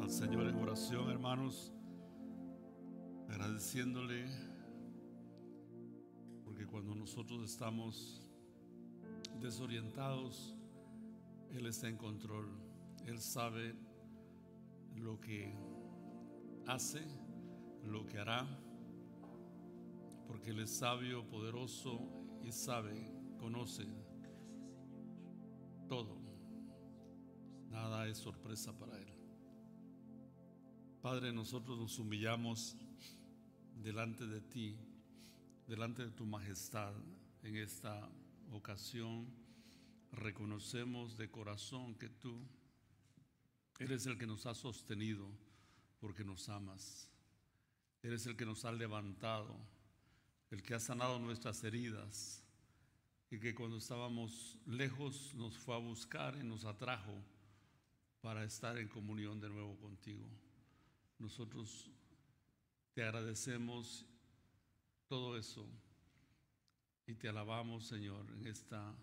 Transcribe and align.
Al 0.00 0.10
Señor 0.10 0.48
en 0.48 0.56
oración, 0.56 1.08
hermanos, 1.08 1.72
agradeciéndole, 3.28 4.26
porque 6.44 6.66
cuando 6.66 6.96
nosotros 6.96 7.48
estamos 7.48 8.20
desorientados, 9.40 10.56
Él 11.52 11.66
está 11.66 11.88
en 11.88 11.96
control. 11.96 12.48
Él 13.06 13.20
sabe 13.20 13.76
lo 14.96 15.20
que 15.20 15.54
hace, 16.66 17.06
lo 17.84 18.04
que 18.04 18.18
hará, 18.18 18.46
porque 20.26 20.50
Él 20.50 20.58
es 20.58 20.70
sabio, 20.70 21.24
poderoso 21.28 22.00
y 22.42 22.50
sabe, 22.50 23.12
conoce 23.38 23.86
todo. 25.88 26.18
Nada 27.70 28.08
es 28.08 28.18
sorpresa 28.18 28.76
para 28.76 28.98
Él. 28.98 29.03
Padre, 31.04 31.34
nosotros 31.34 31.78
nos 31.78 31.98
humillamos 31.98 32.78
delante 33.82 34.26
de 34.26 34.40
ti, 34.40 34.74
delante 35.68 36.02
de 36.02 36.10
tu 36.10 36.24
majestad 36.24 36.94
en 37.42 37.56
esta 37.56 38.08
ocasión. 38.50 39.28
Reconocemos 40.12 41.18
de 41.18 41.30
corazón 41.30 41.94
que 41.96 42.08
tú 42.08 42.40
eres 43.78 44.06
el 44.06 44.16
que 44.16 44.26
nos 44.26 44.46
ha 44.46 44.54
sostenido 44.54 45.28
porque 46.00 46.24
nos 46.24 46.48
amas. 46.48 47.10
Eres 48.02 48.24
el 48.24 48.34
que 48.34 48.46
nos 48.46 48.64
ha 48.64 48.72
levantado, 48.72 49.54
el 50.50 50.62
que 50.62 50.72
ha 50.72 50.80
sanado 50.80 51.18
nuestras 51.18 51.62
heridas 51.64 52.42
y 53.30 53.38
que 53.38 53.54
cuando 53.54 53.76
estábamos 53.76 54.56
lejos 54.64 55.34
nos 55.34 55.54
fue 55.58 55.74
a 55.74 55.80
buscar 55.80 56.34
y 56.40 56.44
nos 56.44 56.64
atrajo 56.64 57.22
para 58.22 58.42
estar 58.42 58.78
en 58.78 58.88
comunión 58.88 59.38
de 59.38 59.50
nuevo 59.50 59.76
contigo. 59.76 60.26
Nosotros 61.18 61.90
te 62.92 63.02
agradecemos 63.02 64.06
todo 65.08 65.36
eso 65.36 65.66
y 67.06 67.14
te 67.14 67.28
alabamos, 67.28 67.86
Señor, 67.86 68.30
en 68.30 68.46
esta 68.46 68.94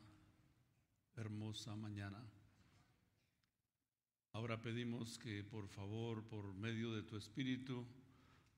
hermosa 1.15 1.75
mañana. 1.75 2.21
Ahora 4.33 4.61
pedimos 4.61 5.17
que 5.17 5.43
por 5.43 5.67
favor, 5.67 6.23
por 6.23 6.53
medio 6.53 6.93
de 6.93 7.03
tu 7.03 7.17
Espíritu, 7.17 7.85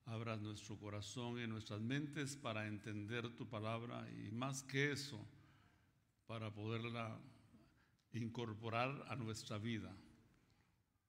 abras 0.06 0.40
nuestro 0.40 0.78
corazón 0.78 1.40
y 1.40 1.46
nuestras 1.46 1.80
mentes 1.80 2.36
para 2.36 2.66
entender 2.66 3.34
tu 3.34 3.48
palabra 3.48 4.08
y 4.10 4.30
más 4.30 4.62
que 4.62 4.92
eso, 4.92 5.26
para 6.26 6.52
poderla 6.52 7.20
incorporar 8.12 9.04
a 9.08 9.16
nuestra 9.16 9.58
vida 9.58 9.94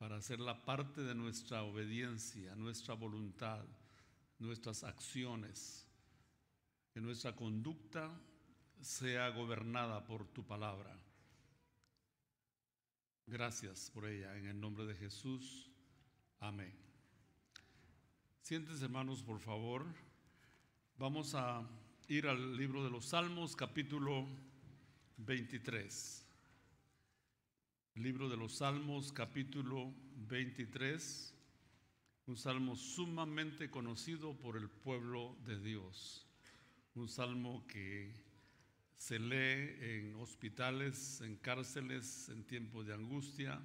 para 0.06 0.18
hacerla 0.18 0.64
parte 0.64 1.02
de 1.02 1.16
nuestra 1.16 1.64
obediencia, 1.64 2.56
nuestra 2.56 2.94
voluntad, 2.94 3.66
nuestras 4.38 4.84
acciones, 4.84 5.88
que 6.94 7.02
nuestra 7.02 7.36
conducta 7.36 8.12
sea 8.80 9.30
gobernada 9.30 10.06
por 10.06 10.28
tu 10.28 10.46
palabra. 10.46 10.96
Gracias 13.26 13.90
por 13.90 14.06
ella, 14.06 14.38
en 14.38 14.46
el 14.46 14.62
nombre 14.62 14.86
de 14.86 14.94
Jesús. 14.94 15.72
Amén. 16.40 16.78
Siéntense 18.44 18.86
hermanos, 18.86 19.24
por 19.24 19.40
favor. 19.40 19.88
Vamos 21.00 21.34
a 21.34 21.68
ir 22.10 22.28
al 22.28 22.56
libro 22.56 22.84
de 22.84 22.92
los 22.92 23.06
Salmos, 23.06 23.56
capítulo 23.56 24.28
23. 25.18 26.25
Libro 27.96 28.28
de 28.28 28.36
los 28.36 28.56
Salmos, 28.56 29.14
capítulo 29.14 29.94
23, 30.28 31.34
un 32.28 32.36
salmo 32.36 32.76
sumamente 32.76 33.70
conocido 33.70 34.38
por 34.38 34.58
el 34.58 34.68
pueblo 34.68 35.38
de 35.46 35.58
Dios, 35.58 36.28
un 36.94 37.08
salmo 37.08 37.66
que 37.68 38.12
se 38.98 39.18
lee 39.18 39.78
en 39.80 40.16
hospitales, 40.16 41.22
en 41.22 41.38
cárceles, 41.38 42.28
en 42.28 42.44
tiempos 42.44 42.86
de 42.86 42.96
angustia. 42.96 43.62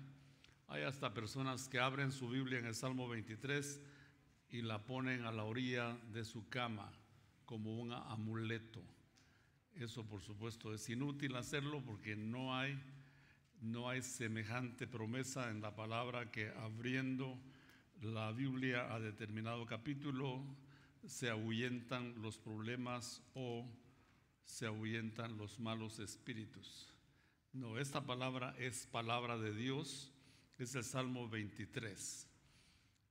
Hay 0.68 0.84
hasta 0.84 1.12
personas 1.12 1.68
que 1.68 1.80
abren 1.80 2.12
su 2.12 2.28
Biblia 2.28 2.60
en 2.60 2.66
el 2.66 2.76
Salmo 2.76 3.08
23 3.08 3.80
y 4.50 4.62
la 4.62 4.86
ponen 4.86 5.24
a 5.24 5.32
la 5.32 5.42
orilla 5.42 5.98
de 6.12 6.24
su 6.24 6.48
cama 6.48 6.92
como 7.46 7.80
un 7.80 7.92
amuleto. 7.92 8.80
Eso 9.74 10.06
por 10.06 10.22
supuesto 10.22 10.72
es 10.72 10.88
inútil 10.88 11.34
hacerlo 11.34 11.82
porque 11.84 12.14
no 12.14 12.54
hay 12.54 12.80
no 13.60 13.88
hay 13.88 14.02
semejante 14.02 14.86
promesa 14.86 15.50
en 15.50 15.60
la 15.60 15.74
palabra 15.74 16.30
que 16.30 16.50
abriendo 16.50 17.38
la 18.00 18.32
Biblia 18.32 18.92
a 18.92 18.98
determinado 18.98 19.66
capítulo 19.66 20.42
se 21.06 21.28
ahuyentan 21.28 22.20
los 22.22 22.38
problemas 22.38 23.22
o 23.34 23.66
se 24.44 24.66
ahuyentan 24.66 25.36
los 25.36 25.60
malos 25.60 25.98
espíritus. 25.98 26.88
No, 27.52 27.78
esta 27.78 28.04
palabra 28.04 28.54
es 28.58 28.86
palabra 28.86 29.36
de 29.36 29.54
Dios, 29.54 30.12
es 30.58 30.74
el 30.74 30.84
Salmo 30.84 31.28
23. 31.28 32.26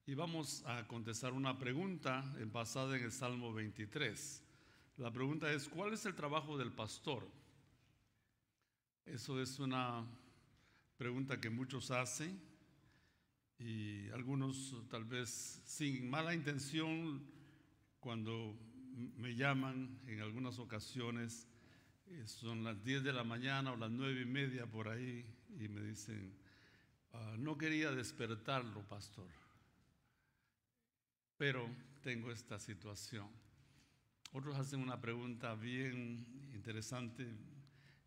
Y 0.07 0.15
vamos 0.15 0.63
a 0.65 0.87
contestar 0.87 1.33
una 1.33 1.59
pregunta 1.59 2.23
basada 2.51 2.97
en 2.97 3.03
el 3.03 3.11
Salmo 3.11 3.53
23. 3.53 4.43
La 4.97 5.11
pregunta 5.11 5.51
es, 5.51 5.67
¿cuál 5.69 5.93
es 5.93 6.05
el 6.05 6.15
trabajo 6.15 6.57
del 6.57 6.71
pastor? 6.71 7.27
Eso 9.05 9.41
es 9.41 9.59
una 9.59 10.05
pregunta 10.99 11.39
que 11.39 11.49
muchos 11.49 11.91
hacen 11.91 12.37
y 13.57 14.09
algunos 14.09 14.75
tal 14.89 15.05
vez 15.05 15.61
sin 15.63 16.09
mala 16.09 16.33
intención 16.33 17.25
cuando 18.01 18.53
me 19.15 19.33
llaman 19.33 19.97
en 20.07 20.19
algunas 20.19 20.59
ocasiones, 20.59 21.47
eh, 22.07 22.27
son 22.27 22.65
las 22.65 22.83
10 22.83 23.05
de 23.05 23.13
la 23.13 23.23
mañana 23.23 23.71
o 23.71 23.77
las 23.77 23.89
9 23.89 24.23
y 24.23 24.25
media 24.25 24.65
por 24.67 24.89
ahí 24.89 25.25
y 25.57 25.69
me 25.69 25.81
dicen, 25.83 26.37
ah, 27.13 27.35
no 27.37 27.57
quería 27.57 27.91
despertarlo, 27.91 28.85
pastor, 28.89 29.29
pero 31.37 31.65
tengo 32.01 32.29
esta 32.29 32.59
situación. 32.59 33.29
Otros 34.33 34.57
hacen 34.57 34.81
una 34.81 34.99
pregunta 34.99 35.55
bien 35.55 36.27
interesante 36.53 37.25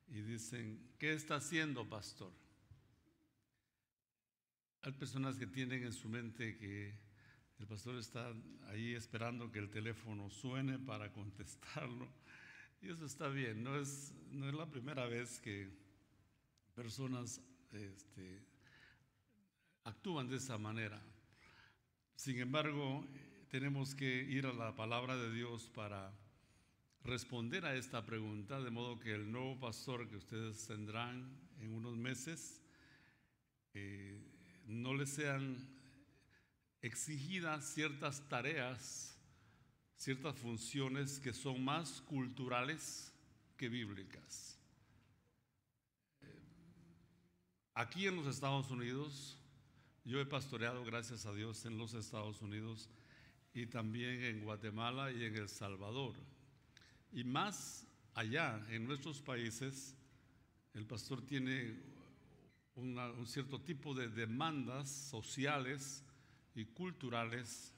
y 0.09 0.21
dicen, 0.21 0.93
¿qué 0.99 1.15
está 1.15 1.37
haciendo, 1.37 1.89
pastor? 1.89 2.42
Hay 4.85 4.91
personas 4.91 5.37
que 5.37 5.47
tienen 5.47 5.85
en 5.85 5.93
su 5.93 6.09
mente 6.09 6.57
que 6.57 6.93
el 7.61 7.67
pastor 7.69 7.97
está 7.97 8.33
ahí 8.67 8.95
esperando 8.95 9.53
que 9.53 9.61
el 9.61 9.71
teléfono 9.71 10.29
suene 10.29 10.77
para 10.81 11.13
contestarlo. 11.13 12.09
Y 12.81 12.89
eso 12.89 13.07
está 13.07 13.29
bien, 13.29 13.63
no 13.63 13.77
es, 13.79 14.13
no 14.33 14.49
es 14.49 14.55
la 14.55 14.67
primera 14.69 15.07
vez 15.07 15.39
que 15.39 15.71
personas 16.75 17.41
este, 17.71 18.43
actúan 19.85 20.29
de 20.29 20.39
esa 20.39 20.59
manera. 20.59 21.01
Sin 22.17 22.41
embargo, 22.41 23.07
tenemos 23.51 23.95
que 23.95 24.25
ir 24.25 24.47
a 24.47 24.53
la 24.53 24.75
palabra 24.75 25.17
de 25.17 25.33
Dios 25.33 25.71
para 25.73 26.13
responder 27.05 27.67
a 27.67 27.77
esta 27.77 28.05
pregunta, 28.05 28.61
de 28.61 28.71
modo 28.73 28.99
que 28.99 29.15
el 29.15 29.31
nuevo 29.31 29.61
pastor 29.61 30.09
que 30.09 30.17
ustedes 30.17 30.67
tendrán 30.67 31.39
en 31.61 31.73
unos 31.73 31.97
meses, 31.97 32.61
eh, 33.75 34.32
no 34.67 34.95
les 34.95 35.11
sean 35.11 35.57
exigidas 36.81 37.75
ciertas 37.75 38.29
tareas, 38.29 39.17
ciertas 39.97 40.37
funciones 40.37 41.19
que 41.21 41.33
son 41.33 41.65
más 41.65 42.01
culturales 42.03 43.13
que 43.57 43.69
bíblicas. 43.69 44.59
Aquí 47.75 48.07
en 48.07 48.17
los 48.17 48.27
Estados 48.27 48.71
Unidos, 48.71 49.39
yo 50.05 50.21
he 50.21 50.27
pastoreado, 50.27 50.85
gracias 50.85 51.25
a 51.25 51.33
Dios, 51.33 51.65
en 51.65 51.79
los 51.79 51.95
Estados 51.95 52.43
Unidos 52.43 52.91
y 53.55 53.67
también 53.67 54.25
en 54.25 54.45
Guatemala 54.45 55.13
y 55.13 55.25
en 55.25 55.37
El 55.37 55.49
Salvador. 55.49 56.15
Y 57.13 57.25
más 57.25 57.87
allá, 58.15 58.65
en 58.71 58.87
nuestros 58.87 59.23
países, 59.23 59.95
el 60.75 60.87
pastor 60.87 61.25
tiene 61.25 61.92
un 62.77 63.27
cierto 63.27 63.61
tipo 63.61 63.95
de 63.95 64.09
demandas 64.09 64.91
sociales 64.91 66.05
y 66.55 66.65
culturales 66.67 67.73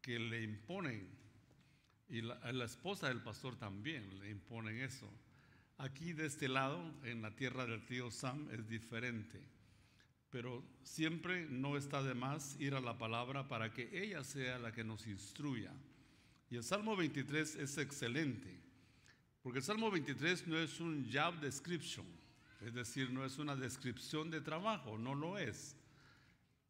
que 0.00 0.18
le 0.18 0.42
imponen, 0.42 1.08
y 2.08 2.20
la, 2.20 2.52
la 2.52 2.64
esposa 2.64 3.08
del 3.08 3.22
pastor 3.22 3.56
también 3.56 4.18
le 4.18 4.30
imponen 4.30 4.80
eso. 4.80 5.10
Aquí 5.78 6.12
de 6.12 6.26
este 6.26 6.48
lado, 6.48 6.80
en 7.04 7.22
la 7.22 7.34
tierra 7.34 7.66
del 7.66 7.84
tío 7.86 8.10
Sam, 8.10 8.48
es 8.52 8.68
diferente, 8.68 9.40
pero 10.28 10.62
siempre 10.82 11.46
no 11.46 11.76
está 11.76 12.02
de 12.02 12.14
más 12.14 12.56
ir 12.60 12.74
a 12.74 12.80
la 12.80 12.98
palabra 12.98 13.48
para 13.48 13.72
que 13.72 13.88
ella 13.92 14.24
sea 14.24 14.58
la 14.58 14.72
que 14.72 14.84
nos 14.84 15.06
instruya. 15.06 15.72
Y 16.50 16.56
el 16.56 16.64
Salmo 16.64 16.96
23 16.96 17.56
es 17.56 17.78
excelente, 17.78 18.60
porque 19.42 19.60
el 19.60 19.64
Salmo 19.64 19.90
23 19.90 20.46
no 20.48 20.58
es 20.58 20.80
un 20.80 21.08
job 21.10 21.40
description, 21.40 22.06
es 22.64 22.74
decir, 22.74 23.10
no 23.10 23.24
es 23.24 23.38
una 23.38 23.56
descripción 23.56 24.30
de 24.30 24.40
trabajo, 24.40 24.98
no 24.98 25.14
lo 25.14 25.38
es. 25.38 25.76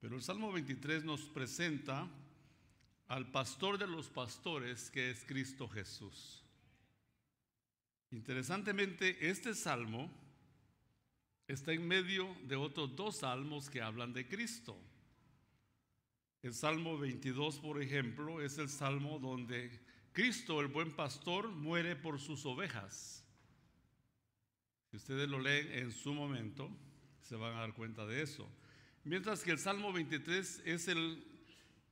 Pero 0.01 0.17
el 0.17 0.23
Salmo 0.23 0.51
23 0.53 1.05
nos 1.05 1.23
presenta 1.23 2.09
al 3.09 3.31
pastor 3.31 3.79
de 3.79 3.87
los 3.87 4.09
pastores, 4.09 4.91
que 4.91 5.11
es 5.11 5.25
Cristo 5.25 5.69
Jesús. 5.69 6.43
Interesantemente, 8.11 9.29
este 9.31 9.55
salmo 9.55 10.11
está 11.47 11.73
en 11.73 11.87
medio 11.87 12.35
de 12.45 12.57
otros 12.57 12.97
dos 12.97 13.19
salmos 13.19 13.69
que 13.69 13.83
hablan 13.83 14.13
de 14.13 14.27
Cristo. 14.27 14.77
El 16.43 16.55
Salmo 16.55 16.99
22, 16.99 17.59
por 17.59 17.81
ejemplo, 17.81 18.43
es 18.43 18.59
el 18.59 18.69
salmo 18.69 19.19
donde 19.19 19.81
Cristo, 20.13 20.61
el 20.61 20.67
buen 20.67 20.91
pastor, 20.97 21.49
muere 21.49 21.95
por 21.95 22.19
sus 22.19 22.45
ovejas. 22.45 23.22
Si 24.93 24.99
ustedes 24.99 25.27
lo 25.27 25.39
leen 25.39 25.73
en 25.73 25.91
su 25.91 26.13
momento, 26.13 26.71
se 27.23 27.35
van 27.35 27.55
a 27.57 27.61
dar 27.61 27.73
cuenta 27.73 28.05
de 28.05 28.21
eso. 28.21 28.47
Mientras 29.05 29.43
que 29.43 29.51
el 29.51 29.59
Salmo 29.59 29.91
23 29.91 30.65
es 30.67 30.87
el, 30.87 31.25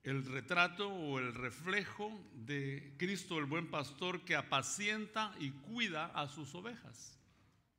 el 0.02 0.22
retrato 0.26 0.86
o 0.86 1.18
el 1.18 1.32
reflejo 1.32 2.12
de 2.34 2.92
Cristo, 2.98 3.38
el 3.38 3.46
buen 3.46 3.70
pastor, 3.70 4.22
que 4.26 4.36
apacienta 4.36 5.34
y 5.40 5.50
cuida 5.50 6.08
a 6.08 6.28
sus 6.28 6.54
ovejas. 6.54 7.18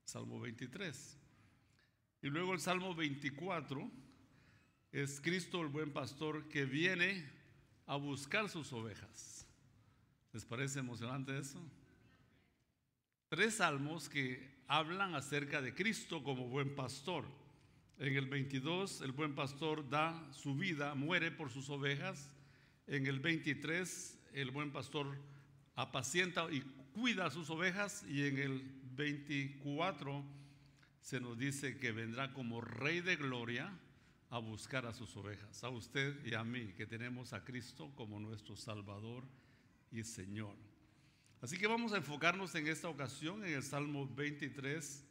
Salmo 0.05 0.39
23. 0.39 1.19
Y 2.23 2.29
luego 2.29 2.53
el 2.53 2.59
Salmo 2.59 2.95
24 2.95 3.91
es 4.91 5.21
Cristo 5.21 5.61
el 5.61 5.67
buen 5.67 5.93
pastor 5.93 6.49
que 6.49 6.65
viene 6.65 7.29
a 7.85 7.95
buscar 7.95 8.49
sus 8.49 8.73
ovejas. 8.73 9.45
¿Les 10.33 10.45
parece 10.45 10.79
emocionante 10.79 11.37
eso? 11.37 11.61
Tres 13.29 13.57
salmos 13.57 14.09
que 14.09 14.50
hablan 14.71 15.15
acerca 15.15 15.61
de 15.61 15.75
Cristo 15.75 16.23
como 16.23 16.47
buen 16.47 16.73
pastor. 16.75 17.25
En 17.99 18.15
el 18.15 18.27
22 18.27 19.01
el 19.01 19.11
buen 19.11 19.35
pastor 19.35 19.89
da 19.89 20.25
su 20.31 20.55
vida, 20.55 20.95
muere 20.95 21.29
por 21.29 21.51
sus 21.51 21.69
ovejas. 21.69 22.33
En 22.87 23.05
el 23.05 23.19
23 23.19 24.17
el 24.31 24.49
buen 24.51 24.71
pastor 24.71 25.07
apacienta 25.75 26.47
y 26.49 26.61
cuida 26.93 27.29
sus 27.31 27.49
ovejas. 27.49 28.05
Y 28.07 28.25
en 28.25 28.37
el 28.37 28.61
24 28.95 30.23
se 31.01 31.19
nos 31.19 31.37
dice 31.37 31.77
que 31.77 31.91
vendrá 31.91 32.31
como 32.31 32.61
rey 32.61 33.01
de 33.01 33.17
gloria 33.17 33.77
a 34.29 34.39
buscar 34.39 34.85
a 34.85 34.93
sus 34.93 35.17
ovejas, 35.17 35.65
a 35.65 35.69
usted 35.69 36.25
y 36.25 36.33
a 36.33 36.45
mí, 36.45 36.71
que 36.77 36.85
tenemos 36.87 37.33
a 37.33 37.43
Cristo 37.43 37.91
como 37.95 38.21
nuestro 38.21 38.55
Salvador 38.55 39.25
y 39.91 40.05
Señor. 40.05 40.70
Así 41.41 41.57
que 41.57 41.65
vamos 41.65 41.91
a 41.91 41.97
enfocarnos 41.97 42.53
en 42.53 42.67
esta 42.67 42.87
ocasión 42.87 43.43
en 43.43 43.55
el 43.55 43.63
Salmo 43.63 44.07
23, 44.07 45.03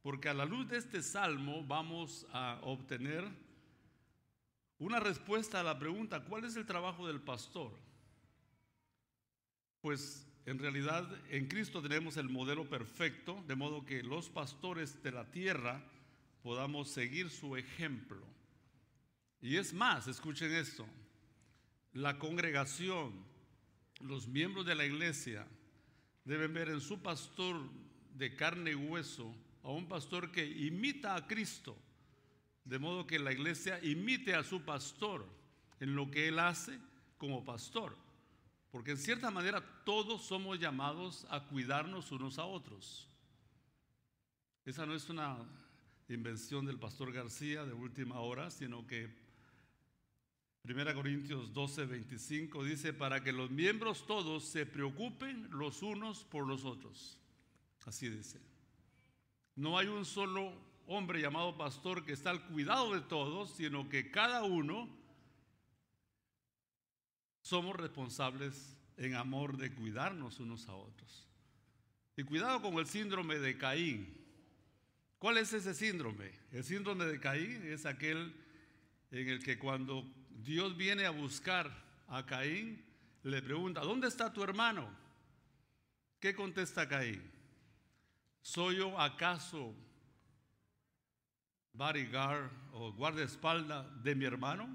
porque 0.00 0.30
a 0.30 0.34
la 0.34 0.46
luz 0.46 0.66
de 0.66 0.78
este 0.78 1.02
salmo 1.02 1.62
vamos 1.62 2.26
a 2.32 2.58
obtener 2.62 3.28
una 4.78 4.98
respuesta 4.98 5.60
a 5.60 5.62
la 5.62 5.78
pregunta, 5.78 6.24
¿cuál 6.24 6.44
es 6.44 6.56
el 6.56 6.64
trabajo 6.64 7.06
del 7.06 7.20
pastor? 7.20 7.72
Pues 9.82 10.26
en 10.46 10.58
realidad 10.58 11.06
en 11.28 11.48
Cristo 11.48 11.82
tenemos 11.82 12.16
el 12.16 12.30
modelo 12.30 12.66
perfecto, 12.66 13.44
de 13.46 13.54
modo 13.54 13.84
que 13.84 14.02
los 14.02 14.30
pastores 14.30 15.02
de 15.02 15.12
la 15.12 15.30
tierra 15.30 15.84
podamos 16.42 16.88
seguir 16.88 17.28
su 17.28 17.58
ejemplo. 17.58 18.24
Y 19.42 19.58
es 19.58 19.74
más, 19.74 20.08
escuchen 20.08 20.50
esto, 20.50 20.86
la 21.92 22.18
congregación, 22.18 23.12
los 24.00 24.26
miembros 24.28 24.64
de 24.64 24.74
la 24.74 24.86
iglesia 24.86 25.46
deben 26.28 26.52
ver 26.52 26.68
en 26.68 26.80
su 26.82 27.00
pastor 27.00 27.56
de 28.14 28.36
carne 28.36 28.72
y 28.72 28.74
hueso 28.74 29.34
a 29.62 29.70
un 29.70 29.88
pastor 29.88 30.30
que 30.30 30.44
imita 30.44 31.16
a 31.16 31.26
Cristo, 31.26 31.74
de 32.64 32.78
modo 32.78 33.06
que 33.06 33.18
la 33.18 33.32
iglesia 33.32 33.82
imite 33.82 34.34
a 34.34 34.44
su 34.44 34.60
pastor 34.60 35.26
en 35.80 35.96
lo 35.96 36.10
que 36.10 36.28
él 36.28 36.38
hace 36.38 36.78
como 37.16 37.46
pastor. 37.46 37.96
Porque 38.70 38.90
en 38.90 38.98
cierta 38.98 39.30
manera 39.30 39.62
todos 39.86 40.22
somos 40.26 40.58
llamados 40.60 41.26
a 41.30 41.44
cuidarnos 41.44 42.12
unos 42.12 42.38
a 42.38 42.44
otros. 42.44 43.08
Esa 44.66 44.84
no 44.84 44.94
es 44.94 45.08
una 45.08 45.38
invención 46.10 46.66
del 46.66 46.78
pastor 46.78 47.10
García 47.10 47.64
de 47.64 47.72
última 47.72 48.20
hora, 48.20 48.50
sino 48.50 48.86
que 48.86 49.27
1 50.64 50.94
Corintios 50.94 51.52
12, 51.52 51.86
25 51.86 52.64
dice, 52.64 52.92
para 52.92 53.22
que 53.22 53.32
los 53.32 53.50
miembros 53.50 54.06
todos 54.06 54.44
se 54.44 54.66
preocupen 54.66 55.48
los 55.50 55.82
unos 55.82 56.24
por 56.24 56.46
los 56.46 56.64
otros. 56.64 57.18
Así 57.86 58.08
dice. 58.08 58.40
No 59.54 59.78
hay 59.78 59.86
un 59.86 60.04
solo 60.04 60.52
hombre 60.86 61.20
llamado 61.20 61.56
pastor 61.56 62.04
que 62.04 62.12
está 62.12 62.30
al 62.30 62.46
cuidado 62.48 62.94
de 62.94 63.00
todos, 63.00 63.50
sino 63.50 63.88
que 63.88 64.10
cada 64.10 64.42
uno 64.44 64.88
somos 67.40 67.76
responsables 67.76 68.76
en 68.98 69.14
amor 69.14 69.56
de 69.56 69.74
cuidarnos 69.74 70.38
unos 70.40 70.68
a 70.68 70.74
otros. 70.74 71.26
Y 72.16 72.24
cuidado 72.24 72.60
con 72.60 72.74
el 72.74 72.86
síndrome 72.86 73.38
de 73.38 73.56
Caín. 73.56 74.14
¿Cuál 75.18 75.38
es 75.38 75.52
ese 75.52 75.72
síndrome? 75.72 76.30
El 76.52 76.64
síndrome 76.64 77.06
de 77.06 77.20
Caín 77.20 77.62
es 77.64 77.86
aquel 77.86 78.34
en 79.10 79.28
el 79.28 79.42
que 79.42 79.58
cuando 79.58 80.04
Dios 80.44 80.76
viene 80.76 81.04
a 81.04 81.10
buscar 81.10 81.68
a 82.06 82.24
Caín, 82.24 82.84
le 83.24 83.42
pregunta, 83.42 83.80
¿dónde 83.80 84.06
está 84.06 84.32
tu 84.32 84.42
hermano? 84.42 84.88
¿Qué 86.20 86.34
contesta 86.34 86.88
Caín? 86.88 87.20
¿Soy 88.40 88.76
yo 88.76 88.98
acaso 89.00 89.74
bodyguard 91.72 92.50
o 92.72 92.92
guardaespaldas 92.92 93.86
de 94.02 94.14
mi 94.14 94.24
hermano? 94.24 94.68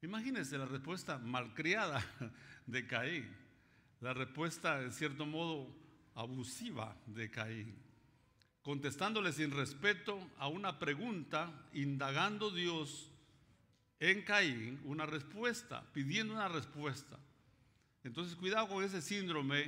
Imagínense 0.00 0.56
la 0.56 0.66
respuesta 0.66 1.18
malcriada 1.18 2.04
de 2.66 2.86
Caín, 2.86 3.36
la 4.00 4.14
respuesta 4.14 4.80
en 4.80 4.92
cierto 4.92 5.26
modo 5.26 5.68
abusiva 6.14 6.96
de 7.06 7.30
Caín, 7.30 7.76
contestándole 8.62 9.32
sin 9.32 9.50
respeto 9.50 10.18
a 10.38 10.48
una 10.48 10.78
pregunta, 10.78 11.52
indagando 11.74 12.50
Dios 12.50 13.10
en 14.00 14.22
Caín 14.22 14.80
una 14.84 15.06
respuesta, 15.06 15.84
pidiendo 15.92 16.34
una 16.34 16.48
respuesta. 16.48 17.18
Entonces 18.04 18.36
cuidado 18.36 18.68
con 18.68 18.84
ese 18.84 19.02
síndrome, 19.02 19.66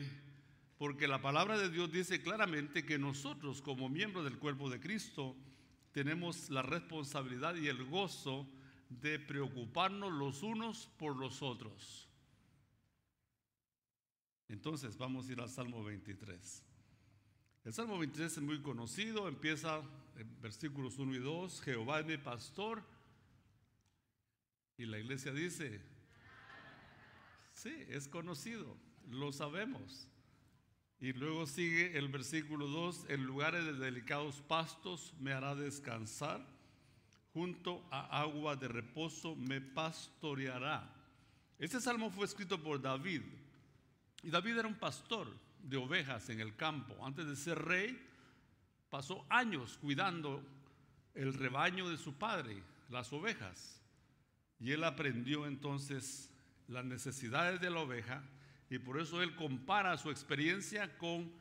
porque 0.76 1.08
la 1.08 1.20
palabra 1.20 1.58
de 1.58 1.70
Dios 1.70 1.90
dice 1.90 2.22
claramente 2.22 2.84
que 2.84 2.98
nosotros 2.98 3.60
como 3.62 3.88
miembros 3.88 4.24
del 4.24 4.38
cuerpo 4.38 4.70
de 4.70 4.80
Cristo 4.80 5.34
tenemos 5.92 6.50
la 6.50 6.62
responsabilidad 6.62 7.56
y 7.56 7.68
el 7.68 7.84
gozo 7.84 8.48
de 8.88 9.18
preocuparnos 9.18 10.12
los 10.12 10.42
unos 10.42 10.88
por 10.98 11.16
los 11.16 11.42
otros. 11.42 12.08
Entonces 14.48 14.96
vamos 14.96 15.28
a 15.28 15.32
ir 15.32 15.40
al 15.40 15.50
Salmo 15.50 15.82
23. 15.82 16.64
El 17.64 17.72
Salmo 17.72 17.98
23 17.98 18.32
es 18.32 18.42
muy 18.42 18.62
conocido, 18.62 19.28
empieza 19.28 19.82
en 20.16 20.40
versículos 20.40 20.98
1 20.98 21.16
y 21.16 21.18
2, 21.18 21.60
Jehová 21.60 22.00
es 22.00 22.06
mi 22.06 22.16
pastor 22.16 22.82
y 24.78 24.86
la 24.86 24.98
iglesia 24.98 25.32
dice, 25.32 25.80
sí, 27.52 27.74
es 27.88 28.06
conocido, 28.06 28.76
lo 29.10 29.32
sabemos. 29.32 30.08
Y 31.00 31.12
luego 31.12 31.46
sigue 31.46 31.98
el 31.98 32.08
versículo 32.08 32.68
2, 32.68 33.06
en 33.08 33.24
lugares 33.24 33.64
de 33.64 33.72
delicados 33.72 34.40
pastos 34.42 35.14
me 35.18 35.32
hará 35.32 35.56
descansar, 35.56 36.46
junto 37.34 37.84
a 37.90 38.20
agua 38.20 38.54
de 38.54 38.68
reposo 38.68 39.34
me 39.34 39.60
pastoreará. 39.60 40.94
Este 41.58 41.80
salmo 41.80 42.10
fue 42.10 42.26
escrito 42.26 42.62
por 42.62 42.80
David. 42.80 43.22
Y 44.22 44.30
David 44.30 44.58
era 44.58 44.68
un 44.68 44.78
pastor 44.78 45.28
de 45.60 45.76
ovejas 45.76 46.28
en 46.30 46.40
el 46.40 46.54
campo. 46.54 47.04
Antes 47.04 47.26
de 47.26 47.34
ser 47.36 47.58
rey, 47.58 48.00
pasó 48.90 49.26
años 49.28 49.76
cuidando 49.78 50.42
el 51.14 51.34
rebaño 51.34 51.88
de 51.88 51.96
su 51.96 52.14
padre, 52.14 52.62
las 52.90 53.12
ovejas. 53.12 53.78
Y 54.60 54.72
él 54.72 54.84
aprendió 54.84 55.46
entonces 55.46 56.30
las 56.66 56.84
necesidades 56.84 57.60
de 57.60 57.70
la 57.70 57.80
oveja 57.80 58.22
y 58.70 58.78
por 58.78 59.00
eso 59.00 59.22
él 59.22 59.34
compara 59.34 59.96
su 59.96 60.10
experiencia 60.10 60.96
con 60.98 61.32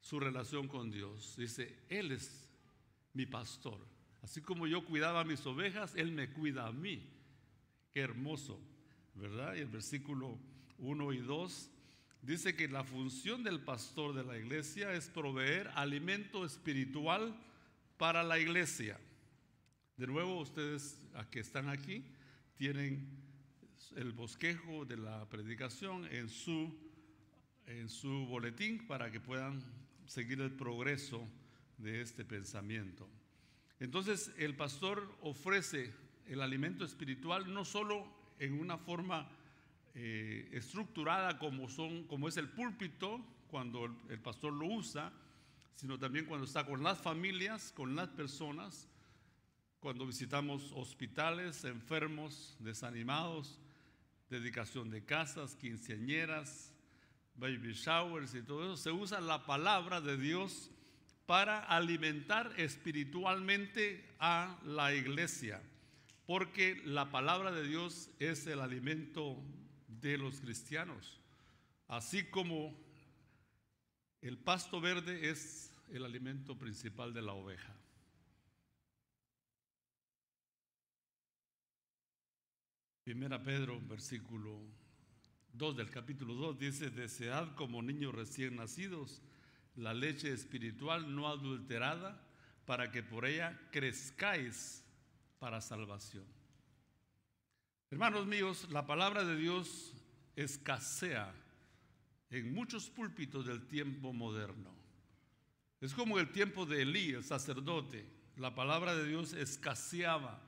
su 0.00 0.18
relación 0.18 0.66
con 0.68 0.90
Dios. 0.90 1.36
Dice, 1.36 1.78
Él 1.88 2.12
es 2.12 2.48
mi 3.12 3.26
pastor. 3.26 3.78
Así 4.22 4.40
como 4.40 4.66
yo 4.66 4.84
cuidaba 4.84 5.20
a 5.20 5.24
mis 5.24 5.44
ovejas, 5.46 5.94
Él 5.94 6.12
me 6.12 6.30
cuida 6.30 6.66
a 6.66 6.72
mí. 6.72 7.08
Qué 7.92 8.00
hermoso, 8.00 8.60
¿verdad? 9.14 9.54
Y 9.56 9.60
el 9.60 9.68
versículo 9.68 10.38
1 10.78 11.12
y 11.12 11.18
2 11.18 11.70
dice 12.22 12.54
que 12.54 12.68
la 12.68 12.84
función 12.84 13.42
del 13.42 13.60
pastor 13.60 14.14
de 14.14 14.24
la 14.24 14.38
iglesia 14.38 14.92
es 14.92 15.08
proveer 15.08 15.68
alimento 15.74 16.44
espiritual 16.44 17.34
para 17.96 18.22
la 18.22 18.38
iglesia. 18.38 18.98
De 19.96 20.06
nuevo, 20.06 20.40
ustedes 20.40 21.00
que 21.30 21.40
están 21.40 21.68
aquí, 21.68 22.04
tienen 22.60 23.08
el 23.96 24.12
bosquejo 24.12 24.84
de 24.84 24.98
la 24.98 25.26
predicación 25.30 26.04
en 26.12 26.28
su, 26.28 26.70
en 27.64 27.88
su 27.88 28.26
boletín 28.26 28.86
para 28.86 29.10
que 29.10 29.18
puedan 29.18 29.64
seguir 30.04 30.42
el 30.42 30.50
progreso 30.50 31.26
de 31.78 32.02
este 32.02 32.22
pensamiento. 32.22 33.08
Entonces 33.78 34.34
el 34.36 34.56
pastor 34.56 35.10
ofrece 35.22 35.90
el 36.26 36.42
alimento 36.42 36.84
espiritual 36.84 37.50
no 37.50 37.64
solo 37.64 38.06
en 38.38 38.60
una 38.60 38.76
forma 38.76 39.26
eh, 39.94 40.50
estructurada 40.52 41.38
como, 41.38 41.66
son, 41.70 42.04
como 42.08 42.28
es 42.28 42.36
el 42.36 42.50
púlpito, 42.50 43.24
cuando 43.50 43.86
el, 44.10 44.20
pastor 44.20 44.52
lo 44.52 44.66
usa, 44.66 45.10
sino 45.76 45.98
también 45.98 46.26
cuando 46.26 46.44
está 46.44 46.66
con 46.66 46.82
las 46.82 47.00
familias, 47.00 47.72
con 47.72 47.96
las 47.96 48.10
personas, 48.10 48.86
cuando 49.80 50.06
visitamos 50.06 50.70
hospitales, 50.74 51.64
enfermos, 51.64 52.56
desanimados, 52.60 53.58
dedicación 54.28 54.90
de 54.90 55.04
casas, 55.04 55.56
quinceañeras, 55.56 56.72
baby 57.34 57.72
showers 57.72 58.34
y 58.34 58.42
todo 58.42 58.64
eso, 58.64 58.76
se 58.76 58.92
usa 58.92 59.20
la 59.20 59.46
palabra 59.46 60.00
de 60.02 60.18
Dios 60.18 60.70
para 61.24 61.60
alimentar 61.60 62.52
espiritualmente 62.58 64.04
a 64.18 64.58
la 64.64 64.94
iglesia, 64.94 65.62
porque 66.26 66.82
la 66.84 67.10
palabra 67.10 67.50
de 67.50 67.66
Dios 67.66 68.10
es 68.18 68.46
el 68.46 68.60
alimento 68.60 69.42
de 69.88 70.18
los 70.18 70.40
cristianos, 70.40 71.20
así 71.88 72.24
como 72.24 72.78
el 74.20 74.36
pasto 74.36 74.80
verde 74.80 75.30
es 75.30 75.72
el 75.90 76.04
alimento 76.04 76.58
principal 76.58 77.14
de 77.14 77.22
la 77.22 77.32
oveja. 77.32 77.79
Primera 83.04 83.42
Pedro, 83.42 83.80
versículo 83.80 84.60
2 85.54 85.76
del 85.76 85.90
capítulo 85.90 86.34
2 86.34 86.58
dice, 86.58 86.90
desead 86.90 87.54
como 87.54 87.82
niños 87.82 88.14
recién 88.14 88.56
nacidos 88.56 89.22
la 89.76 89.94
leche 89.94 90.32
espiritual 90.32 91.14
no 91.14 91.28
adulterada 91.28 92.20
para 92.66 92.90
que 92.90 93.02
por 93.02 93.24
ella 93.24 93.58
crezcáis 93.70 94.84
para 95.38 95.60
salvación. 95.60 96.24
Hermanos 97.90 98.26
míos, 98.26 98.68
la 98.70 98.86
palabra 98.86 99.24
de 99.24 99.36
Dios 99.36 99.94
escasea 100.36 101.34
en 102.28 102.54
muchos 102.54 102.90
púlpitos 102.90 103.46
del 103.46 103.66
tiempo 103.66 104.12
moderno. 104.12 104.70
Es 105.80 105.94
como 105.94 106.18
el 106.18 106.30
tiempo 106.30 106.66
de 106.66 106.82
Elí, 106.82 107.12
el 107.12 107.24
sacerdote. 107.24 108.06
La 108.36 108.54
palabra 108.54 108.94
de 108.94 109.06
Dios 109.06 109.32
escaseaba. 109.32 110.40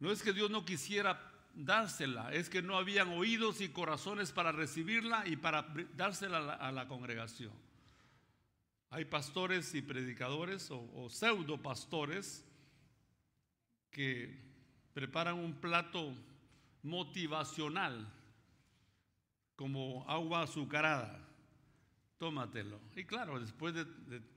No 0.00 0.10
es 0.10 0.22
que 0.22 0.32
Dios 0.32 0.50
no 0.50 0.64
quisiera 0.64 1.35
dársela, 1.56 2.32
es 2.32 2.50
que 2.50 2.62
no 2.62 2.76
habían 2.76 3.08
oídos 3.08 3.60
y 3.60 3.70
corazones 3.70 4.30
para 4.30 4.52
recibirla 4.52 5.26
y 5.26 5.36
para 5.36 5.66
dársela 5.96 6.54
a 6.54 6.70
la, 6.70 6.86
congregación. 6.86 7.52
Hay 8.90 9.06
pastores 9.06 9.74
y 9.74 9.82
predicadores 9.82 10.70
o, 10.70 11.08
pseudo 11.10 11.60
pastores 11.60 12.44
que 13.90 14.38
preparan 14.92 15.38
un 15.38 15.54
plato 15.54 16.14
motivacional 16.82 18.12
como 19.56 20.04
agua 20.08 20.42
azucarada. 20.42 21.22
Tómatelo. 22.18 22.80
Y 22.94 23.04
claro, 23.04 23.38
después 23.38 23.74
de, 23.74 23.84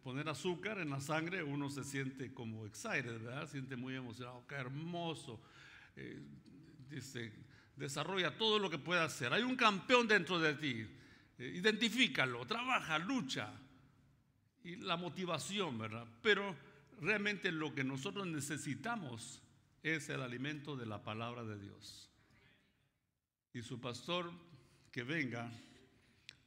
poner 0.04 0.28
azúcar 0.28 0.80
en 0.80 0.90
la 0.90 1.00
sangre, 1.00 1.44
uno 1.44 1.70
se 1.70 1.84
siente 1.84 2.34
como 2.34 2.66
excited, 2.66 3.22
¿verdad? 3.22 3.48
Siente 3.48 3.76
muy 3.78 3.96
emocionado. 3.96 4.46
Qué 4.48 4.56
hermoso. 4.56 5.40
Eh, 5.96 6.22
dice, 6.90 7.32
desarrolla 7.76 8.38
todo 8.38 8.60
lo 8.60 8.70
que 8.70 8.78
pueda 8.78 9.06
hacer. 9.06 9.34
Hay 9.34 9.44
un 9.44 9.56
campeón 9.56 10.08
dentro 10.08 10.40
de 10.40 10.54
ti. 10.56 10.86
Eh, 11.38 11.54
identifícalo, 11.56 12.46
trabaja, 12.46 13.00
lucha. 13.00 13.52
Y 14.64 14.76
la 14.76 14.98
motivación, 14.98 15.78
¿verdad? 15.78 16.06
Pero 16.22 16.56
realmente 17.02 17.52
lo 17.52 17.74
que 17.74 17.84
nosotros 17.84 18.28
necesitamos 18.28 19.42
es 19.82 20.10
el 20.10 20.22
alimento 20.22 20.76
de 20.76 20.86
la 20.86 21.02
palabra 21.02 21.44
de 21.44 21.58
Dios. 21.58 22.10
Y 23.54 23.62
su 23.62 23.80
pastor 23.80 24.32
que 24.92 25.04
venga 25.04 25.50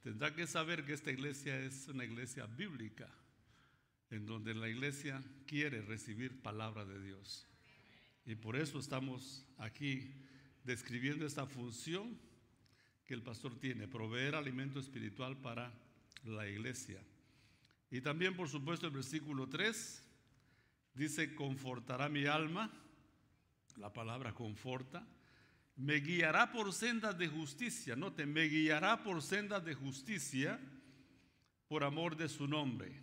tendrá 0.03 0.35
que 0.35 0.45
saber 0.45 0.85
que 0.85 0.93
esta 0.93 1.11
iglesia 1.11 1.57
es 1.59 1.87
una 1.87 2.05
iglesia 2.05 2.45
bíblica, 2.45 3.09
en 4.11 4.25
donde 4.25 4.53
la 4.53 4.69
iglesia 4.69 5.23
quiere 5.47 5.81
recibir 5.81 6.41
palabra 6.41 6.85
de 6.85 7.01
Dios. 7.01 7.47
Y 8.25 8.35
por 8.35 8.55
eso 8.55 8.79
estamos 8.79 9.45
aquí 9.57 10.13
describiendo 10.63 11.25
esta 11.25 11.45
función 11.45 12.17
que 13.05 13.13
el 13.13 13.21
pastor 13.21 13.59
tiene, 13.59 13.87
proveer 13.87 14.35
alimento 14.35 14.79
espiritual 14.79 15.37
para 15.37 15.73
la 16.23 16.47
iglesia. 16.47 17.01
Y 17.91 18.01
también, 18.01 18.35
por 18.35 18.49
supuesto, 18.49 18.87
el 18.87 18.93
versículo 18.93 19.47
3 19.47 20.03
dice, 20.93 21.35
confortará 21.35 22.09
mi 22.09 22.25
alma, 22.25 22.71
la 23.77 23.91
palabra 23.91 24.33
conforta, 24.33 25.05
me 25.75 25.95
guiará 25.95 26.51
por 26.51 26.71
sendas 26.71 27.17
de 27.17 27.27
justicia. 27.27 27.95
Note, 27.95 28.25
me 28.25 28.43
guiará 28.43 29.03
por 29.03 29.21
sendas 29.21 29.65
de 29.65 29.73
justicia 29.73 30.59
por 31.67 31.83
amor 31.83 32.15
de 32.15 32.29
su 32.29 32.47
nombre. 32.47 33.01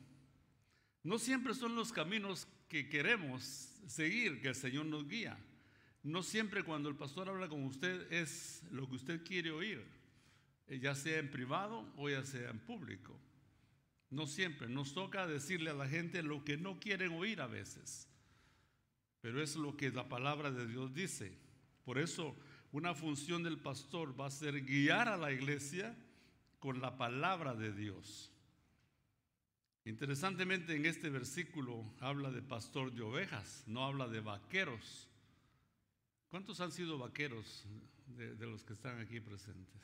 No 1.02 1.18
siempre 1.18 1.54
son 1.54 1.74
los 1.74 1.92
caminos 1.92 2.46
que 2.68 2.88
queremos 2.88 3.42
seguir 3.86 4.40
que 4.40 4.48
el 4.48 4.54
Señor 4.54 4.86
nos 4.86 5.08
guía. 5.08 5.36
No 6.02 6.22
siempre 6.22 6.64
cuando 6.64 6.88
el 6.88 6.96
pastor 6.96 7.28
habla 7.28 7.48
con 7.48 7.64
usted 7.64 8.10
es 8.12 8.62
lo 8.70 8.88
que 8.88 8.96
usted 8.96 9.24
quiere 9.24 9.50
oír, 9.50 9.84
eh, 10.68 10.78
ya 10.78 10.94
sea 10.94 11.18
en 11.18 11.30
privado 11.30 11.86
o 11.96 12.08
ya 12.08 12.24
sea 12.24 12.50
en 12.50 12.58
público. 12.58 13.18
No 14.08 14.26
siempre. 14.26 14.68
Nos 14.68 14.94
toca 14.94 15.26
decirle 15.26 15.70
a 15.70 15.74
la 15.74 15.88
gente 15.88 16.22
lo 16.22 16.44
que 16.44 16.56
no 16.56 16.80
quieren 16.80 17.12
oír 17.12 17.40
a 17.40 17.46
veces. 17.46 18.08
Pero 19.20 19.42
es 19.42 19.56
lo 19.56 19.76
que 19.76 19.90
la 19.90 20.08
palabra 20.08 20.50
de 20.50 20.66
Dios 20.66 20.94
dice. 20.94 21.36
Por 21.84 21.98
eso 21.98 22.36
una 22.72 22.94
función 22.94 23.42
del 23.42 23.58
pastor 23.58 24.18
va 24.18 24.26
a 24.26 24.30
ser 24.30 24.62
guiar 24.62 25.08
a 25.08 25.16
la 25.16 25.32
iglesia 25.32 25.96
con 26.58 26.80
la 26.80 26.96
palabra 26.96 27.54
de 27.54 27.72
Dios. 27.72 28.32
Interesantemente 29.84 30.76
en 30.76 30.86
este 30.86 31.10
versículo 31.10 31.84
habla 32.00 32.30
de 32.30 32.42
pastor 32.42 32.92
de 32.92 33.02
ovejas, 33.02 33.64
no 33.66 33.84
habla 33.84 34.08
de 34.08 34.20
vaqueros. 34.20 35.09
¿Cuántos 36.30 36.60
han 36.60 36.70
sido 36.70 36.96
vaqueros 36.96 37.64
de, 38.06 38.46
los 38.46 38.62
que 38.62 38.72
están 38.72 39.00
aquí 39.00 39.18
presentes? 39.18 39.82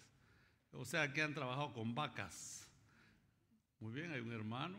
O 0.70 0.84
sea, 0.84 1.12
que 1.12 1.20
han 1.20 1.34
trabajado 1.34 1.72
con 1.74 1.92
vacas. 1.92 2.68
Muy 3.80 3.92
bien, 3.92 4.12
hay 4.12 4.20
un 4.20 4.32
hermano. 4.32 4.78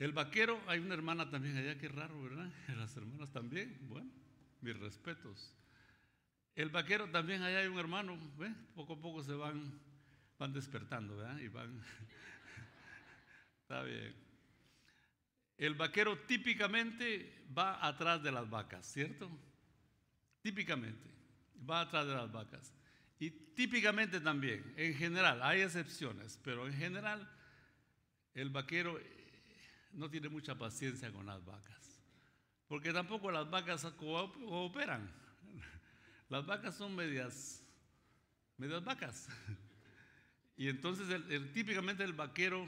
El 0.00 0.10
vaquero, 0.10 0.60
hay 0.66 0.80
una 0.80 0.94
hermana 0.94 1.30
también 1.30 1.56
allá, 1.56 1.78
qué 1.78 1.88
raro, 1.88 2.20
¿verdad? 2.20 2.50
Las 2.76 2.96
hermanas 2.96 3.30
también. 3.30 3.78
Bueno, 3.88 4.10
mis 4.60 4.76
respetos. 4.76 5.54
El 6.56 6.70
vaquero 6.70 7.08
también, 7.10 7.42
allá 7.42 7.60
hay 7.60 7.68
un 7.68 7.78
hermano, 7.78 8.18
¿ve? 8.36 8.52
poco 8.74 8.94
a 8.94 9.00
poco 9.00 9.22
se 9.22 9.34
van, 9.34 9.80
van 10.36 10.52
despertando, 10.52 11.16
¿verdad? 11.16 11.38
Y 11.38 11.46
van. 11.46 11.80
Está 13.62 13.84
bien. 13.84 14.23
El 15.56 15.74
vaquero 15.74 16.18
típicamente 16.18 17.46
va 17.56 17.86
atrás 17.86 18.22
de 18.22 18.32
las 18.32 18.48
vacas, 18.48 18.86
¿cierto? 18.86 19.30
Típicamente 20.42 21.10
va 21.68 21.82
atrás 21.82 22.06
de 22.06 22.14
las 22.14 22.30
vacas. 22.30 22.72
Y 23.18 23.30
típicamente 23.30 24.20
también, 24.20 24.74
en 24.76 24.94
general, 24.94 25.42
hay 25.42 25.60
excepciones, 25.60 26.38
pero 26.42 26.66
en 26.66 26.74
general 26.74 27.30
el 28.34 28.50
vaquero 28.50 28.98
eh, 28.98 29.04
no 29.92 30.10
tiene 30.10 30.28
mucha 30.28 30.56
paciencia 30.56 31.12
con 31.12 31.26
las 31.26 31.44
vacas, 31.44 32.00
porque 32.66 32.92
tampoco 32.92 33.30
las 33.30 33.48
vacas 33.48 33.84
cooperan. 33.96 35.10
Las 36.28 36.44
vacas 36.46 36.74
son 36.74 36.96
medias, 36.96 37.62
medias 38.56 38.84
vacas. 38.84 39.28
Y 40.56 40.68
entonces 40.68 41.08
típicamente 41.52 42.04
el 42.04 42.12
vaquero 42.12 42.64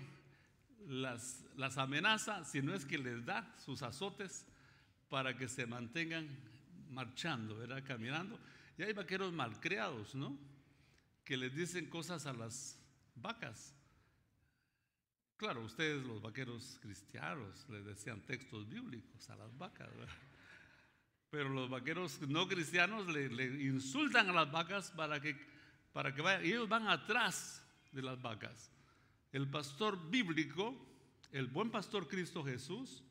las, 0.87 1.45
las 1.57 1.79
amenaza, 1.79 2.45
si 2.45 2.63
no 2.63 2.75
es 2.75 2.85
que 2.85 2.99
les 2.99 3.25
da 3.25 3.55
sus 3.65 3.83
azotes 3.83 4.47
para 5.09 5.37
que 5.37 5.49
se 5.49 5.67
mantengan 5.67 6.29
marchando, 6.91 7.57
¿verdad? 7.57 7.83
Caminando. 7.87 8.39
Y 8.79 8.83
hay 8.83 8.93
vaqueros 8.93 9.33
malcriados, 9.33 10.15
¿no? 10.15 10.39
Que 11.25 11.37
les 11.37 11.55
dicen 11.55 11.89
cosas 11.89 12.27
a 12.27 12.33
las 12.33 12.79
vacas. 13.15 13.75
Claro, 15.37 15.63
ustedes 15.63 16.05
los 16.07 16.23
vaqueros 16.23 16.79
cristianos 16.81 17.69
les 17.69 17.85
decían 17.85 18.21
textos 18.23 18.69
bíblicos 18.69 19.29
a 19.29 19.37
las 19.37 19.57
vacas, 19.59 19.89
¿verdad? 19.97 20.15
Pero 21.31 21.49
los 21.51 21.69
vaqueros 21.69 22.21
no 22.23 22.49
cristianos 22.49 23.07
le, 23.09 23.45
insultan 23.65 24.31
a 24.31 24.33
las 24.33 24.51
vacas 24.51 24.91
para 24.93 25.21
que, 25.21 25.37
para 25.93 26.15
que 26.15 26.23
vayan. 26.23 26.47
Y 26.47 26.49
ellos 26.49 26.69
van 26.69 26.89
atrás 26.89 27.63
de 27.93 28.03
las 28.03 28.21
vacas. 28.21 28.71
El 29.37 29.51
pastor 29.51 30.09
bíblico, 30.09 30.75
el 31.31 31.49
buen 31.49 31.71
pastor 31.71 32.09
Cristo 32.09 32.43
Jesús, 32.43 33.05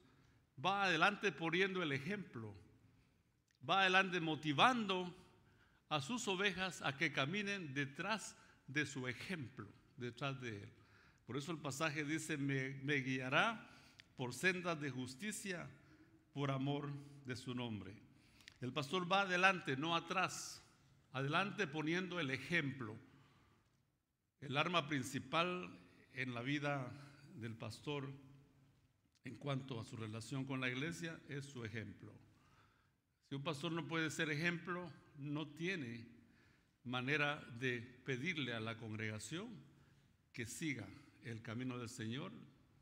va 0.65 0.85
adelante 0.85 1.31
poniendo 1.31 1.83
el 1.83 1.91
ejemplo. 1.91 2.51
Va 3.69 3.81
adelante 3.81 4.19
motivando 4.19 5.15
a 5.87 6.01
sus 6.01 6.27
ovejas 6.27 6.81
a 6.81 6.97
que 6.97 7.13
caminen 7.13 7.75
detrás 7.75 8.35
de 8.65 8.87
su 8.87 9.07
ejemplo, 9.07 9.67
detrás 9.97 10.41
de 10.41 10.63
él. 10.63 10.73
Por 11.27 11.37
eso 11.37 11.51
el 11.51 11.59
pasaje 11.59 12.03
dice, 12.03 12.37
me, 12.37 12.71
guiará 13.01 13.69
por 14.17 14.33
sendas 14.33 14.81
de 14.81 14.89
justicia 14.89 15.69
por 16.33 16.49
amor 16.49 16.89
de 17.25 17.35
su 17.35 17.53
nombre. 17.53 17.93
El 18.61 18.73
pastor 18.73 19.11
va 19.11 19.21
adelante, 19.21 19.77
no 19.77 19.95
atrás. 19.95 20.63
Adelante 21.11 21.67
poniendo 21.67 22.19
el 22.19 22.31
ejemplo. 22.31 22.97
El 24.41 24.57
arma 24.57 24.87
principal 24.87 25.84
en 26.15 26.33
la 26.33 26.41
vida 26.41 26.91
del 27.35 27.55
pastor 27.55 28.09
en 29.23 29.35
cuanto 29.35 29.79
a 29.79 29.85
su 29.85 29.97
relación 29.97 30.45
con 30.45 30.61
la 30.61 30.69
iglesia 30.69 31.19
es 31.27 31.45
su 31.45 31.65
ejemplo. 31.65 32.13
Si 33.27 33.35
un 33.35 33.43
pastor 33.43 33.71
no 33.71 33.87
puede 33.87 34.09
ser 34.11 34.29
ejemplo, 34.29 34.91
no 35.17 35.47
tiene 35.47 36.07
manera 36.83 37.43
de 37.59 37.81
pedirle 37.81 38.53
a 38.53 38.59
la 38.59 38.77
congregación 38.77 39.49
que 40.31 40.45
siga 40.45 40.87
el 41.23 41.41
camino 41.41 41.77
del 41.77 41.89
Señor 41.89 42.31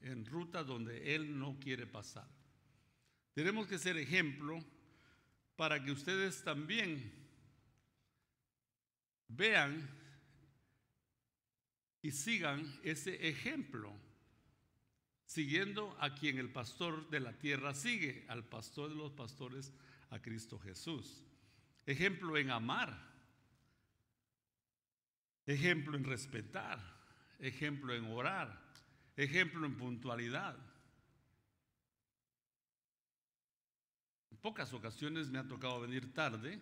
en 0.01 0.25
ruta 0.25 0.63
donde 0.63 1.15
Él 1.15 1.39
no 1.39 1.57
quiere 1.59 1.87
pasar. 1.87 2.27
Tenemos 3.33 3.67
que 3.67 3.79
ser 3.79 3.97
ejemplo 3.97 4.63
para 5.55 5.81
que 5.83 5.91
ustedes 5.91 6.43
también 6.43 7.11
vean 9.29 9.89
y 12.03 12.11
sigan 12.11 12.79
ese 12.83 13.29
ejemplo, 13.29 13.91
siguiendo 15.25 15.97
a 16.01 16.13
quien 16.13 16.37
el 16.37 16.51
pastor 16.51 17.09
de 17.09 17.21
la 17.21 17.31
tierra 17.39 17.73
sigue, 17.73 18.25
al 18.27 18.43
pastor 18.43 18.89
de 18.89 18.95
los 18.95 19.13
pastores, 19.13 19.73
a 20.09 20.19
Cristo 20.19 20.59
Jesús. 20.59 21.23
Ejemplo 21.85 22.37
en 22.37 22.51
amar, 22.51 22.93
ejemplo 25.45 25.95
en 25.95 26.03
respetar, 26.03 26.77
ejemplo 27.39 27.95
en 27.95 28.05
orar, 28.05 28.61
ejemplo 29.15 29.65
en 29.65 29.77
puntualidad. 29.77 30.57
En 34.29 34.37
pocas 34.37 34.73
ocasiones 34.73 35.29
me 35.29 35.39
ha 35.39 35.47
tocado 35.47 35.79
venir 35.79 36.13
tarde 36.13 36.61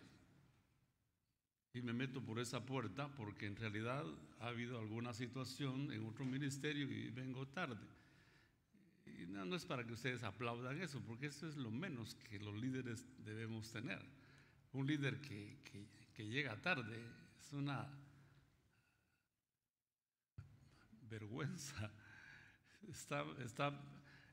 y 1.74 1.82
me 1.82 1.94
meto 1.94 2.22
por 2.22 2.40
esa 2.40 2.66
puerta 2.66 3.08
porque 3.16 3.46
en 3.46 3.56
realidad 3.56 4.06
ha 4.40 4.48
habido 4.48 4.80
alguna 4.80 5.13
situación 5.13 5.92
en 5.92 6.06
otro 6.06 6.25
ministerio 6.25 6.92
y 6.92 7.10
vengo 7.10 7.48
tarde. 7.48 7.88
Y 9.06 9.25
no, 9.25 9.56
es 9.56 9.66
para 9.66 9.86
que 9.86 9.94
ustedes 9.94 10.24
aplaudan 10.24 10.82
eso, 10.82 11.01
porque 11.01 11.28
eso 11.28 11.48
es 11.48 11.56
lo 11.56 11.72
menos 11.72 12.16
que 12.16 12.40
los 12.40 12.56
líderes 12.56 13.06
debemos 13.24 13.72
tener. 13.72 14.01
Un 14.74 14.88
líder 14.88 15.22
que, 15.22 15.58
que 16.13 16.28
llega 16.28 16.60
tarde 16.62 16.98
es 17.40 17.54
una 17.54 17.88
vergüenza. 21.10 21.92
Está, 22.90 23.24
está, 23.46 23.80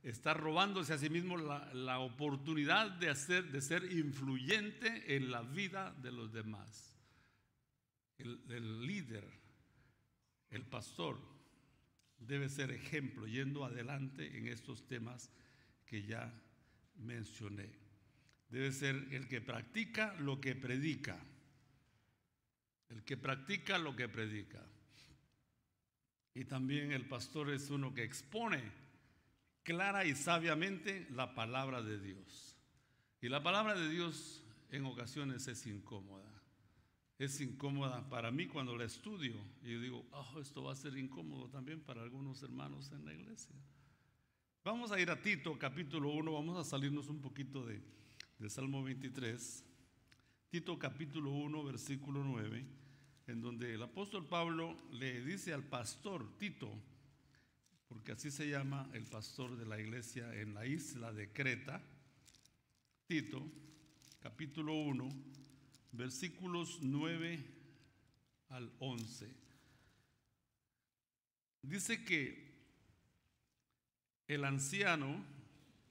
está 0.03 0.35
robándose 0.35 0.95
a 0.95 0.99
sí 0.99 1.11
mismo 1.11 1.37
la, 1.37 1.73
la 1.75 1.99
oportunidad 1.99 2.91
de, 2.93 3.11
hacer, 3.11 3.53
de 3.53 3.61
ser 3.61 3.93
influyente 3.93 5.15
en 5.15 5.31
la 5.31 5.43
vida 5.43 5.95
de 6.03 6.11
los 6.11 6.33
demás 6.33 6.98
el, 8.19 8.87
líder, 8.87 9.25
el 10.51 10.65
pastor, 10.65 11.19
debe 12.19 12.49
ser 12.49 12.71
ejemplo 12.71 13.27
yendo 13.27 13.65
adelante 13.65 14.37
en 14.37 14.49
estos 14.49 14.87
temas 14.87 15.31
que 15.87 16.03
ya 16.03 16.33
mencioné. 16.97 17.71
Debe 18.49 18.73
ser 18.73 18.97
el 19.13 19.29
que 19.29 19.41
practica 19.41 20.15
lo 20.15 20.41
que 20.41 20.55
predica. 20.55 21.19
El 22.89 23.05
que 23.05 23.17
practica 23.17 23.79
lo 23.79 23.95
que 23.95 24.09
predica. 24.09 24.65
Y 26.35 26.45
también 26.45 26.93
el 26.93 27.07
pastor 27.07 27.51
es 27.51 27.71
uno 27.71 27.95
que 27.95 28.05
expone 28.05 28.63
clara 29.63 30.05
y 30.05 30.15
sabiamente 30.15 31.07
la 31.11 31.35
palabra 31.35 31.83
de 31.83 32.01
Dios. 32.01 32.57
Y 33.21 33.29
la 33.29 33.43
palabra 33.43 33.75
de 33.75 33.89
Dios 33.89 34.43
en 34.71 34.87
ocasiones 34.87 35.47
es 35.49 35.67
incómoda 35.67 36.28
es 37.19 37.41
incómoda 37.41 38.09
para 38.09 38.31
mí 38.31 38.47
cuando 38.47 38.77
la 38.77 38.85
estudio. 38.85 39.35
Y 39.63 39.75
digo, 39.75 40.07
oh, 40.13 40.39
esto 40.41 40.63
va 40.63 40.73
a 40.73 40.77
ser 40.77 40.97
incómodo 40.97 41.49
también 41.49 41.81
para 41.81 42.03
algunos 42.03 42.43
hermanos 42.43 42.93
en 42.93 43.05
la 43.05 43.13
iglesia. 43.13 43.57
Vamos 44.65 44.93
a 44.93 45.01
ir 45.01 45.11
a 45.11 45.21
Tito 45.21 45.59
capítulo 45.59 46.11
1, 46.11 46.33
vamos 46.33 46.57
a 46.59 46.65
salirnos 46.69 47.09
un 47.09 47.21
poquito 47.21 47.67
de, 47.67 47.81
de 48.39 48.51
Salmo 48.51 48.83
23. 48.85 49.65
Tito 50.51 50.79
capítulo 50.79 51.33
1, 51.33 51.65
versículo 51.65 52.23
9, 52.23 52.65
en 53.27 53.41
donde 53.41 53.75
el 53.75 53.83
apóstol 53.83 54.27
Pablo 54.27 54.77
le 54.93 55.21
dice 55.23 55.53
al 55.53 55.65
pastor 55.65 56.39
Tito, 56.39 56.71
porque 57.89 58.13
así 58.13 58.31
se 58.31 58.49
llama 58.49 58.89
el 58.93 59.05
pastor 59.05 59.57
de 59.57 59.67
la 59.67 59.81
iglesia 59.81 60.35
en 60.35 60.55
la 60.55 60.67
isla 60.67 61.13
de 61.13 61.33
Creta, 61.33 61.83
Tito 63.07 63.45
capítulo 64.21 64.75
1, 64.75 65.09
versículos 65.93 66.79
9 66.83 67.45
al 68.49 68.73
11. 68.79 69.29
Dice 71.63 72.05
que 72.05 72.49
el 74.27 74.45
anciano, 74.45 75.25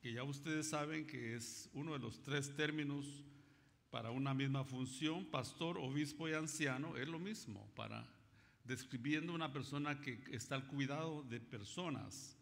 que 0.01 0.13
ya 0.13 0.23
ustedes 0.23 0.69
saben 0.69 1.05
que 1.07 1.35
es 1.35 1.69
uno 1.73 1.93
de 1.93 1.99
los 1.99 2.21
tres 2.23 2.55
términos 2.55 3.23
para 3.89 4.11
una 4.11 4.33
misma 4.33 4.63
función, 4.63 5.25
pastor, 5.25 5.77
obispo 5.77 6.27
y 6.27 6.33
anciano, 6.33 6.97
es 6.97 7.07
lo 7.07 7.19
mismo, 7.19 7.67
para 7.75 8.07
describiendo 8.63 9.33
una 9.33 9.51
persona 9.51 10.01
que 10.01 10.21
está 10.31 10.55
al 10.55 10.67
cuidado 10.67 11.23
de 11.23 11.39
personas. 11.39 12.36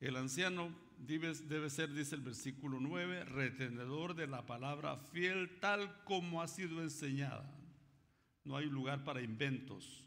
El 0.00 0.16
anciano 0.16 0.74
debe, 0.98 1.34
ser, 1.70 1.92
dice 1.92 2.14
el 2.14 2.20
versículo 2.20 2.80
9, 2.80 3.24
retenedor 3.24 4.14
de 4.14 4.26
la 4.26 4.44
palabra 4.44 4.96
fiel 4.96 5.58
tal 5.60 6.04
como 6.04 6.42
ha 6.42 6.48
sido 6.48 6.82
enseñada. 6.82 7.50
No 8.44 8.56
hay 8.56 8.66
lugar 8.66 9.04
para 9.04 9.22
inventos. 9.22 10.04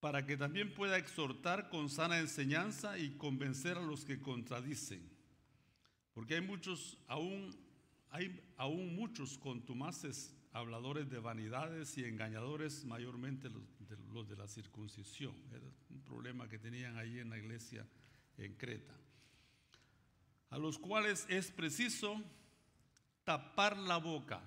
Para 0.00 0.24
que 0.24 0.36
también 0.36 0.72
pueda 0.72 0.96
exhortar 0.96 1.68
con 1.70 1.90
sana 1.90 2.18
enseñanza 2.18 2.98
y 2.98 3.16
convencer 3.16 3.76
a 3.76 3.82
los 3.82 4.04
que 4.04 4.20
contradicen. 4.20 5.02
Porque 6.14 6.34
hay 6.34 6.40
muchos, 6.40 6.98
aún, 7.08 7.56
hay 8.10 8.40
aún 8.56 8.94
muchos 8.94 9.36
contumaces 9.38 10.34
habladores 10.52 11.10
de 11.10 11.18
vanidades 11.18 11.96
y 11.98 12.04
engañadores, 12.04 12.84
mayormente 12.84 13.48
los 13.50 14.28
de, 14.28 14.36
la 14.36 14.46
circuncisión. 14.46 15.34
Era 15.52 15.66
un 15.90 16.00
problema 16.02 16.48
que 16.48 16.58
tenían 16.58 16.96
ahí 16.96 17.18
en 17.18 17.30
la 17.30 17.38
iglesia 17.38 17.86
en 18.38 18.54
Creta, 18.54 18.94
a 20.50 20.58
los 20.58 20.78
cuales 20.78 21.26
es 21.28 21.50
preciso 21.50 22.22
tapar 23.24 23.76
la 23.76 23.98
boca, 23.98 24.42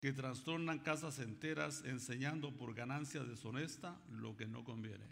que 0.00 0.12
trastornan 0.12 0.78
casas 0.78 1.18
enteras 1.18 1.82
enseñando 1.84 2.56
por 2.56 2.74
ganancia 2.74 3.22
deshonesta 3.22 4.00
lo 4.08 4.36
que 4.36 4.46
no 4.46 4.64
conviene. 4.64 5.04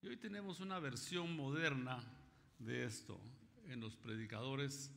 Y 0.00 0.08
hoy 0.08 0.16
tenemos 0.16 0.60
una 0.60 0.78
versión 0.78 1.36
moderna 1.36 2.02
de 2.58 2.84
esto 2.84 3.20
en 3.68 3.80
los 3.80 3.96
predicadores 3.96 4.90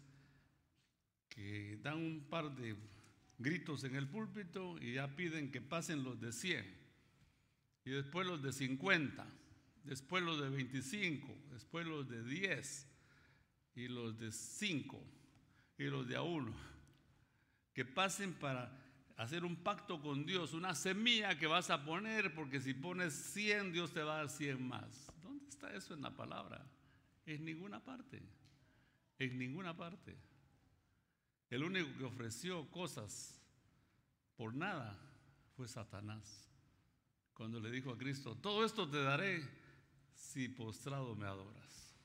que 1.28 1.78
dan 1.82 1.98
un 1.98 2.28
par 2.30 2.56
de 2.56 2.78
gritos 3.38 3.84
en 3.84 3.96
el 3.96 4.08
púlpito 4.08 4.78
y 4.82 4.94
ya 4.94 5.16
piden 5.16 5.52
que 5.52 5.62
pasen 5.62 6.04
los 6.04 6.22
de 6.22 6.32
100 6.32 6.79
y 7.90 7.92
después 7.92 8.28
los 8.28 8.44
de 8.44 8.54
50, 8.54 9.26
después 9.84 10.22
los 10.22 10.40
de 10.40 10.48
25, 10.50 11.36
después 11.50 11.88
los 11.88 12.08
de 12.08 12.24
10 12.24 12.88
y 13.74 13.88
los 13.88 14.20
de 14.20 14.32
5 14.32 15.04
y 15.80 15.86
los 15.86 16.08
de 16.08 16.16
a 16.16 16.22
1. 16.22 16.54
Que 17.74 17.86
pasen 17.86 18.36
para 18.36 18.72
hacer 19.18 19.44
un 19.44 19.56
pacto 19.56 20.00
con 20.04 20.24
Dios, 20.28 20.54
una 20.54 20.76
semilla 20.76 21.40
que 21.40 21.48
vas 21.48 21.72
a 21.72 21.84
poner, 21.84 22.36
porque 22.36 22.62
si 22.62 22.76
pones 22.76 23.12
100, 23.12 23.72
Dios 23.72 23.92
te 23.92 24.04
va 24.04 24.14
a 24.14 24.18
dar 24.18 24.30
100 24.30 24.68
más. 24.68 25.12
¿Dónde 25.24 25.50
está 25.50 25.74
eso 25.74 25.96
en 25.96 26.04
la 26.04 26.16
palabra? 26.16 26.64
En 27.26 27.44
ninguna 27.44 27.84
parte. 27.84 28.22
En 29.18 29.36
ninguna 29.36 29.76
parte. 29.76 30.16
El 31.50 31.64
único 31.64 31.98
que 31.98 32.04
ofreció 32.04 32.70
cosas 32.70 33.42
por 34.38 34.54
nada 34.54 34.96
fue 35.56 35.68
Satanás 35.68 36.49
cuando 37.40 37.62
le 37.62 37.72
dijo 37.72 37.92
a 37.92 37.98
Cristo, 37.98 38.36
todo 38.36 38.66
esto 38.66 38.90
te 38.90 39.02
daré 39.02 39.42
si 40.14 40.50
postrado 40.50 41.16
me 41.16 41.26
adoras. 41.26 41.96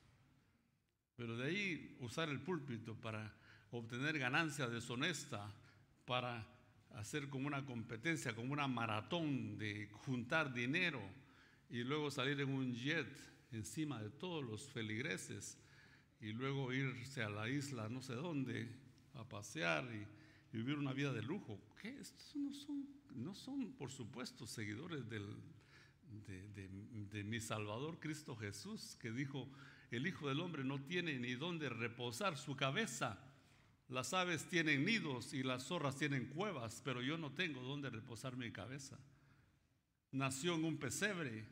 Pero 1.17 1.35
de 1.35 1.47
ahí 1.47 1.97
usar 1.99 2.29
el 2.29 2.39
púlpito 2.39 2.95
para 2.95 3.35
obtener 3.71 4.17
ganancia 4.17 4.69
deshonesta, 4.69 5.53
para 6.05 6.47
hacer 6.91 7.27
como 7.27 7.47
una 7.47 7.65
competencia, 7.65 8.33
como 8.33 8.53
una 8.53 8.69
maratón 8.69 9.57
de 9.57 9.89
juntar 10.05 10.53
dinero 10.53 11.01
y 11.69 11.83
luego 11.83 12.09
salir 12.11 12.39
en 12.39 12.53
un 12.53 12.73
jet 12.73 13.19
encima 13.51 14.01
de 14.01 14.11
todos 14.11 14.41
los 14.41 14.69
feligreses 14.69 15.57
y 16.21 16.31
luego 16.31 16.71
irse 16.71 17.23
a 17.23 17.29
la 17.29 17.49
isla 17.49 17.89
no 17.89 18.01
sé 18.01 18.13
dónde 18.13 18.69
a 19.15 19.27
pasear 19.27 19.83
y, 19.93 20.07
vivir 20.55 20.77
una 20.77 20.93
vida 20.93 21.11
de 21.11 21.21
lujo. 21.21 21.59
Estos 21.89 22.35
no 22.35 22.53
son 22.53 22.95
no 23.15 23.33
son, 23.33 23.73
por 23.73 23.91
supuesto, 23.91 24.45
seguidores 24.45 25.07
del, 25.09 25.25
de, 26.25 27.23
mi 27.23 27.39
Salvador 27.39 27.99
Cristo 27.99 28.35
Jesús, 28.35 28.97
que 28.99 29.11
dijo, 29.11 29.49
el 29.91 30.05
Hijo 30.05 30.27
del 30.27 30.41
Hombre 30.41 30.63
no 30.63 30.81
tiene 30.81 31.17
ni 31.17 31.33
dónde 31.33 31.69
reposar 31.69 32.37
su 32.37 32.55
cabeza. 32.55 33.17
Las 33.87 34.13
aves 34.13 34.47
tienen 34.49 34.83
nidos 34.83 35.33
y 35.33 35.43
las 35.43 35.63
zorras 35.63 35.95
tienen 35.95 36.27
cuevas, 36.27 36.81
pero 36.83 37.01
yo 37.01 37.17
no 37.17 37.31
tengo 37.31 37.61
dónde 37.61 37.89
reposar 37.89 38.35
mi 38.35 38.51
cabeza. 38.51 38.97
Nació 40.11 40.55
en 40.55 40.65
un 40.65 40.77
pesebre 40.77 41.45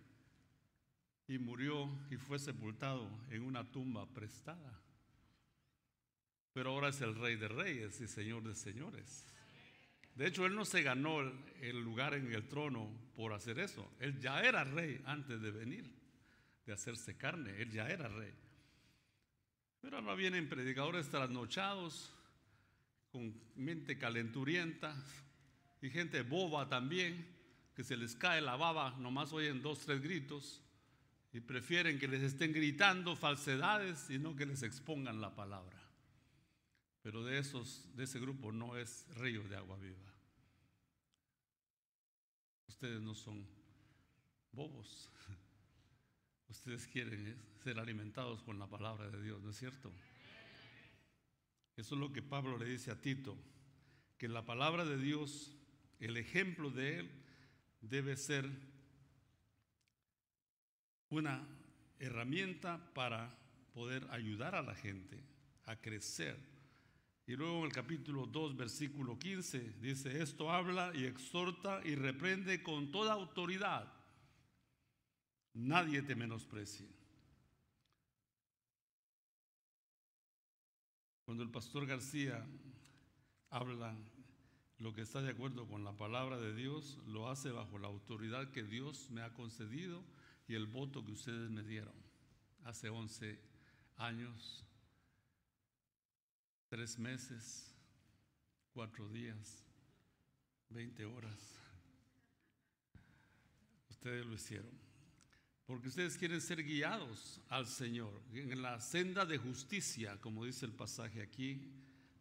y 1.27 1.37
murió 1.37 1.89
y 2.09 2.17
fue 2.17 2.39
sepultado 2.39 3.09
en 3.29 3.43
una 3.43 3.71
tumba 3.71 4.05
prestada. 4.07 4.81
Pero 6.53 6.71
ahora 6.71 6.89
es 6.89 7.01
el 7.01 7.15
rey 7.15 7.35
de 7.35 7.47
reyes 7.47 8.01
y 8.01 8.07
señor 8.07 8.43
de 8.43 8.55
señores. 8.55 9.32
De 10.15 10.27
hecho, 10.27 10.45
él 10.45 10.55
no 10.55 10.65
se 10.65 10.83
ganó 10.83 11.21
el 11.61 11.81
lugar 11.83 12.13
en 12.13 12.31
el 12.31 12.47
trono 12.47 12.89
por 13.15 13.33
hacer 13.33 13.59
eso. 13.59 13.91
Él 13.99 14.19
ya 14.19 14.41
era 14.41 14.63
rey 14.63 15.01
antes 15.05 15.41
de 15.41 15.51
venir, 15.51 15.91
de 16.65 16.73
hacerse 16.73 17.17
carne. 17.17 17.61
Él 17.61 17.71
ya 17.71 17.89
era 17.89 18.07
rey. 18.07 18.33
Pero 19.81 19.97
ahora 19.97 20.15
vienen 20.15 20.47
predicadores 20.47 21.09
trasnochados, 21.09 22.13
con 23.11 23.33
mente 23.55 23.97
calenturienta 23.97 24.95
y 25.81 25.89
gente 25.89 26.21
boba 26.21 26.69
también, 26.69 27.27
que 27.75 27.83
se 27.83 27.97
les 27.97 28.15
cae 28.15 28.41
la 28.41 28.55
baba, 28.55 28.95
nomás 28.99 29.33
oyen 29.33 29.61
dos, 29.61 29.79
tres 29.79 30.01
gritos 30.01 30.63
y 31.33 31.39
prefieren 31.39 31.99
que 31.99 32.07
les 32.07 32.21
estén 32.21 32.53
gritando 32.53 33.15
falsedades 33.15 34.09
y 34.09 34.19
no 34.19 34.35
que 34.35 34.45
les 34.45 34.61
expongan 34.61 35.19
la 35.19 35.35
palabra. 35.35 35.82
Pero 37.03 37.23
de 37.23 37.37
esos, 37.37 37.95
de 37.95 38.05
ese 38.05 38.19
grupo 38.19 38.51
no 38.51 38.77
es 38.77 39.05
río 39.17 39.43
de 39.43 39.57
agua 39.57 39.77
viva. 39.77 40.13
Ustedes 42.67 43.01
no 43.01 43.13
son 43.13 43.45
bobos. 44.53 45.11
Ustedes 46.49 46.87
quieren 46.87 47.37
ser 47.61 47.77
alimentados 47.77 48.41
con 48.43 48.57
la 48.57 48.67
palabra 48.67 49.09
de 49.09 49.21
Dios, 49.21 49.41
¿no 49.43 49.51
es 49.51 49.57
cierto? 49.57 49.91
Eso 51.75 51.95
es 51.95 51.99
lo 51.99 52.13
que 52.13 52.21
Pablo 52.21 52.57
le 52.57 52.65
dice 52.65 52.91
a 52.91 53.01
Tito, 53.01 53.37
que 54.17 54.29
la 54.29 54.45
palabra 54.45 54.85
de 54.85 54.97
Dios, 54.97 55.55
el 55.99 56.15
ejemplo 56.15 56.69
de 56.69 56.99
él, 56.99 57.11
debe 57.81 58.15
ser 58.15 58.49
una 61.09 61.45
herramienta 61.99 62.93
para 62.93 63.37
poder 63.73 64.07
ayudar 64.11 64.55
a 64.55 64.61
la 64.61 64.75
gente 64.75 65.19
a 65.65 65.75
crecer. 65.75 66.52
Y 67.25 67.35
luego 67.35 67.59
en 67.59 67.65
el 67.65 67.71
capítulo 67.71 68.25
2, 68.25 68.57
versículo 68.57 69.17
15, 69.17 69.75
dice, 69.79 70.21
esto 70.21 70.51
habla 70.51 70.91
y 70.93 71.05
exhorta 71.05 71.81
y 71.85 71.95
reprende 71.95 72.61
con 72.61 72.91
toda 72.91 73.13
autoridad 73.13 74.03
nadie 75.53 76.01
te 76.01 76.15
menosprecie. 76.15 76.87
Cuando 81.25 81.43
el 81.43 81.51
pastor 81.51 81.85
García 81.85 82.45
habla 83.49 83.95
lo 84.79 84.93
que 84.93 85.01
está 85.01 85.21
de 85.21 85.31
acuerdo 85.31 85.67
con 85.67 85.83
la 85.83 85.95
palabra 85.95 86.37
de 86.37 86.53
Dios, 86.53 86.99
lo 87.07 87.29
hace 87.29 87.51
bajo 87.51 87.77
la 87.77 87.87
autoridad 87.87 88.51
que 88.51 88.63
Dios 88.63 89.09
me 89.09 89.21
ha 89.21 89.33
concedido 89.33 90.03
y 90.47 90.55
el 90.55 90.65
voto 90.65 91.05
que 91.05 91.11
ustedes 91.11 91.49
me 91.49 91.63
dieron 91.63 91.93
hace 92.65 92.89
11 92.89 93.39
años, 93.97 94.65
tres 96.73 96.97
meses, 96.97 97.71
cuatro 98.73 99.07
días, 99.07 99.63
20 100.69 101.05
horas. 101.05 101.39
Ustedes 103.91 104.25
lo 104.25 104.33
hicieron 104.33 104.71
porque 105.67 105.89
ustedes 105.89 106.17
quieren 106.17 106.41
ser 106.41 106.63
guiados 106.63 107.39
al 107.49 107.67
Señor 107.67 108.23
en 108.33 108.63
la 108.63 108.81
senda 108.81 109.23
de 109.23 109.37
justicia, 109.37 110.19
como 110.19 110.45
dice 110.45 110.65
el 110.65 110.73
pasaje 110.73 111.21
aquí. 111.21 111.61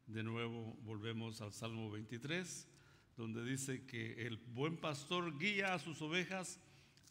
De 0.06 0.22
nuevo 0.22 0.76
volvemos 0.82 1.40
al 1.40 1.54
Salmo 1.54 1.90
23, 1.90 2.68
donde 3.16 3.42
dice 3.46 3.86
que 3.86 4.26
el 4.26 4.36
buen 4.36 4.76
pastor 4.76 5.38
guía 5.38 5.72
a 5.72 5.78
sus 5.78 6.02
ovejas 6.02 6.60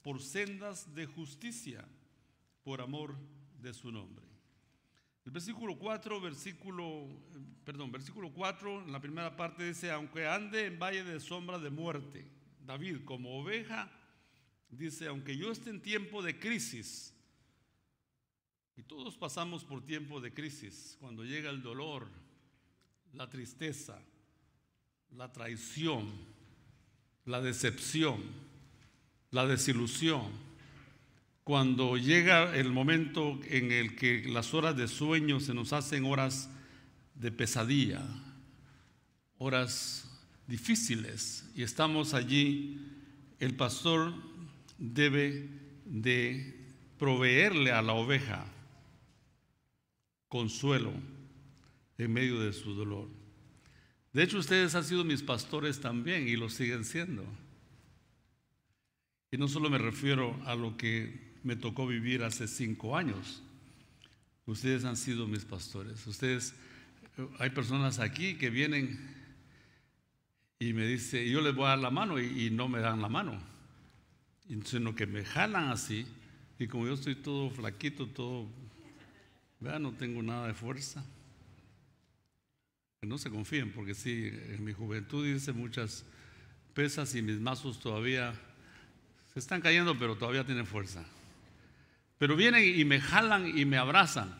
por 0.03 0.21
sendas 0.21 0.93
de 0.93 1.07
justicia, 1.07 1.89
por 2.61 2.81
amor 2.81 3.17
de 3.59 3.73
su 3.73 3.91
nombre. 3.91 4.30
El 5.25 5.31
versículo 5.31 5.77
4, 5.77 6.19
versículo, 6.19 7.07
perdón, 7.63 7.91
versículo 7.91 8.31
4, 8.31 8.83
en 8.85 8.91
la 8.91 8.99
primera 8.99 9.35
parte 9.35 9.63
dice, 9.63 9.91
aunque 9.91 10.27
ande 10.27 10.65
en 10.65 10.79
valle 10.79 11.03
de 11.03 11.19
sombra 11.19 11.59
de 11.59 11.69
muerte, 11.69 12.27
David 12.65 13.05
como 13.05 13.39
oveja 13.39 13.91
Dice, 14.71 15.07
aunque 15.07 15.35
yo 15.35 15.51
esté 15.51 15.69
en 15.69 15.81
tiempo 15.81 16.23
de 16.23 16.39
crisis, 16.39 17.13
y 18.77 18.83
todos 18.83 19.17
pasamos 19.17 19.65
por 19.65 19.85
tiempo 19.85 20.21
de 20.21 20.33
crisis, 20.33 20.95
cuando 21.01 21.25
llega 21.25 21.49
el 21.49 21.61
dolor, 21.61 22.07
la 23.11 23.29
tristeza, 23.29 24.01
la 25.11 25.33
traición, 25.33 26.09
la 27.25 27.41
decepción, 27.41 28.23
la 29.29 29.45
desilusión, 29.45 30.31
cuando 31.43 31.97
llega 31.97 32.55
el 32.55 32.71
momento 32.71 33.39
en 33.45 33.71
el 33.71 33.95
que 33.95 34.23
las 34.27 34.53
horas 34.53 34.77
de 34.77 34.87
sueño 34.87 35.39
se 35.39 35.53
nos 35.53 35.73
hacen 35.73 36.05
horas 36.05 36.49
de 37.15 37.31
pesadilla, 37.31 38.03
horas 39.37 40.09
difíciles, 40.47 41.49
y 41.55 41.63
estamos 41.63 42.13
allí, 42.13 42.79
el 43.39 43.55
pastor 43.55 44.13
debe 44.77 45.49
de 45.85 46.61
proveerle 46.99 47.71
a 47.71 47.81
la 47.81 47.93
oveja 47.93 48.45
consuelo 50.27 50.93
en 51.97 52.13
medio 52.13 52.39
de 52.39 52.53
su 52.53 52.73
dolor. 52.73 53.09
De 54.13 54.23
hecho, 54.23 54.37
ustedes 54.37 54.75
han 54.75 54.83
sido 54.83 55.03
mis 55.03 55.23
pastores 55.23 55.79
también 55.79 56.27
y 56.27 56.35
lo 56.35 56.49
siguen 56.49 56.85
siendo. 56.85 57.25
Y 59.31 59.37
no 59.37 59.47
solo 59.47 59.69
me 59.69 59.77
refiero 59.77 60.39
a 60.45 60.55
lo 60.55 60.75
que 60.75 61.30
me 61.43 61.55
tocó 61.55 61.87
vivir 61.87 62.23
hace 62.23 62.47
cinco 62.47 62.95
años. 62.95 63.41
Ustedes 64.45 64.85
han 64.85 64.97
sido 64.97 65.27
mis 65.27 65.45
pastores. 65.45 66.05
Ustedes, 66.07 66.53
hay 67.39 67.49
personas 67.49 67.99
aquí 67.99 68.35
que 68.35 68.49
vienen 68.49 68.99
y 70.59 70.73
me 70.73 70.85
dicen, 70.85 71.25
yo 71.25 71.41
les 71.41 71.55
voy 71.55 71.65
a 71.65 71.69
dar 71.69 71.79
la 71.79 71.89
mano 71.89 72.19
y, 72.19 72.49
no 72.51 72.67
me 72.67 72.79
dan 72.79 73.01
la 73.01 73.09
mano 73.09 73.51
sino 74.65 74.93
que 74.95 75.07
me 75.07 75.23
jalan 75.23 75.69
así, 75.69 76.05
y 76.59 76.67
como 76.67 76.85
yo 76.85 76.93
estoy 76.93 77.15
todo 77.15 77.49
flaquito, 77.49 78.07
todo, 78.07 78.47
vean, 79.59 79.83
no 79.83 79.93
tengo 79.93 80.21
nada 80.21 80.47
de 80.47 80.53
fuerza. 80.53 81.03
No 83.01 83.17
se 83.17 83.31
confíen, 83.31 83.71
porque 83.71 83.95
sí, 83.95 84.29
en 84.49 84.63
mi 84.63 84.73
juventud 84.73 85.25
hice 85.25 85.53
muchas 85.53 86.05
pesas 86.73 87.15
y 87.15 87.21
mis 87.21 87.39
mazos 87.39 87.79
todavía 87.79 88.33
se 89.33 89.39
están 89.39 89.61
cayendo, 89.61 89.97
pero 89.97 90.17
todavía 90.17 90.45
tienen 90.45 90.67
fuerza. 90.67 91.03
Pero 92.21 92.35
vienen 92.35 92.63
y 92.79 92.85
me 92.85 93.01
jalan 93.01 93.57
y 93.57 93.65
me 93.65 93.77
abrazan. 93.77 94.31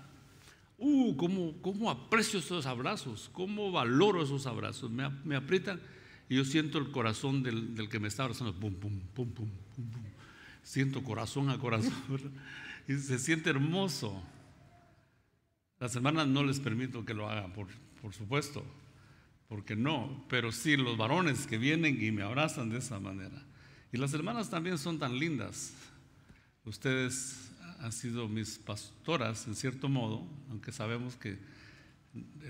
Uh, 0.77 1.15
cómo, 1.15 1.59
cómo 1.63 1.89
aprecio 1.89 2.37
esos 2.37 2.67
abrazos, 2.67 3.31
cómo 3.33 3.71
valoro 3.71 4.21
esos 4.21 4.45
abrazos. 4.45 4.91
Me, 4.91 5.09
me 5.25 5.35
aprietan 5.35 5.81
y 6.29 6.35
yo 6.35 6.45
siento 6.45 6.77
el 6.77 6.91
corazón 6.91 7.41
del, 7.41 7.89
que 7.89 7.99
me 7.99 8.07
está 8.07 8.21
abrazando, 8.21 8.53
pum, 8.53 8.75
pum, 8.75 8.99
pum, 9.15 9.31
pum, 9.31 9.49
pum, 9.75 9.91
pum. 9.93 10.03
Siento 10.61 11.03
corazón 11.03 11.49
a 11.49 11.57
corazón, 11.57 11.91
y 12.87 12.93
se 12.97 13.17
siente 13.17 13.49
hermoso. 13.49 14.21
Las 15.79 15.95
hermanas 15.95 16.27
no 16.27 16.43
les 16.43 16.59
permito 16.59 17.03
que 17.03 17.15
lo 17.15 17.27
hagan, 17.27 17.51
por, 17.51 17.65
por 17.99 18.13
supuesto, 18.13 18.63
porque 19.49 19.75
no, 19.75 20.23
pero 20.29 20.51
sí 20.51 20.77
los 20.77 20.97
varones 20.97 21.47
que 21.47 21.57
vienen 21.57 21.97
y 21.99 22.11
me 22.11 22.21
abrazan 22.21 22.69
de 22.69 22.77
esa 22.77 22.99
manera. 22.99 23.43
Y 23.91 23.97
las 23.97 24.13
hermanas 24.13 24.51
también 24.51 24.77
son 24.77 24.99
tan 24.99 25.17
lindas. 25.17 25.73
Ustedes 26.63 27.50
han 27.81 27.91
sido 27.91 28.27
mis 28.27 28.59
pastoras, 28.59 29.47
en 29.47 29.55
cierto 29.55 29.89
modo, 29.89 30.23
aunque 30.49 30.71
sabemos 30.71 31.15
que 31.15 31.37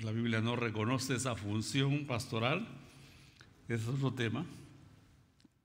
la 0.02 0.12
Biblia 0.12 0.42
no 0.42 0.56
reconoce 0.56 1.16
esa 1.16 1.36
función 1.36 2.06
pastoral 2.06 2.68
es 3.68 3.88
otro 3.88 4.14
tema 4.14 4.46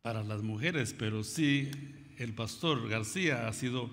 para 0.03 0.23
las 0.23 0.43
mujeres, 0.43 0.95
pero 0.97 1.25
sí 1.25 1.71
el 2.19 2.33
pastor 2.33 2.89
García 2.89 3.49
ha 3.49 3.53
sido 3.53 3.91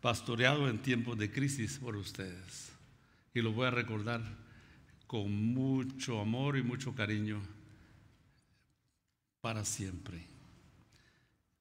pastoreado 0.00 0.68
en 0.68 0.82
tiempos 0.82 1.16
de 1.16 1.30
crisis 1.30 1.78
por 1.78 1.96
ustedes. 1.96 2.72
Y 3.32 3.40
lo 3.40 3.52
voy 3.52 3.66
a 3.66 3.70
recordar 3.70 4.22
con 5.06 5.32
mucho 5.32 6.20
amor 6.20 6.56
y 6.56 6.62
mucho 6.62 6.94
cariño 6.94 7.40
para 9.40 9.64
siempre. 9.64 10.33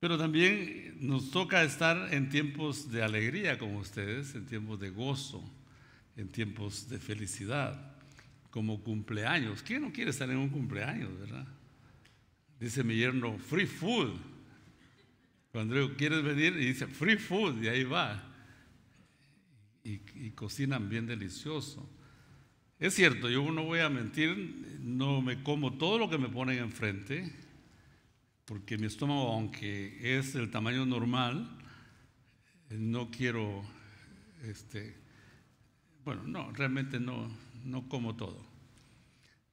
Pero 0.04 0.18
también 0.18 0.98
nos 1.00 1.32
toca 1.32 1.64
estar 1.64 2.14
en 2.14 2.28
tiempos 2.28 2.92
de 2.92 3.02
alegría 3.02 3.58
como 3.58 3.80
ustedes, 3.80 4.36
en 4.36 4.46
tiempos 4.46 4.78
de 4.82 4.90
gozo, 4.90 5.42
en 6.18 6.28
tiempos 6.28 6.90
de 6.90 7.00
felicidad, 7.00 7.96
como 8.50 8.84
cumpleaños. 8.84 9.64
¿Quién 9.64 9.82
no 9.82 9.94
quiere 9.94 10.12
estar 10.12 10.30
en 10.30 10.40
un 10.40 10.50
cumpleaños, 10.50 11.18
verdad? 11.18 11.48
Dice 12.60 12.84
mi 12.84 12.98
yerno, 12.98 13.38
free 13.38 13.66
food. 13.66 14.12
Cuando 15.54 15.96
¿quieres 15.96 16.22
venir? 16.22 16.54
Y 16.58 16.66
dice, 16.66 16.86
free 16.86 17.16
food, 17.16 17.64
y 17.64 17.70
ahí 17.70 17.86
va. 17.86 18.22
Y, 19.86 20.32
cocinan 20.32 20.90
bien 20.90 21.08
delicioso. 21.08 21.90
Es 22.78 22.94
cierto, 22.94 23.30
yo 23.30 23.50
no 23.54 23.64
voy 23.64 23.80
a 23.80 23.88
mentir, 23.88 24.80
no 24.82 25.22
me 25.22 25.42
como 25.44 25.78
todo 25.78 25.98
lo 25.98 26.10
que 26.10 26.18
me 26.18 26.28
ponen 26.28 26.58
enfrente, 26.58 27.43
porque 28.46 28.78
mi 28.78 28.88
estómago, 28.88 29.32
aunque 29.32 30.18
es 30.18 30.34
del 30.34 30.52
tamaño 30.52 30.86
normal, 30.86 31.50
no 32.70 33.10
quiero, 33.10 33.64
este, 34.44 34.96
bueno, 36.04 36.24
no, 36.24 36.52
realmente 36.52 37.00
no, 37.00 37.30
no 37.64 37.88
como 37.88 38.16
todo. 38.16 38.46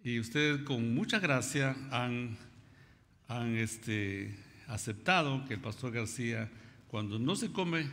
Y 0.03 0.19
ustedes 0.19 0.63
con 0.63 0.95
mucha 0.95 1.19
gracia 1.19 1.77
han, 1.91 2.39
han 3.29 3.57
este, 3.57 4.37
aceptado 4.67 5.45
que 5.47 5.55
el 5.55 5.61
pastor 5.61 5.93
García, 5.93 6.51
cuando 6.89 7.19
no 7.19 7.37
se 7.37 7.53
come 7.53 7.87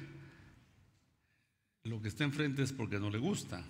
lo 1.84 2.02
que 2.02 2.10
está 2.10 2.24
enfrente 2.24 2.64
es 2.64 2.74
porque 2.74 3.00
no 3.00 3.10
le 3.10 3.18
gusta. 3.18 3.64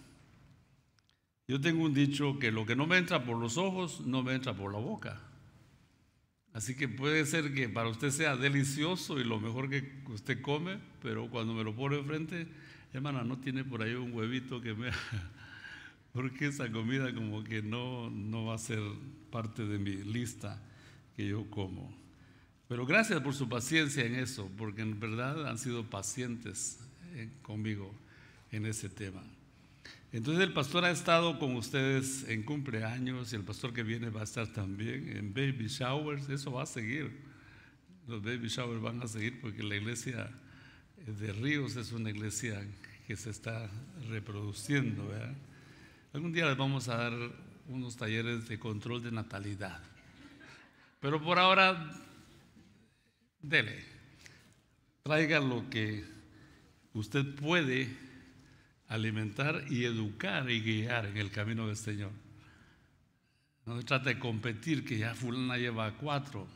Yo 1.48 1.62
tengo 1.62 1.86
un 1.86 1.94
dicho 1.94 2.40
que 2.40 2.52
lo 2.52 2.66
que 2.66 2.76
no 2.76 2.88
me 2.88 2.98
entra 2.98 3.24
por 3.24 3.38
los 3.38 3.58
ojos, 3.58 4.02
no 4.06 4.24
me 4.24 4.34
entra 4.34 4.54
por 4.54 4.72
la 4.74 4.80
boca. 4.80 5.22
Así 6.58 6.74
que 6.74 6.88
puede 6.88 7.24
ser 7.28 7.54
que 7.54 7.70
para 7.70 7.88
usted 7.88 8.10
sea 8.10 8.36
delicioso 8.36 9.20
y 9.20 9.24
lo 9.24 9.40
mejor 9.40 9.70
que 9.70 9.94
usted 10.08 10.42
come, 10.42 10.80
pero 11.04 11.30
cuando 11.30 11.54
me 11.54 11.64
lo 11.64 11.76
pone 11.76 12.00
enfrente, 12.00 12.48
hermana, 12.94 13.24
no 13.24 13.38
tiene 13.38 13.64
por 13.64 13.84
ahí 13.84 13.94
un 13.94 14.12
huevito 14.12 14.60
que 14.60 14.74
me... 14.74 14.90
Porque 16.14 16.48
esa 16.48 16.72
comida 16.72 17.14
como 17.14 17.44
que 17.44 17.62
no, 17.62 18.10
no 18.10 18.46
va 18.46 18.56
a 18.56 18.58
ser 18.58 18.80
parte 19.30 19.68
de 19.68 19.78
mi 19.78 19.98
lista 19.98 20.60
que 21.16 21.28
yo 21.28 21.48
como. 21.52 21.96
Pero 22.68 22.88
gracias 22.88 23.22
por 23.22 23.36
su 23.36 23.48
paciencia 23.48 24.04
en 24.04 24.16
eso, 24.16 24.50
porque 24.58 24.82
en 24.82 25.00
verdad 25.00 25.48
han 25.48 25.60
sido 25.60 25.88
pacientes 25.88 26.80
eh, 27.14 27.30
conmigo 27.44 27.94
en 28.52 28.66
ese 28.66 28.90
tema. 28.90 29.22
Entonces 30.14 30.44
el 30.44 30.54
pastor 30.54 30.86
ha 30.86 30.92
estado 30.92 31.38
con 31.38 31.56
ustedes 31.56 32.28
en 32.30 32.44
cumpleaños 32.44 33.34
y 33.34 33.36
el 33.36 33.44
pastor 33.44 33.74
que 33.74 33.84
viene 33.84 34.10
va 34.10 34.22
a 34.22 34.24
estar 34.24 34.48
también 34.48 35.10
en 35.18 35.34
baby 35.34 35.68
showers, 35.68 36.30
eso 36.30 36.52
va 36.52 36.64
a 36.64 36.66
seguir. 36.66 37.12
Los 38.08 38.24
baby 38.24 38.48
showers 38.48 38.82
van 38.82 39.02
a 39.02 39.08
seguir 39.08 39.42
porque 39.42 39.62
la 39.64 39.76
iglesia 39.76 40.32
de 41.06 41.34
Ríos 41.34 41.76
es 41.76 41.92
una 41.92 42.10
iglesia 42.10 42.66
que 43.06 43.18
se 43.18 43.32
está 43.32 43.70
reproduciendo. 44.10 45.12
Algún 46.14 46.32
día 46.32 46.46
les 46.46 46.58
vamos 46.58 46.88
a 46.88 46.96
dar 46.96 47.14
unos 47.68 47.98
talleres 47.98 48.48
de 48.48 48.58
control 48.58 49.04
de 49.04 49.12
natalidad. 49.12 49.82
Pero 51.02 51.22
por 51.22 51.38
ahora, 51.38 51.92
dele, 53.42 53.84
traiga 55.04 55.42
lo 55.42 55.70
que 55.70 56.06
usted 56.94 57.36
puede 57.36 58.07
alimentar 58.88 59.66
y 59.70 59.84
educar 59.86 60.50
y 60.50 60.62
guiar 60.62 61.06
en 61.08 61.18
el 61.18 61.32
camino 61.32 61.68
del 61.68 61.76
Señor. 61.76 62.12
No 63.66 63.78
se 63.78 63.84
trata 63.84 64.10
de 64.10 64.20
competir, 64.20 64.86
que 64.86 64.98
ya 64.98 65.14
fulana 65.14 65.58
lleva 65.58 65.92
cuatro, 65.98 66.48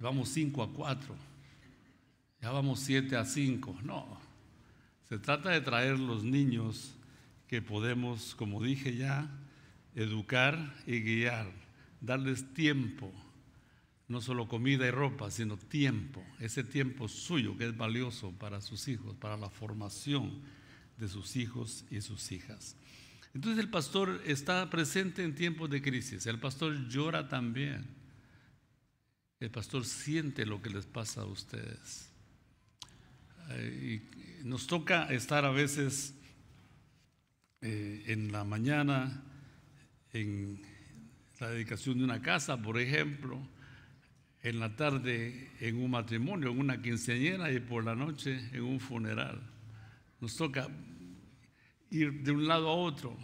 vamos 0.00 0.28
cinco 0.28 0.62
a 0.62 0.70
cuatro, 0.70 1.14
ya 2.42 2.50
vamos 2.50 2.80
siete 2.80 3.16
a 3.16 3.24
cinco. 3.24 3.76
No, 3.82 4.20
se 5.08 5.18
trata 5.18 5.50
de 5.50 5.62
traer 5.62 5.98
los 5.98 6.22
niños 6.22 6.94
que 7.48 7.62
podemos, 7.62 8.34
como 8.34 8.62
dije 8.62 8.96
ya, 8.96 9.30
educar 9.94 10.74
y 10.86 11.00
guiar, 11.00 11.50
darles 12.02 12.52
tiempo, 12.52 13.10
no 14.08 14.20
solo 14.20 14.46
comida 14.46 14.86
y 14.86 14.90
ropa, 14.90 15.30
sino 15.30 15.56
tiempo, 15.56 16.22
ese 16.38 16.64
tiempo 16.64 17.08
suyo 17.08 17.56
que 17.56 17.66
es 17.66 17.76
valioso 17.76 18.32
para 18.32 18.60
sus 18.60 18.88
hijos, 18.88 19.16
para 19.16 19.38
la 19.38 19.48
formación 19.48 20.42
de 21.00 21.08
sus 21.08 21.36
hijos 21.36 21.84
y 21.90 22.00
sus 22.00 22.30
hijas. 22.30 22.76
Entonces 23.34 23.62
el 23.62 23.70
pastor 23.70 24.22
está 24.26 24.68
presente 24.70 25.24
en 25.24 25.34
tiempos 25.34 25.70
de 25.70 25.80
crisis, 25.80 26.26
el 26.26 26.38
pastor 26.38 26.88
llora 26.88 27.28
también, 27.28 27.86
el 29.38 29.50
pastor 29.50 29.84
siente 29.84 30.44
lo 30.44 30.60
que 30.60 30.70
les 30.70 30.86
pasa 30.86 31.22
a 31.22 31.26
ustedes. 31.26 32.10
Nos 34.44 34.66
toca 34.66 35.10
estar 35.12 35.44
a 35.44 35.50
veces 35.50 36.14
eh, 37.62 38.04
en 38.06 38.30
la 38.30 38.44
mañana 38.44 39.24
en 40.12 40.60
la 41.38 41.50
dedicación 41.50 41.98
de 41.98 42.04
una 42.04 42.20
casa, 42.20 42.60
por 42.60 42.78
ejemplo, 42.78 43.40
en 44.42 44.58
la 44.58 44.74
tarde 44.76 45.50
en 45.60 45.76
un 45.76 45.90
matrimonio, 45.90 46.50
en 46.50 46.58
una 46.58 46.80
quinceañera 46.80 47.52
y 47.52 47.60
por 47.60 47.84
la 47.84 47.94
noche 47.94 48.40
en 48.52 48.62
un 48.62 48.80
funeral. 48.80 49.40
Nos 50.20 50.36
toca 50.36 50.68
ir 51.90 52.22
de 52.22 52.32
un 52.32 52.46
lado 52.46 52.68
a 52.68 52.74
otro, 52.74 53.16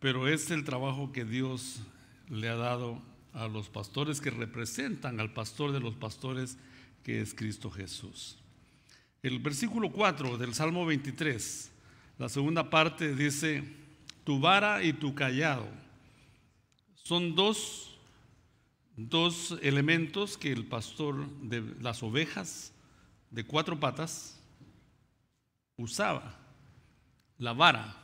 pero 0.00 0.28
es 0.28 0.50
el 0.50 0.64
trabajo 0.64 1.12
que 1.12 1.24
Dios 1.24 1.80
le 2.28 2.48
ha 2.48 2.56
dado 2.56 3.00
a 3.32 3.48
los 3.48 3.68
pastores 3.68 4.20
que 4.20 4.30
representan 4.30 5.20
al 5.20 5.32
pastor 5.32 5.72
de 5.72 5.80
los 5.80 5.94
pastores, 5.94 6.58
que 7.02 7.20
es 7.20 7.34
Cristo 7.34 7.70
Jesús. 7.70 8.38
El 9.22 9.38
versículo 9.38 9.90
4 9.90 10.38
del 10.38 10.54
Salmo 10.54 10.86
23, 10.86 11.70
la 12.18 12.28
segunda 12.28 12.70
parte 12.70 13.14
dice, 13.14 13.62
tu 14.24 14.40
vara 14.40 14.82
y 14.82 14.92
tu 14.92 15.14
callado. 15.14 15.66
Son 16.94 17.34
dos, 17.34 17.98
dos 18.96 19.56
elementos 19.62 20.36
que 20.36 20.52
el 20.52 20.66
pastor 20.66 21.28
de 21.42 21.62
las 21.80 22.02
ovejas 22.02 22.72
de 23.30 23.44
cuatro 23.44 23.78
patas 23.78 24.40
usaba 25.76 26.45
la 27.38 27.52
vara, 27.52 27.96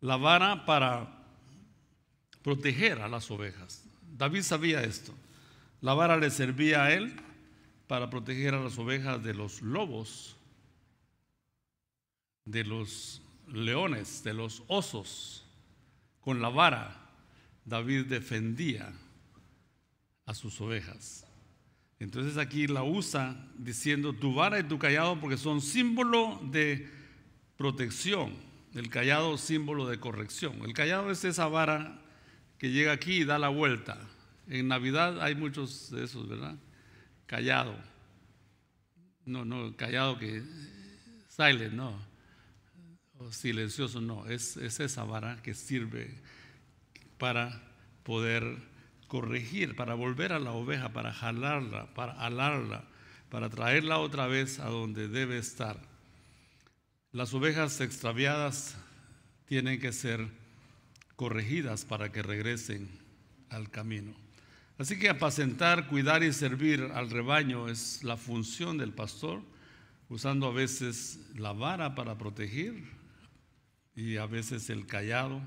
la 0.00 0.16
vara 0.16 0.64
para 0.64 1.24
proteger 2.42 3.00
a 3.00 3.08
las 3.08 3.30
ovejas. 3.30 3.84
David 4.16 4.42
sabía 4.42 4.82
esto. 4.82 5.12
La 5.80 5.94
vara 5.94 6.16
le 6.16 6.30
servía 6.30 6.84
a 6.84 6.92
él 6.92 7.14
para 7.86 8.08
proteger 8.10 8.54
a 8.54 8.60
las 8.60 8.78
ovejas 8.78 9.22
de 9.22 9.34
los 9.34 9.60
lobos, 9.60 10.36
de 12.44 12.64
los 12.64 13.22
leones, 13.48 14.22
de 14.24 14.34
los 14.34 14.62
osos. 14.68 15.44
Con 16.20 16.40
la 16.40 16.48
vara 16.48 17.04
David 17.64 18.06
defendía 18.06 18.92
a 20.26 20.34
sus 20.34 20.60
ovejas. 20.60 21.26
Entonces 21.98 22.36
aquí 22.36 22.66
la 22.66 22.82
usa 22.82 23.36
diciendo 23.56 24.12
tu 24.12 24.34
vara 24.34 24.58
y 24.58 24.64
tu 24.64 24.78
callado 24.78 25.18
porque 25.20 25.36
son 25.36 25.60
símbolo 25.60 26.40
de 26.50 26.90
protección, 27.56 28.34
el 28.74 28.90
callado 28.90 29.38
símbolo 29.38 29.86
de 29.86 30.00
corrección. 30.00 30.62
El 30.64 30.74
callado 30.74 31.10
es 31.10 31.24
esa 31.24 31.46
vara 31.46 32.00
que 32.58 32.70
llega 32.70 32.92
aquí 32.92 33.18
y 33.18 33.24
da 33.24 33.38
la 33.38 33.48
vuelta. 33.48 33.98
En 34.48 34.68
Navidad 34.68 35.22
hay 35.22 35.34
muchos 35.34 35.90
de 35.90 36.04
esos, 36.04 36.28
¿verdad? 36.28 36.56
Callado. 37.26 37.76
No, 39.24 39.44
no, 39.44 39.76
callado 39.76 40.18
que 40.18 40.42
silent, 41.28 41.74
no. 41.74 41.98
Silencioso, 43.30 44.00
no. 44.00 44.26
Es, 44.26 44.56
es 44.56 44.80
esa 44.80 45.04
vara 45.04 45.40
que 45.42 45.54
sirve 45.54 46.20
para 47.16 47.62
poder 48.02 48.58
corregir, 49.08 49.76
para 49.76 49.94
volver 49.94 50.32
a 50.32 50.38
la 50.38 50.52
oveja, 50.52 50.92
para 50.92 51.12
jalarla, 51.12 51.94
para 51.94 52.12
alarla, 52.12 52.84
para 53.30 53.48
traerla 53.48 53.98
otra 53.98 54.26
vez 54.26 54.58
a 54.58 54.66
donde 54.66 55.08
debe 55.08 55.38
estar. 55.38 55.93
Las 57.14 57.32
ovejas 57.32 57.80
extraviadas 57.80 58.74
tienen 59.46 59.78
que 59.78 59.92
ser 59.92 60.26
corregidas 61.14 61.84
para 61.84 62.10
que 62.10 62.24
regresen 62.24 62.88
al 63.50 63.70
camino. 63.70 64.12
Así 64.78 64.98
que 64.98 65.08
apacentar, 65.08 65.86
cuidar 65.86 66.24
y 66.24 66.32
servir 66.32 66.90
al 66.92 67.10
rebaño 67.10 67.68
es 67.68 68.02
la 68.02 68.16
función 68.16 68.78
del 68.78 68.92
pastor, 68.92 69.42
usando 70.08 70.48
a 70.48 70.52
veces 70.52 71.20
la 71.36 71.52
vara 71.52 71.94
para 71.94 72.18
proteger 72.18 72.82
y 73.94 74.16
a 74.16 74.26
veces 74.26 74.68
el 74.68 74.84
callado 74.84 75.40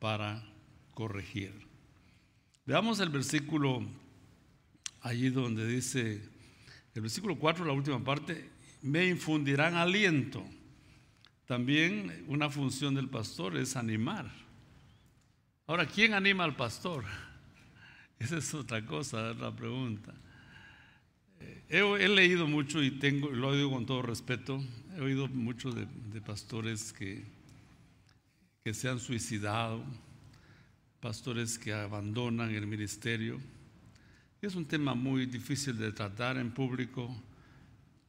para 0.00 0.44
corregir. 0.92 1.66
Veamos 2.66 3.00
el 3.00 3.08
versículo 3.08 3.86
allí 5.00 5.30
donde 5.30 5.66
dice, 5.66 6.20
el 6.94 7.00
versículo 7.00 7.38
4, 7.38 7.64
la 7.64 7.72
última 7.72 8.04
parte, 8.04 8.50
me 8.82 9.06
infundirán 9.06 9.76
aliento 9.76 10.44
también 11.50 12.24
una 12.28 12.48
función 12.48 12.94
del 12.94 13.08
pastor 13.08 13.56
es 13.56 13.74
animar. 13.74 14.30
Ahora, 15.66 15.84
¿quién 15.84 16.14
anima 16.14 16.44
al 16.44 16.54
pastor? 16.54 17.04
Esa 18.20 18.36
es 18.36 18.54
otra 18.54 18.86
cosa, 18.86 19.32
es 19.32 19.36
la 19.36 19.50
pregunta. 19.50 20.14
Eh, 21.40 21.64
he, 22.00 22.08
leído 22.08 22.46
mucho 22.46 22.80
y 22.80 22.92
tengo, 22.92 23.30
lo 23.30 23.52
digo 23.52 23.72
con 23.72 23.84
todo 23.84 24.00
respeto, 24.00 24.62
he 24.96 25.00
oído 25.00 25.26
mucho 25.26 25.72
de, 25.72 25.88
pastores 26.20 26.92
que, 26.92 27.24
que 28.62 28.72
se 28.72 28.88
han 28.88 29.00
suicidado, 29.00 29.82
pastores 31.00 31.58
que 31.58 31.72
abandonan 31.72 32.54
el 32.54 32.68
ministerio. 32.68 33.40
Es 34.40 34.54
un 34.54 34.66
tema 34.66 34.94
muy 34.94 35.26
difícil 35.26 35.76
de 35.76 35.90
tratar 35.90 36.36
en 36.36 36.52
público 36.52 37.12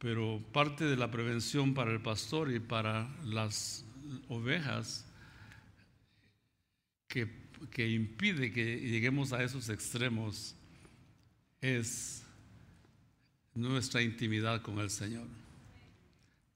pero 0.02 0.42
parte 0.52 0.84
de 0.84 0.96
la 0.96 1.12
prevención 1.12 1.74
para 1.74 1.92
el 1.92 2.00
pastor 2.00 2.52
y 2.52 2.58
para 2.58 3.08
las 3.24 3.84
ovejas 4.28 5.06
que, 7.06 7.28
que 7.70 7.88
impide 7.88 8.50
que 8.50 8.80
lleguemos 8.80 9.32
a 9.32 9.44
esos 9.44 9.68
extremos 9.68 10.56
es 11.60 12.24
nuestra 13.54 14.02
intimidad 14.02 14.60
con 14.60 14.80
el 14.80 14.90
Señor, 14.90 15.28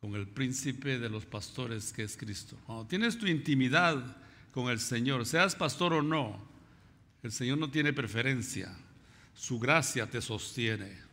con 0.00 0.16
el 0.16 0.26
príncipe 0.26 0.98
de 0.98 1.09
los 1.09 1.24
pastores 1.24 1.92
que 1.92 2.02
es 2.02 2.16
Cristo. 2.16 2.59
Cuando 2.66 2.88
tienes 2.88 3.16
tu 3.16 3.28
intimidad 3.28 4.16
con 4.50 4.70
el 4.70 4.80
Señor, 4.80 5.24
seas 5.24 5.54
pastor 5.54 5.92
o 5.92 6.02
no, 6.02 6.37
el 7.22 7.30
Señor 7.30 7.59
no 7.59 7.70
tiene 7.70 7.92
preferencia, 7.92 8.76
su 9.35 9.61
gracia 9.61 10.11
te 10.11 10.20
sostiene. 10.20 11.06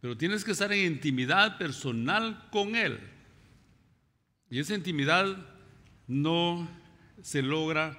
Pero 0.00 0.16
tienes 0.16 0.44
que 0.44 0.52
estar 0.52 0.72
en 0.72 0.92
intimidad 0.92 1.58
personal 1.58 2.48
con 2.50 2.76
Él. 2.76 3.00
Y 4.50 4.60
esa 4.60 4.74
intimidad 4.74 5.36
no 6.06 6.68
se 7.22 7.42
logra 7.42 7.98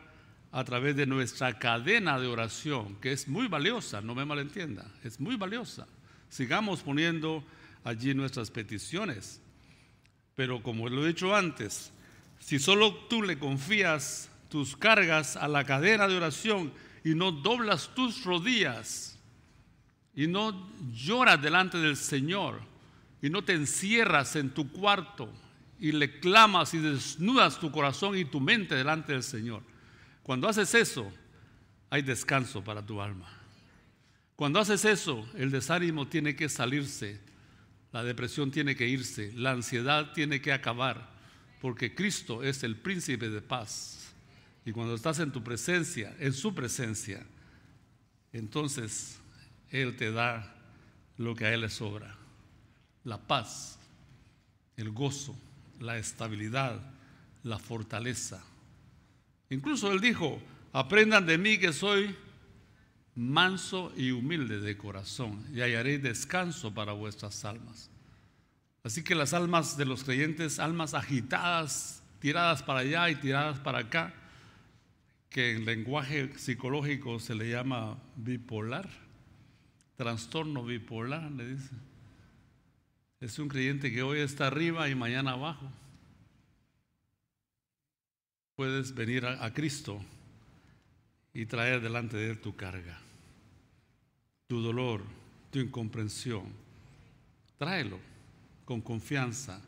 a 0.52 0.64
través 0.64 0.96
de 0.96 1.06
nuestra 1.06 1.60
cadena 1.60 2.20
de 2.20 2.28
oración, 2.28 2.96
que 3.02 3.12
es 3.12 3.28
muy 3.28 3.48
valiosa, 3.48 4.02
no 4.02 4.16
me 4.16 4.26
malentienda, 4.26 4.90
es 5.04 5.20
muy 5.20 5.36
valiosa. 5.36 5.88
Sigamos 6.30 6.82
poniendo 6.82 7.44
allí 7.84 8.14
nuestras 8.14 8.50
peticiones. 8.52 9.42
Pero 10.36 10.62
como 10.62 10.88
lo 10.88 11.04
he 11.04 11.10
dicho 11.10 11.36
antes, 11.36 11.92
si 12.40 12.60
solo 12.60 12.94
tú 13.10 13.24
le 13.24 13.40
confías 13.40 14.30
tus 14.50 14.78
cargas 14.78 15.36
a 15.36 15.48
la 15.48 15.66
cadena 15.66 16.08
de 16.08 16.16
oración 16.16 16.72
y 17.04 17.16
no 17.16 17.32
doblas 17.32 17.94
tus 17.94 18.24
rodillas 18.24 19.17
y 20.18 20.26
no 20.26 20.68
lloras 20.92 21.40
delante 21.40 21.78
del 21.78 21.96
Señor 21.96 22.60
y 23.22 23.30
no 23.30 23.44
te 23.44 23.54
encierras 23.54 24.36
en 24.36 24.50
tu 24.50 24.72
cuarto 24.72 25.32
y 25.80 25.92
le 25.92 26.20
clamas 26.20 26.74
y 26.74 26.80
desnudas 26.80 27.60
tu 27.60 27.72
corazón 27.72 28.18
y 28.18 28.26
tu 28.26 28.40
mente 28.40 28.74
delante 28.74 29.14
del 29.14 29.22
Señor. 29.22 29.62
Cuando 30.24 30.50
haces 30.50 30.74
eso, 30.74 31.14
hay 31.92 32.02
descanso 32.02 32.64
para 32.64 32.84
tu 32.84 33.00
alma. 33.00 33.30
Cuando 34.36 34.60
haces 34.60 34.86
eso, 34.86 35.24
el 35.36 35.52
desánimo 35.52 36.08
tiene 36.08 36.36
que 36.36 36.50
salirse, 36.50 37.22
la 37.92 38.04
depresión 38.04 38.50
tiene 38.50 38.76
que 38.76 38.88
irse, 38.88 39.32
la 39.36 39.52
ansiedad 39.52 40.14
tiene 40.14 40.42
que 40.42 40.52
acabar, 40.52 41.12
porque 41.62 41.94
Cristo 41.94 42.42
es 42.42 42.64
el 42.64 42.76
príncipe 42.76 43.30
de 43.30 43.42
paz. 43.42 44.16
Y 44.66 44.72
cuando 44.72 44.96
estás 44.96 45.20
en 45.20 45.32
tu 45.32 45.44
presencia, 45.44 46.16
en 46.20 46.34
su 46.34 46.56
presencia, 46.56 47.24
entonces 48.34 49.20
Él 49.72 49.96
te 49.96 50.12
da 50.12 50.56
lo 51.18 51.36
que 51.36 51.46
a 51.46 51.54
Él 51.54 51.62
le 51.62 51.70
sobra, 51.70 52.16
la 53.04 53.18
paz, 53.18 53.80
el 54.76 54.92
gozo, 54.92 55.36
la 55.80 55.98
estabilidad, 55.98 56.80
la 57.44 57.60
fortaleza. 57.60 58.44
Incluso 59.50 59.92
Él 59.92 60.00
dijo, 60.00 60.42
aprendan 60.74 61.26
de 61.26 61.38
mí 61.38 61.58
que 61.58 61.74
soy 61.74 62.16
manso 63.16 63.92
y 63.98 64.12
humilde 64.12 64.60
de 64.60 64.78
corazón, 64.78 65.44
y 65.54 65.62
hallaré 65.62 65.98
descanso 65.98 66.74
para 66.74 66.92
vuestras 66.92 67.44
almas. 67.46 67.90
Así 68.84 69.04
que 69.04 69.16
las 69.16 69.34
almas 69.34 69.76
de 69.76 69.86
los 69.86 70.04
creyentes, 70.04 70.60
almas 70.60 70.94
agitadas, 70.94 72.04
tiradas 72.20 72.62
para 72.64 72.82
allá 72.82 73.10
y 73.10 73.16
tiradas 73.16 73.60
para 73.60 73.80
acá, 73.80 74.14
que 75.30 75.56
en 75.56 75.66
lenguaje 75.66 76.38
psicológico 76.38 77.20
se 77.20 77.36
le 77.36 77.50
llama 77.50 77.98
bipolar, 78.16 78.88
trastorno 79.98 80.64
bipolar, 80.64 81.30
le 81.32 81.56
dice. 81.56 81.76
Es 83.20 83.38
un 83.40 83.50
creyente 83.50 83.92
que 83.92 84.04
hoy 84.04 84.20
está 84.20 84.48
arriba 84.48 84.88
y 84.90 84.96
mañana 84.96 85.32
abajo. 85.32 85.70
Puedes 88.56 88.94
venir 88.94 89.26
a, 89.26 89.44
a 89.44 89.54
Cristo 89.54 90.00
y 91.34 91.46
traer 91.46 91.82
delante 91.82 92.16
de 92.16 92.30
Él 92.30 92.40
tu 92.40 92.56
carga 92.56 93.02
tu 94.48 94.62
dolor, 94.62 95.02
tu 95.52 95.60
incomprensión. 95.60 96.46
Tráelo 97.58 98.00
con 98.66 98.82
confianza. 98.82 99.62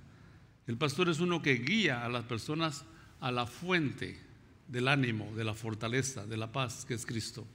El 0.67 0.77
pastor 0.77 1.09
es 1.09 1.19
uno 1.19 1.41
que 1.41 1.55
guía 1.55 2.05
a 2.05 2.09
las 2.09 2.23
personas 2.25 2.85
a 3.19 3.31
la 3.31 3.45
fuente 3.45 4.19
del 4.67 4.87
ánimo, 4.87 5.35
de 5.35 5.43
la 5.43 5.53
fortaleza, 5.53 6.25
de 6.25 6.37
la 6.37 6.51
paz, 6.51 6.85
que 6.85 6.93
es 6.93 7.05
Cristo. 7.05 7.45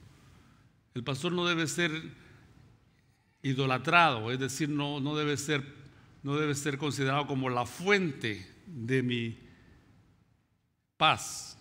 El 0.93 1.03
pastor 1.03 1.31
no 1.31 1.45
debe 1.45 1.67
ser 1.67 1.91
idolatrado, 3.45 4.31
es 4.31 4.39
decir, 4.39 4.67
no, 4.67 4.99
no, 4.99 5.15
debe 5.15 5.37
ser, 5.37 5.63
no 6.23 6.35
debe 6.35 6.55
ser 6.55 6.79
considerado 6.79 7.27
como 7.27 7.47
la 7.47 7.67
fuente 7.67 8.51
de 8.65 9.03
mi 9.03 9.37
paz, 10.97 11.55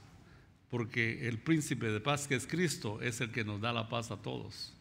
porque 0.71 1.29
el 1.29 1.39
príncipe 1.39 1.93
de 1.93 2.01
paz, 2.01 2.27
que 2.27 2.37
es 2.37 2.47
Cristo, 2.47 3.03
es 3.03 3.21
el 3.21 3.31
que 3.31 3.45
nos 3.45 3.61
da 3.61 3.71
la 3.71 3.91
paz 3.91 4.11
a 4.11 4.17
todos. 4.17 4.73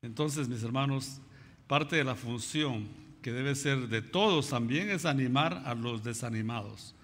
Entonces, 0.00 0.48
mis 0.48 0.62
hermanos, 0.62 1.20
parte 1.66 1.96
de 1.96 2.04
la 2.04 2.14
función 2.14 2.88
que 3.20 3.32
debe 3.32 3.56
ser 3.56 3.88
de 3.88 4.00
todos 4.00 4.50
también 4.50 4.90
es 4.90 5.04
animar 5.04 5.64
a 5.66 5.74
los 5.74 6.04
desanimados, 6.04 6.94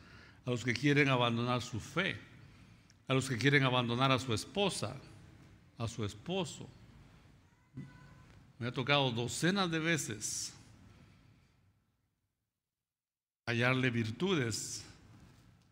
a 0.46 0.50
los 0.50 0.62
que 0.62 0.74
quieren 0.74 1.08
abandonar 1.08 1.60
su 1.60 1.80
fe, 1.80 2.16
a 3.08 3.14
los 3.14 3.28
que 3.28 3.36
quieren 3.36 3.64
abandonar 3.64 4.12
a 4.12 4.20
su 4.20 4.32
esposa, 4.32 4.96
a 5.76 5.88
su 5.88 6.04
esposo. 6.04 6.70
Me 8.60 8.68
ha 8.68 8.72
tocado 8.72 9.10
docenas 9.10 9.70
de 9.70 9.78
veces 9.78 10.52
hallarle 13.46 13.88
virtudes 13.90 14.84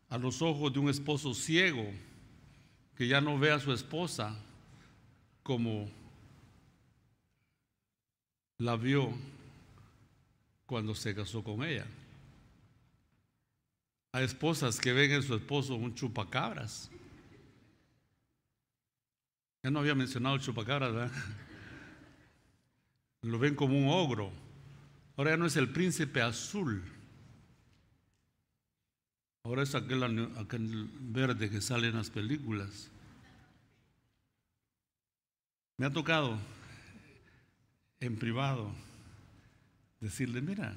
a 0.09 0.17
los 0.17 0.41
ojos 0.41 0.73
de 0.73 0.79
un 0.79 0.89
esposo 0.89 1.35
ciego 1.35 1.85
que 2.97 3.07
ya 3.07 3.21
no 3.21 3.39
ve 3.39 3.53
a 3.53 3.61
su 3.61 3.75
esposa 3.75 4.35
como 5.43 5.91
la 8.57 8.75
vio 8.77 9.13
cuando 10.65 10.95
se 10.95 11.15
casó 11.15 11.45
con 11.45 11.63
ella. 11.65 11.87
Hay 14.13 14.25
esposas 14.25 14.81
que 14.81 14.95
ven 14.95 15.13
en 15.13 15.23
su 15.23 15.35
esposo 15.35 15.75
un 15.75 15.95
chupacabras. 15.95 16.91
Ya 19.63 19.71
no 19.71 19.81
había 19.81 19.95
mencionado 19.95 20.39
chupacabras, 20.39 20.95
¿verdad? 20.95 21.13
Lo 23.23 23.39
ven 23.39 23.55
como 23.55 23.79
un 23.79 23.89
ogro. 23.89 24.33
Ahora 25.17 25.33
ya 25.33 25.37
no 25.37 25.47
es 25.47 25.57
el 25.57 25.71
príncipe 25.71 26.23
azul. 26.23 26.83
Ahora 29.43 29.63
es 29.63 29.75
aquel, 29.75 30.91
verde 31.01 31.51
que 31.51 31.61
sale 31.61 31.89
en 31.89 31.97
las 31.97 32.11
películas. 32.11 32.91
Me 35.79 35.87
ha 35.87 35.91
tocado 35.91 36.39
en 38.01 38.17
privado, 38.17 38.71
decirle, 40.01 40.41
mira, 40.41 40.77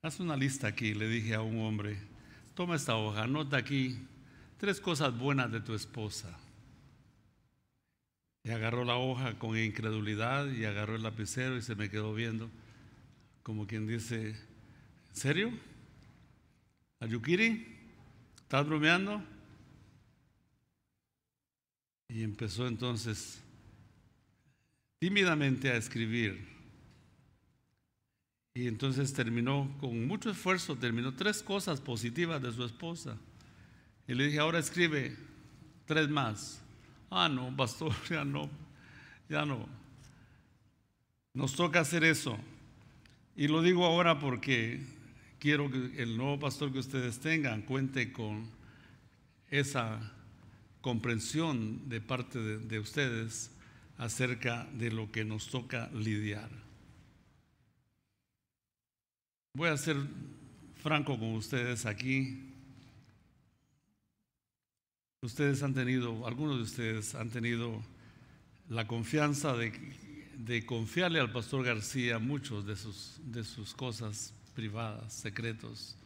haz 0.00 0.20
una 0.20 0.36
lista 0.36 0.68
aquí, 0.68 0.94
le 0.94 1.06
dije 1.06 1.34
a 1.34 1.42
un 1.42 1.60
hombre, 1.60 1.98
toma 2.54 2.76
esta 2.76 2.96
hoja, 2.96 3.24
anota 3.24 3.58
aquí 3.58 3.98
tres 4.56 4.80
cosas 4.80 5.16
buenas 5.16 5.52
de 5.52 5.60
tu 5.60 5.74
esposa. 5.74 6.38
Y 8.44 8.50
agarró 8.50 8.84
la 8.84 8.96
hoja 8.96 9.38
con 9.38 9.56
incredulidad 9.56 10.50
y 10.50 10.64
agarró 10.64 10.96
el 10.96 11.02
lapicero 11.02 11.56
y 11.56 11.62
se 11.62 11.76
me 11.76 11.88
quedó 11.88 12.12
viendo, 12.12 12.50
como 13.42 13.66
quien 13.66 13.86
dice, 13.86 14.30
¿en 14.30 15.16
serio? 15.16 15.52
¿Ayukiri? 16.98 17.66
¿Estás 18.36 18.66
bromeando? 18.66 19.22
Y 22.08 22.22
empezó 22.22 22.66
entonces 22.66 23.42
tímidamente 24.98 25.70
a 25.70 25.76
escribir. 25.76 26.46
Y 28.54 28.68
entonces 28.68 29.12
terminó 29.12 29.76
con 29.80 30.06
mucho 30.06 30.30
esfuerzo, 30.30 30.76
terminó 30.76 31.14
tres 31.14 31.42
cosas 31.42 31.80
positivas 31.80 32.40
de 32.40 32.52
su 32.52 32.64
esposa. 32.64 33.16
Y 34.06 34.14
le 34.14 34.26
dije, 34.26 34.38
ahora 34.38 34.58
escribe 34.60 35.16
tres 35.86 36.08
más. 36.08 36.61
Ah, 37.14 37.28
no, 37.28 37.54
pastor, 37.54 37.92
ya 38.08 38.24
no, 38.24 38.48
ya 39.28 39.44
no. 39.44 39.68
Nos 41.34 41.54
toca 41.54 41.80
hacer 41.80 42.04
eso. 42.04 42.38
Y 43.36 43.48
lo 43.48 43.60
digo 43.60 43.84
ahora 43.84 44.18
porque 44.18 44.80
quiero 45.38 45.70
que 45.70 46.02
el 46.02 46.16
nuevo 46.16 46.38
pastor 46.40 46.72
que 46.72 46.78
ustedes 46.78 47.20
tengan 47.20 47.62
cuente 47.62 48.12
con 48.12 48.48
esa 49.50 50.00
comprensión 50.80 51.86
de 51.90 52.00
parte 52.00 52.38
de, 52.38 52.58
de 52.58 52.78
ustedes 52.78 53.50
acerca 53.98 54.66
de 54.72 54.90
lo 54.90 55.12
que 55.12 55.26
nos 55.26 55.48
toca 55.48 55.90
lidiar. 55.92 56.48
Voy 59.54 59.68
a 59.68 59.76
ser 59.76 59.98
franco 60.82 61.18
con 61.18 61.34
ustedes 61.34 61.84
aquí. 61.84 62.51
Ustedes 65.22 65.62
han 65.62 65.72
tenido, 65.72 66.26
algunos 66.26 66.56
de 66.56 66.62
ustedes 66.62 67.14
han 67.14 67.30
tenido 67.30 67.82
la 68.68 68.86
confianza 68.86 69.56
de, 69.56 69.72
de 70.36 70.66
confiarle 70.66 71.20
al 71.20 71.32
pastor 71.32 71.64
García 71.64 72.18
muchos 72.18 72.66
de 72.66 72.76
sus, 72.76 73.20
de 73.24 73.44
sus 73.44 73.74
cosas 73.74 74.34
privadas, 74.54 75.12
secretos. 75.12 75.96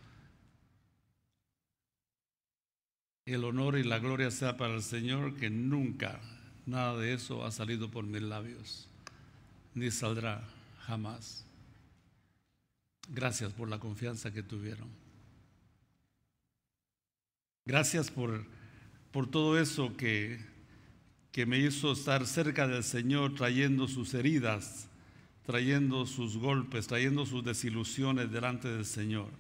el 3.27 3.43
honor 3.43 3.77
y 3.77 3.83
la 3.83 3.99
gloria 3.99 4.31
sea 4.31 4.57
para 4.57 4.75
el 4.75 4.83
Señor, 4.83 5.35
que 5.37 5.51
nunca 5.51 6.21
nada 6.65 6.97
de 6.97 7.13
eso 7.13 7.45
ha 7.45 7.51
salido 7.51 7.91
por 7.91 8.05
mis 8.05 8.23
labios, 8.23 8.87
ni 9.75 9.91
saldrá 9.91 10.45
jamás. 10.87 11.45
Gracias 13.09 13.53
por 13.53 13.69
la 13.69 13.81
confianza 13.81 14.33
que 14.33 14.45
tuvieron. 14.45 14.89
Gracias 17.65 18.13
por, 18.13 18.47
por 19.17 19.31
todo 19.31 19.59
eso 19.59 19.97
que, 19.97 20.39
que 21.33 21.47
me 21.47 21.59
hizo 21.59 21.93
estar 21.93 22.27
cerca 22.27 22.69
del 22.69 22.85
Señor, 22.85 23.35
trayendo 23.35 23.89
sus 23.89 24.13
heridas, 24.13 24.89
trayendo 25.47 26.05
sus 26.05 26.37
golpes, 26.37 26.87
trayendo 26.87 27.25
sus 27.25 27.43
desilusiones 27.43 28.31
delante 28.31 28.69
del 28.69 28.85
Señor. 28.85 29.31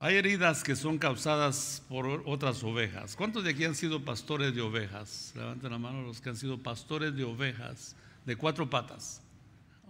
Hay 0.00 0.16
heridas 0.16 0.64
que 0.64 0.74
son 0.74 0.98
causadas 0.98 1.84
por 1.88 2.24
otras 2.26 2.64
ovejas. 2.64 3.14
¿Cuántos 3.14 3.44
de 3.44 3.50
aquí 3.50 3.64
han 3.64 3.76
sido 3.76 4.04
pastores 4.04 4.52
de 4.52 4.62
ovejas? 4.62 5.32
Levanten 5.36 5.70
la 5.70 5.78
mano 5.78 6.02
los 6.02 6.20
que 6.20 6.30
han 6.30 6.36
sido 6.36 6.58
pastores 6.58 7.14
de 7.14 7.22
ovejas 7.22 7.94
de 8.26 8.34
cuatro 8.34 8.68
patas. 8.68 9.22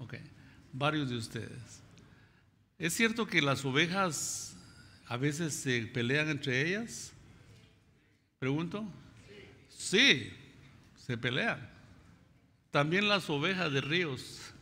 Ok, 0.00 0.16
varios 0.74 1.08
de 1.08 1.16
ustedes. 1.16 1.80
¿Es 2.76 2.92
cierto 2.92 3.26
que 3.26 3.40
las 3.40 3.64
ovejas 3.64 4.54
a 5.06 5.16
veces 5.16 5.54
se 5.54 5.80
pelean 5.86 6.28
entre 6.28 6.68
ellas? 6.68 7.14
Pregunto. 8.38 8.84
Sí, 9.68 10.32
se 10.96 11.16
pelean. 11.16 11.68
También 12.70 13.08
las 13.08 13.28
ovejas 13.30 13.72
de 13.72 13.80
ríos 13.80 14.52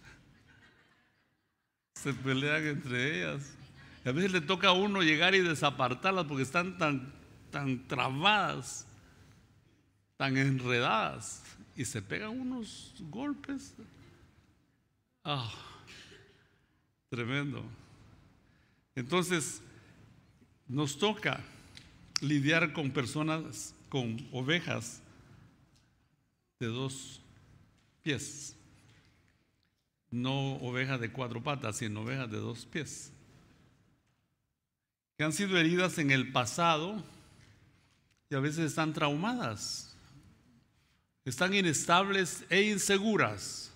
se 1.94 2.12
pelean 2.14 2.66
entre 2.66 3.18
ellas 3.18 3.56
a 4.06 4.12
veces 4.12 4.30
le 4.30 4.40
toca 4.40 4.68
a 4.68 4.72
uno 4.72 5.02
llegar 5.02 5.34
y 5.34 5.40
desapartarlas 5.40 6.26
porque 6.26 6.44
están 6.44 6.78
tan, 6.78 7.12
tan 7.50 7.88
trabadas, 7.88 8.86
tan 10.16 10.36
enredadas. 10.36 11.42
Y 11.74 11.84
se 11.84 12.00
pegan 12.00 12.40
unos 12.40 12.94
golpes. 13.10 13.74
Ah, 15.24 15.52
tremendo. 17.10 17.64
Entonces, 18.94 19.60
nos 20.68 20.96
toca 20.96 21.40
lidiar 22.20 22.72
con 22.72 22.90
personas, 22.90 23.74
con 23.88 24.26
ovejas 24.32 25.02
de 26.60 26.66
dos 26.66 27.20
pies. 28.02 28.56
No 30.10 30.54
ovejas 30.56 31.00
de 31.00 31.12
cuatro 31.12 31.42
patas, 31.42 31.78
sino 31.78 32.02
ovejas 32.02 32.30
de 32.30 32.38
dos 32.38 32.64
pies 32.66 33.12
que 35.16 35.24
han 35.24 35.32
sido 35.32 35.56
heridas 35.56 35.98
en 35.98 36.10
el 36.10 36.30
pasado 36.30 37.02
y 38.28 38.34
a 38.34 38.40
veces 38.40 38.66
están 38.66 38.92
traumadas, 38.92 39.96
están 41.24 41.54
inestables 41.54 42.44
e 42.50 42.62
inseguras 42.62 43.72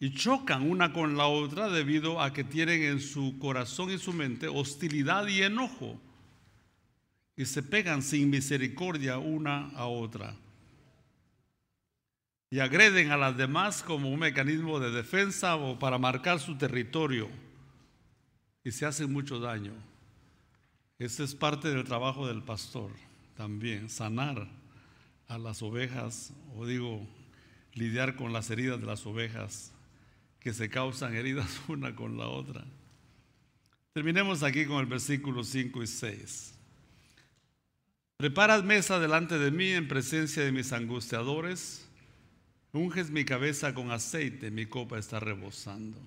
y 0.00 0.14
chocan 0.14 0.68
una 0.68 0.92
con 0.92 1.16
la 1.16 1.26
otra 1.26 1.68
debido 1.68 2.20
a 2.20 2.32
que 2.32 2.44
tienen 2.44 2.82
en 2.82 3.00
su 3.00 3.38
corazón 3.38 3.90
y 3.90 3.98
su 3.98 4.12
mente 4.12 4.48
hostilidad 4.48 5.26
y 5.26 5.42
enojo 5.42 6.00
y 7.36 7.44
se 7.44 7.62
pegan 7.62 8.02
sin 8.02 8.30
misericordia 8.30 9.18
una 9.18 9.70
a 9.70 9.86
otra 9.86 10.36
y 12.54 12.60
agreden 12.60 13.10
a 13.10 13.16
las 13.16 13.36
demás 13.36 13.82
como 13.82 14.08
un 14.08 14.20
mecanismo 14.20 14.78
de 14.78 14.92
defensa 14.92 15.56
o 15.56 15.76
para 15.76 15.98
marcar 15.98 16.38
su 16.38 16.56
territorio 16.56 17.28
y 18.62 18.70
se 18.70 18.86
hacen 18.86 19.12
mucho 19.12 19.40
daño. 19.40 19.72
Este 21.00 21.24
es 21.24 21.34
parte 21.34 21.68
del 21.68 21.82
trabajo 21.82 22.28
del 22.28 22.44
pastor 22.44 22.92
también, 23.36 23.90
sanar 23.90 24.46
a 25.26 25.36
las 25.36 25.62
ovejas, 25.62 26.32
o 26.54 26.64
digo, 26.64 27.04
lidiar 27.72 28.14
con 28.14 28.32
las 28.32 28.48
heridas 28.50 28.80
de 28.80 28.86
las 28.86 29.04
ovejas 29.04 29.72
que 30.38 30.52
se 30.52 30.70
causan 30.70 31.16
heridas 31.16 31.60
una 31.66 31.96
con 31.96 32.16
la 32.16 32.28
otra. 32.28 32.64
Terminemos 33.94 34.44
aquí 34.44 34.64
con 34.64 34.78
el 34.78 34.86
versículo 34.86 35.42
5 35.42 35.82
y 35.82 35.86
6. 35.88 36.53
Preparas 38.16 38.62
mesa 38.62 39.00
delante 39.00 39.38
de 39.38 39.50
mí 39.50 39.70
en 39.70 39.88
presencia 39.88 40.44
de 40.44 40.52
mis 40.52 40.72
angustiadores, 40.72 41.88
unges 42.72 43.10
mi 43.10 43.24
cabeza 43.24 43.74
con 43.74 43.90
aceite, 43.90 44.52
mi 44.52 44.66
copa 44.66 44.98
está 44.98 45.18
rebosando. 45.18 45.98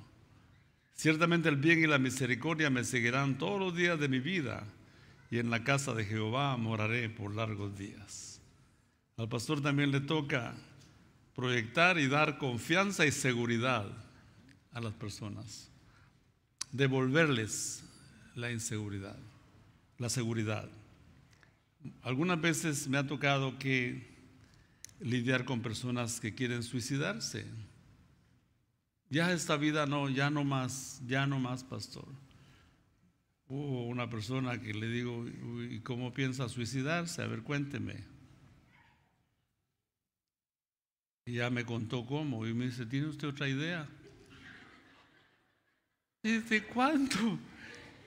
Ciertamente 0.96 1.50
el 1.50 1.58
bien 1.58 1.84
y 1.84 1.88
la 1.88 2.00
misericordia 2.00 2.70
me 2.70 2.86
seguirán 2.86 3.38
todos 3.38 3.60
los 3.60 3.76
días 3.76 4.00
de 4.00 4.08
mi 4.08 4.20
vida 4.20 4.64
y 5.30 5.40
en 5.40 5.50
la 5.50 5.66
casa 5.66 5.94
de 5.94 6.06
Jehová 6.06 6.56
moraré 6.56 7.10
por 7.10 7.36
largos 7.36 7.78
días. 7.78 8.40
Al 9.18 9.28
pastor 9.28 9.62
también 9.62 9.92
le 9.92 10.00
toca 10.00 10.56
proyectar 11.36 12.00
y 12.00 12.08
dar 12.08 12.38
confianza 12.38 13.06
y 13.06 13.12
seguridad 13.12 13.86
a 14.72 14.80
las 14.80 14.94
personas, 14.94 15.70
devolverles 16.72 17.84
la 18.34 18.50
inseguridad, 18.50 19.18
la 19.98 20.10
seguridad. 20.10 20.70
Algunas 22.02 22.40
veces 22.40 22.88
me 22.88 22.98
ha 22.98 23.08
tocado 23.08 23.58
que 23.60 24.08
lidiar 25.00 25.46
con 25.46 25.62
personas 25.62 26.20
que 26.20 26.34
quieren 26.34 26.64
suicidarse. 26.64 27.46
Ya 29.10 29.32
esta 29.32 29.56
vida 29.58 29.86
no, 29.86 30.10
ya 30.10 30.30
no 30.30 30.44
más, 30.44 31.02
ya 31.08 31.26
no 31.26 31.40
más, 31.40 31.64
pastor. 31.64 32.08
Hubo 33.48 33.88
una 33.88 34.10
persona 34.10 34.60
que 34.60 34.74
le 34.74 34.88
digo, 34.88 35.26
¿y 35.70 35.80
cómo 35.80 36.14
piensa 36.14 36.50
suicidarse? 36.50 37.22
A 37.22 37.28
ver, 37.28 37.44
cuénteme. 37.44 38.04
Y 41.26 41.34
ya 41.34 41.50
me 41.50 41.66
contó 41.66 42.06
cómo. 42.06 42.46
Y 42.46 42.54
me 42.54 42.66
dice, 42.66 42.86
¿tiene 42.86 43.08
usted 43.08 43.30
otra 43.30 43.48
idea? 43.48 43.88
¿Desde 46.24 46.64
cuándo? 46.64 47.40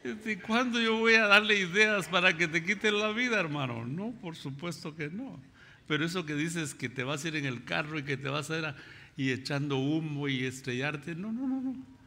¿Desde 0.02 0.40
cuándo 0.40 0.80
yo 0.80 0.98
voy 0.98 1.14
a 1.14 1.26
darle 1.26 1.58
ideas 1.58 2.08
para 2.08 2.36
que 2.36 2.48
te 2.48 2.64
quiten 2.64 2.98
la 2.98 3.12
vida, 3.12 3.38
hermano? 3.38 3.84
No, 3.84 4.12
por 4.12 4.34
supuesto 4.34 4.96
que 4.96 5.10
no. 5.10 5.38
Pero 5.86 6.04
eso 6.04 6.24
que 6.24 6.34
dices 6.34 6.74
que 6.74 6.88
te 6.88 7.04
vas 7.04 7.24
a 7.24 7.28
ir 7.28 7.36
en 7.36 7.44
el 7.44 7.64
carro 7.64 7.98
y 7.98 8.02
que 8.02 8.16
te 8.16 8.28
vas 8.28 8.50
a 8.50 8.58
ir 8.58 8.74
y 9.16 9.32
echando 9.32 9.76
humo 9.76 10.28
y 10.28 10.44
estrellarte, 10.44 11.14
no, 11.14 11.32
no, 11.32 11.46
no, 11.46 11.60
no. 11.60 12.00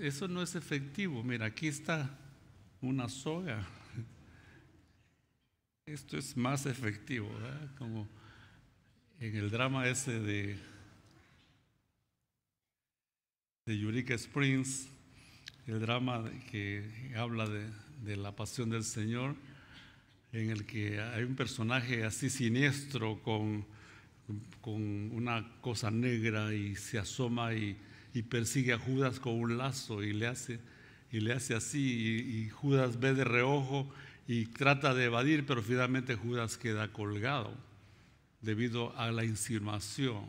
Eso 0.00 0.26
no 0.26 0.42
es 0.42 0.54
efectivo. 0.54 1.22
Mira, 1.22 1.46
aquí 1.46 1.68
está 1.68 2.18
una 2.80 3.08
soga. 3.08 3.64
Esto 5.86 6.18
es 6.18 6.36
más 6.36 6.66
efectivo, 6.66 7.30
Como 7.78 8.08
en 9.20 9.36
el 9.36 9.50
drama 9.50 9.86
ese 9.86 10.18
de, 10.18 10.58
de 13.66 13.74
Eureka 13.74 14.14
Springs, 14.14 14.88
el 15.66 15.80
drama 15.80 16.24
que 16.50 17.12
habla 17.16 17.48
de, 17.48 18.16
la 18.16 18.34
pasión 18.34 18.70
del 18.70 18.84
Señor, 18.84 19.34
en 20.32 20.50
el 20.50 20.66
que 20.66 21.00
hay 21.00 21.24
un 21.24 21.34
personaje 21.34 22.04
así 22.04 22.30
siniestro 22.30 23.20
con, 23.22 23.64
una 24.64 25.46
cosa 25.60 25.90
negra 25.90 26.52
y 26.52 26.74
se 26.74 26.98
asoma 26.98 27.54
y 27.54 27.76
y 28.16 28.22
persigue 28.22 28.72
a 28.72 28.78
Judas 28.78 29.20
con 29.20 29.34
un 29.34 29.58
lazo 29.58 30.02
y 30.02 30.14
le 30.14 30.26
hace, 30.26 30.58
y 31.12 31.20
le 31.20 31.34
hace 31.34 31.54
así 31.54 32.46
y, 32.46 32.48
Judas 32.48 32.98
ve 32.98 33.12
de 33.12 33.24
reojo 33.24 33.92
y 34.26 34.46
trata 34.46 34.94
de 34.94 35.04
evadir, 35.04 35.44
pero 35.44 35.62
finalmente 35.62 36.14
Judas 36.14 36.56
queda 36.56 36.90
colgado 36.94 37.52
debido 38.40 38.96
a 38.96 39.10
la 39.10 39.22
insinuación. 39.22 40.24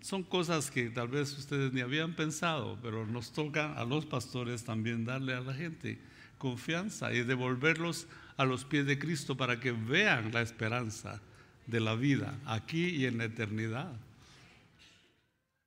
Son 0.00 0.22
cosas 0.22 0.70
que 0.70 0.90
tal 0.90 1.08
vez 1.08 1.36
ustedes 1.36 1.72
ni 1.72 1.80
habían 1.80 2.14
pensado, 2.14 2.78
pero 2.82 3.06
nos 3.06 3.32
toca 3.32 3.74
a 3.74 3.84
los 3.84 4.06
pastores 4.06 4.64
también 4.64 5.04
darle 5.04 5.34
a 5.34 5.40
la 5.40 5.54
gente 5.54 5.98
confianza 6.38 7.12
y 7.12 7.22
devolverlos 7.22 8.06
a 8.36 8.44
los 8.44 8.64
pies 8.64 8.86
de 8.86 8.98
Cristo 8.98 9.36
para 9.36 9.60
que 9.60 9.72
vean 9.72 10.32
la 10.32 10.42
esperanza 10.42 11.20
de 11.66 11.80
la 11.80 11.94
vida 11.94 12.38
aquí 12.46 12.86
y 12.88 13.06
en 13.06 13.18
la 13.18 13.24
eternidad. 13.24 13.92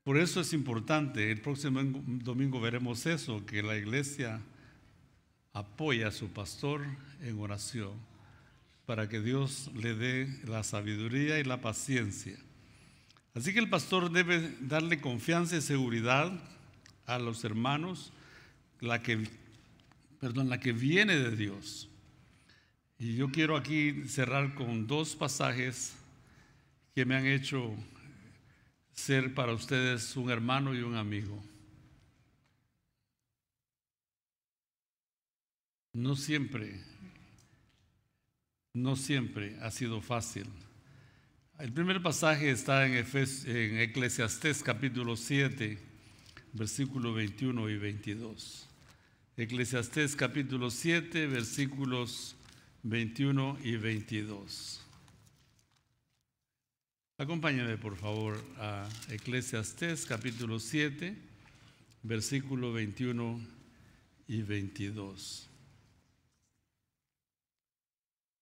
Por 0.03 0.17
eso 0.17 0.41
es 0.41 0.53
importante, 0.53 1.31
el 1.31 1.41
próximo 1.41 1.81
domingo 1.83 2.61
veremos 2.61 3.05
eso, 3.05 3.45
que 3.45 3.63
la 3.63 3.75
iglesia 3.75 4.41
apoya 5.53 6.09
a 6.09 6.11
su 6.11 6.27
pastor 6.29 6.85
en 7.21 7.39
oración 7.39 7.93
para 8.85 9.09
que 9.09 9.19
Dios 9.19 9.71
le 9.73 9.95
dé 9.95 10.41
la 10.45 10.63
sabiduría 10.63 11.39
y 11.39 11.43
la 11.43 11.59
paciencia. 11.59 12.37
Así 13.35 13.53
que 13.53 13.59
el 13.59 13.69
pastor 13.69 14.11
debe 14.11 14.55
darle 14.61 14.99
confianza 14.99 15.57
y 15.57 15.61
seguridad 15.61 16.31
a 17.05 17.19
los 17.19 17.43
hermanos, 17.43 18.11
la 18.79 19.03
que, 19.03 19.29
perdón, 20.19 20.49
la 20.49 20.59
que 20.59 20.71
viene 20.71 21.15
de 21.17 21.35
Dios. 21.35 21.87
Y 22.97 23.15
yo 23.15 23.29
quiero 23.29 23.57
aquí 23.57 24.07
cerrar 24.07 24.55
con 24.55 24.87
dos 24.87 25.15
pasajes 25.15 25.95
que 26.95 27.05
me 27.05 27.15
han 27.15 27.27
hecho 27.27 27.75
ser 28.93 29.33
para 29.33 29.53
ustedes 29.53 30.15
un 30.15 30.31
hermano 30.31 30.73
y 30.73 30.81
un 30.81 30.95
amigo. 30.95 31.43
No 35.93 36.15
siempre 36.15 36.81
no 38.75 38.97
siempre 38.97 39.57
ha 39.61 39.71
sido 39.71 40.01
fácil. 40.01 40.45
El 41.57 41.71
primer 41.71 42.01
pasaje 42.01 42.51
está 42.51 42.85
en, 42.85 42.95
en 42.95 43.79
Eclesiastés 43.79 44.61
capítulo 44.61 45.15
7, 45.15 45.77
versículos 46.51 47.15
21 47.15 47.69
y 47.69 47.77
22. 47.77 48.67
Eclesiastés 49.37 50.17
capítulo 50.17 50.69
7, 50.69 51.27
versículos 51.27 52.35
21 52.83 53.57
y 53.63 53.77
22. 53.77 54.81
Acompáñame 57.19 57.77
por 57.77 57.95
favor 57.95 58.37
a 58.57 58.89
Eclesiastés 59.07 60.05
capítulo 60.05 60.59
7, 60.59 61.15
versículo 62.03 62.73
21 62.73 63.39
y 64.27 64.41
22. 64.41 65.49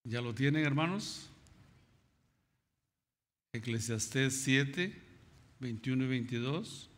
¿Ya 0.03 0.19
lo 0.19 0.33
tienen 0.33 0.65
hermanos? 0.65 1.29
Eclesiastés 3.55 4.41
7, 4.41 4.99
21 5.59 6.05
y 6.05 6.07
22. 6.07 6.89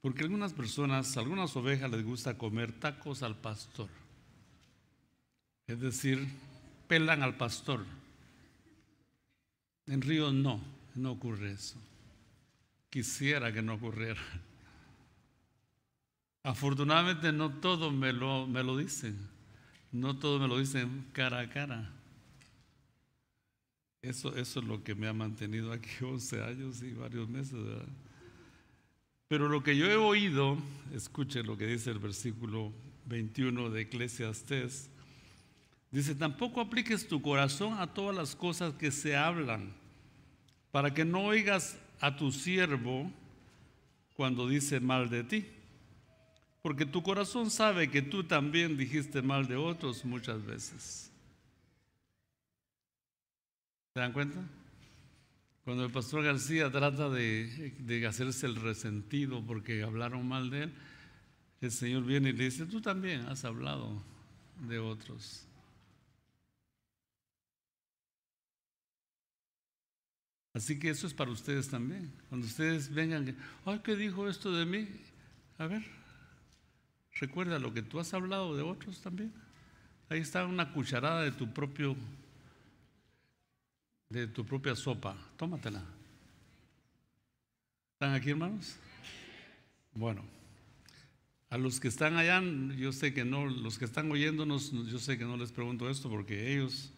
Porque 0.00 0.22
algunas 0.22 0.52
personas, 0.52 1.16
algunas 1.16 1.56
ovejas 1.56 1.90
les 1.90 2.04
gusta 2.04 2.38
comer 2.38 2.78
tacos 2.78 3.24
al 3.24 3.40
pastor. 3.40 3.88
Es 5.66 5.80
decir, 5.80 6.24
pelan 6.86 7.24
al 7.24 7.36
pastor. 7.36 7.84
En 9.86 10.02
Río 10.02 10.32
no, 10.32 10.60
no 10.94 11.10
ocurre 11.10 11.50
eso. 11.50 11.80
Quisiera 12.90 13.52
que 13.52 13.62
no 13.62 13.74
ocurriera. 13.74 14.20
Afortunadamente 16.44 17.32
no 17.32 17.50
todos 17.50 17.92
me 17.92 18.12
lo, 18.12 18.46
me 18.46 18.62
lo 18.62 18.76
dicen. 18.76 19.16
No 19.92 20.16
todos 20.16 20.40
me 20.40 20.48
lo 20.48 20.58
dicen 20.58 21.06
cara 21.12 21.40
a 21.40 21.48
cara. 21.48 21.90
Eso, 24.02 24.34
eso 24.36 24.58
es 24.58 24.66
lo 24.66 24.82
que 24.82 24.96
me 24.96 25.06
ha 25.06 25.12
mantenido 25.12 25.72
aquí 25.72 25.90
11 26.04 26.42
años 26.42 26.82
y 26.82 26.92
varios 26.92 27.28
meses. 27.28 27.52
¿verdad? 27.52 27.86
Pero 29.28 29.48
lo 29.48 29.62
que 29.62 29.76
yo 29.76 29.86
he 29.90 29.96
oído, 29.96 30.58
escuchen 30.92 31.46
lo 31.46 31.56
que 31.56 31.66
dice 31.66 31.90
el 31.90 31.98
versículo 31.98 32.72
21 33.06 33.70
de 33.70 33.82
Eclesiastés, 33.82 34.90
dice, 35.90 36.14
tampoco 36.14 36.60
apliques 36.60 37.06
tu 37.08 37.22
corazón 37.22 37.78
a 37.78 37.86
todas 37.86 38.14
las 38.14 38.36
cosas 38.36 38.74
que 38.74 38.90
se 38.90 39.16
hablan, 39.16 39.72
para 40.70 40.92
que 40.92 41.04
no 41.04 41.24
oigas 41.24 41.78
a 42.00 42.16
tu 42.16 42.32
siervo 42.32 43.10
cuando 44.14 44.48
dice 44.48 44.80
mal 44.80 45.08
de 45.08 45.24
ti. 45.24 45.46
Porque 46.62 46.86
tu 46.86 47.02
corazón 47.02 47.50
sabe 47.50 47.90
que 47.90 48.02
tú 48.02 48.22
también 48.22 48.76
dijiste 48.76 49.20
mal 49.20 49.48
de 49.48 49.56
otros 49.56 50.04
muchas 50.04 50.44
veces. 50.46 51.10
¿Se 53.92 54.00
dan 54.00 54.12
cuenta? 54.12 54.38
Cuando 55.64 55.84
el 55.84 55.92
pastor 55.92 56.24
García 56.24 56.70
trata 56.70 57.08
de, 57.10 58.06
hacerse 58.08 58.46
el 58.46 58.56
resentido 58.56 59.44
porque 59.44 59.82
hablaron 59.82 60.26
mal 60.26 60.50
de 60.50 60.64
él, 60.64 60.74
el 61.60 61.70
Señor 61.70 62.04
viene 62.04 62.30
y 62.30 62.32
le 62.32 62.44
dice, 62.44 62.66
tú 62.66 62.80
también 62.80 63.22
has 63.22 63.44
hablado 63.44 64.02
de 64.68 64.78
otros. 64.78 65.46
Así 70.54 70.78
que 70.78 70.90
eso 70.90 71.06
es 71.06 71.14
para 71.14 71.30
ustedes 71.30 71.68
también. 71.68 72.12
Cuando 72.28 72.46
ustedes 72.46 72.92
vengan, 72.92 73.36
ay, 73.64 73.80
¿qué 73.82 73.96
dijo 73.96 74.28
esto 74.28 74.52
de 74.52 74.66
mí? 74.66 74.88
A 75.58 75.66
ver, 75.66 76.01
recuerda 77.14 77.58
lo 77.58 77.72
que 77.72 77.82
tú 77.82 78.00
has 78.00 78.12
hablado 78.14 78.56
de 78.56 78.62
otros 78.62 79.00
también. 79.00 79.32
Ahí 80.08 80.20
está 80.20 80.44
una 80.46 80.72
cucharada 80.72 81.22
de 81.22 81.32
tu 81.32 81.52
propio 81.52 81.96
de 84.12 84.26
tu 84.26 84.44
propia 84.44 84.76
sopa. 84.76 85.16
Tómatela. 85.36 85.82
¿Están 87.94 88.14
aquí, 88.14 88.30
hermanos? 88.30 88.76
Bueno, 89.94 90.22
a 91.48 91.58
los 91.58 91.80
que 91.80 91.88
están 91.88 92.16
allá, 92.16 92.42
yo 92.76 92.92
sé 92.92 93.14
que 93.14 93.24
no, 93.24 93.46
los 93.46 93.78
que 93.78 93.84
están 93.84 94.10
oyéndonos, 94.10 94.72
yo 94.90 94.98
sé 94.98 95.18
que 95.18 95.24
no 95.24 95.36
les 95.36 95.52
pregunto 95.52 95.88
esto 95.88 96.10
porque 96.10 96.52
ellos, 96.52 96.92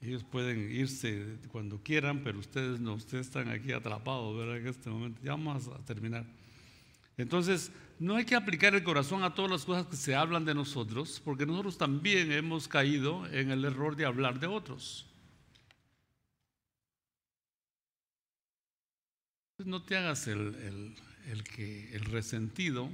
ellos 0.00 0.24
pueden 0.24 0.70
irse 0.70 1.36
cuando 1.50 1.82
quieran, 1.82 2.22
pero 2.24 2.38
ustedes 2.38 2.80
no, 2.80 2.94
ustedes 2.94 3.26
están 3.26 3.48
aquí 3.48 3.72
atrapados, 3.72 4.36
¿verdad? 4.36 4.58
En 4.58 4.66
este 4.66 4.90
momento. 4.90 5.20
Ya 5.22 5.32
vamos 5.32 5.68
a 5.68 5.78
terminar. 5.84 6.24
Entonces, 7.18 7.72
no 7.98 8.14
hay 8.14 8.24
que 8.24 8.36
aplicar 8.36 8.74
el 8.76 8.84
corazón 8.84 9.24
a 9.24 9.34
todas 9.34 9.50
las 9.50 9.64
cosas 9.64 9.86
que 9.86 9.96
se 9.96 10.14
hablan 10.14 10.44
de 10.44 10.54
nosotros, 10.54 11.20
porque 11.24 11.44
nosotros 11.44 11.76
también 11.76 12.30
hemos 12.30 12.68
caído 12.68 13.26
en 13.26 13.50
el 13.50 13.64
error 13.64 13.96
de 13.96 14.06
hablar 14.06 14.38
de 14.38 14.46
otros. 14.46 15.04
No 19.58 19.82
te 19.82 19.96
hagas 19.96 20.28
el, 20.28 20.94
que, 21.52 21.92
el 21.92 22.04
resentido, 22.04 22.88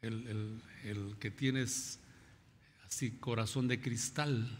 el, 0.00 0.60
el 0.82 1.16
que 1.20 1.30
tienes 1.30 2.00
así 2.84 3.12
corazón 3.12 3.68
de 3.68 3.80
cristal. 3.80 4.58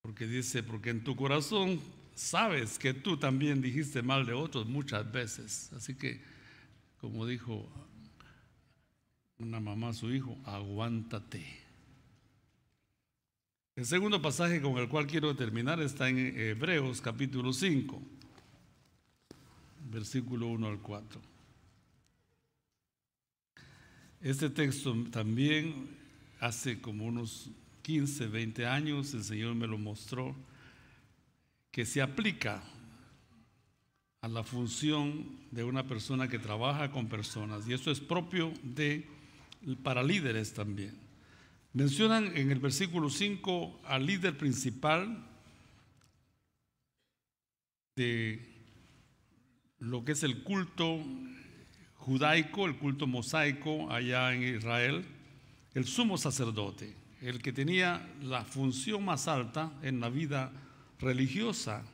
Porque 0.00 0.26
dice, 0.26 0.62
porque 0.62 0.88
en 0.88 1.04
tu 1.04 1.14
corazón 1.14 1.82
sabes 2.18 2.78
que 2.78 2.92
tú 2.92 3.16
también 3.16 3.62
dijiste 3.62 4.02
mal 4.02 4.26
de 4.26 4.32
otros 4.32 4.66
muchas 4.66 5.10
veces. 5.10 5.72
Así 5.72 5.94
que, 5.94 6.20
como 7.00 7.24
dijo 7.26 7.68
una 9.38 9.60
mamá 9.60 9.90
a 9.90 9.94
su 9.94 10.12
hijo, 10.12 10.36
aguántate. 10.44 11.46
El 13.76 13.86
segundo 13.86 14.20
pasaje 14.20 14.60
con 14.60 14.76
el 14.78 14.88
cual 14.88 15.06
quiero 15.06 15.36
terminar 15.36 15.80
está 15.80 16.08
en 16.08 16.18
Hebreos 16.18 17.00
capítulo 17.00 17.52
5, 17.52 18.02
versículo 19.88 20.48
1 20.48 20.66
al 20.66 20.80
4. 20.80 21.20
Este 24.20 24.50
texto 24.50 24.92
también 25.12 25.96
hace 26.40 26.80
como 26.80 27.06
unos 27.06 27.50
15, 27.82 28.26
20 28.26 28.66
años 28.66 29.14
el 29.14 29.22
Señor 29.22 29.54
me 29.54 29.68
lo 29.68 29.78
mostró, 29.78 30.34
que 31.78 31.86
se 31.86 32.02
aplica 32.02 32.60
a 34.20 34.26
la 34.26 34.42
función 34.42 35.38
de 35.52 35.62
una 35.62 35.86
persona 35.86 36.26
que 36.26 36.40
trabaja 36.40 36.90
con 36.90 37.08
personas 37.08 37.68
y 37.68 37.72
eso 37.72 37.92
es 37.92 38.00
propio 38.00 38.52
de 38.64 39.06
para 39.84 40.02
líderes 40.02 40.52
también. 40.52 40.98
Mencionan 41.74 42.36
en 42.36 42.50
el 42.50 42.58
versículo 42.58 43.10
5 43.10 43.82
al 43.84 44.06
líder 44.06 44.36
principal 44.36 45.24
de 47.94 48.44
lo 49.78 50.04
que 50.04 50.10
es 50.10 50.24
el 50.24 50.42
culto 50.42 50.98
judaico, 51.94 52.66
el 52.66 52.76
culto 52.76 53.06
mosaico 53.06 53.88
allá 53.88 54.34
en 54.34 54.42
Israel, 54.42 55.04
el 55.74 55.84
sumo 55.84 56.18
sacerdote, 56.18 56.92
el 57.22 57.40
que 57.40 57.52
tenía 57.52 58.04
la 58.20 58.44
función 58.44 59.04
más 59.04 59.28
alta 59.28 59.72
en 59.82 60.00
la 60.00 60.08
vida 60.08 60.50
religiosa. 61.00 61.84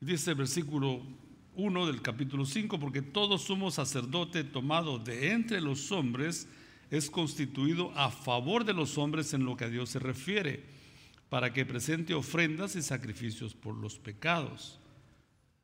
Dice 0.00 0.30
el 0.30 0.36
versículo 0.36 1.02
1 1.54 1.86
del 1.86 2.02
capítulo 2.02 2.46
5, 2.46 2.80
porque 2.80 3.02
todo 3.02 3.38
sumo 3.38 3.70
sacerdote 3.70 4.44
tomado 4.44 4.98
de 4.98 5.32
entre 5.32 5.60
los 5.60 5.92
hombres, 5.92 6.48
es 6.90 7.08
constituido 7.08 7.90
a 7.96 8.10
favor 8.10 8.64
de 8.64 8.74
los 8.74 8.98
hombres 8.98 9.32
en 9.32 9.44
lo 9.44 9.56
que 9.56 9.64
a 9.64 9.68
Dios 9.70 9.90
se 9.90 9.98
refiere, 9.98 10.62
para 11.28 11.52
que 11.52 11.64
presente 11.64 12.12
ofrendas 12.12 12.76
y 12.76 12.82
sacrificios 12.82 13.54
por 13.54 13.74
los 13.74 13.98
pecados. 13.98 14.78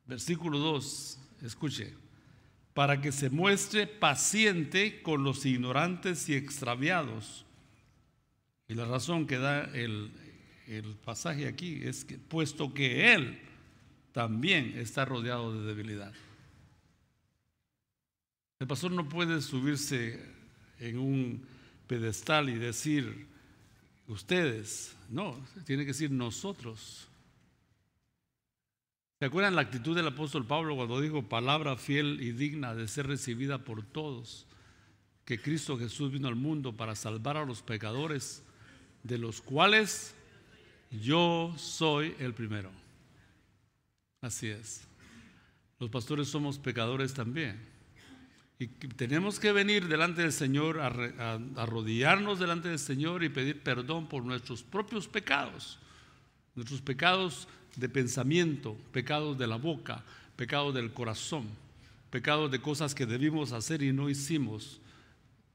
Versículo 0.06 0.58
2, 0.58 1.18
escuche, 1.42 1.94
para 2.72 3.02
que 3.02 3.12
se 3.12 3.28
muestre 3.28 3.86
paciente 3.86 5.02
con 5.02 5.22
los 5.22 5.44
ignorantes 5.44 6.28
y 6.30 6.34
extraviados. 6.34 7.44
Y 8.66 8.74
la 8.74 8.86
razón 8.86 9.26
que 9.26 9.36
da 9.36 9.64
el, 9.74 10.10
el 10.68 10.94
pasaje 10.96 11.48
aquí 11.48 11.80
es 11.82 12.04
que, 12.04 12.18
puesto 12.18 12.74
que 12.74 13.14
Él 13.14 13.38
también 14.12 14.74
está 14.76 15.04
rodeado 15.04 15.58
de 15.58 15.66
debilidad. 15.66 16.12
El 18.58 18.66
pastor 18.66 18.90
no 18.90 19.08
puede 19.08 19.40
subirse 19.40 20.20
en 20.78 20.98
un 20.98 21.46
pedestal 21.86 22.50
y 22.50 22.58
decir 22.58 23.26
ustedes, 24.08 24.94
no, 25.08 25.38
tiene 25.64 25.84
que 25.84 25.92
decir 25.92 26.10
nosotros. 26.10 27.08
¿Se 29.18 29.24
acuerdan 29.24 29.56
la 29.56 29.62
actitud 29.62 29.96
del 29.96 30.08
apóstol 30.08 30.46
Pablo 30.46 30.76
cuando 30.76 31.00
dijo 31.00 31.28
palabra 31.28 31.76
fiel 31.76 32.20
y 32.20 32.32
digna 32.32 32.74
de 32.74 32.88
ser 32.88 33.06
recibida 33.06 33.58
por 33.58 33.84
todos? 33.84 34.46
Que 35.24 35.40
Cristo 35.40 35.78
Jesús 35.78 36.12
vino 36.12 36.28
al 36.28 36.36
mundo 36.36 36.76
para 36.76 36.94
salvar 36.94 37.36
a 37.36 37.44
los 37.44 37.62
pecadores, 37.62 38.42
de 39.02 39.18
los 39.18 39.40
cuales 39.40 40.14
yo 40.90 41.54
soy 41.56 42.14
el 42.18 42.34
primero. 42.34 42.70
Así 44.20 44.48
es. 44.48 44.82
Los 45.78 45.90
pastores 45.90 46.28
somos 46.28 46.58
pecadores 46.58 47.14
también. 47.14 47.60
Y 48.58 48.66
tenemos 48.66 49.38
que 49.38 49.52
venir 49.52 49.86
delante 49.86 50.22
del 50.22 50.32
Señor, 50.32 50.80
arrodillarnos 50.80 52.40
delante 52.40 52.68
del 52.68 52.80
Señor 52.80 53.22
y 53.22 53.28
pedir 53.28 53.62
perdón 53.62 54.08
por 54.08 54.24
nuestros 54.24 54.64
propios 54.64 55.06
pecados. 55.06 55.78
Nuestros 56.56 56.80
pecados 56.80 57.46
de 57.76 57.88
pensamiento, 57.88 58.76
pecados 58.92 59.38
de 59.38 59.46
la 59.46 59.56
boca, 59.56 60.02
pecados 60.34 60.74
del 60.74 60.92
corazón, 60.92 61.46
pecados 62.10 62.50
de 62.50 62.60
cosas 62.60 62.96
que 62.96 63.06
debimos 63.06 63.52
hacer 63.52 63.80
y 63.82 63.92
no 63.92 64.10
hicimos. 64.10 64.80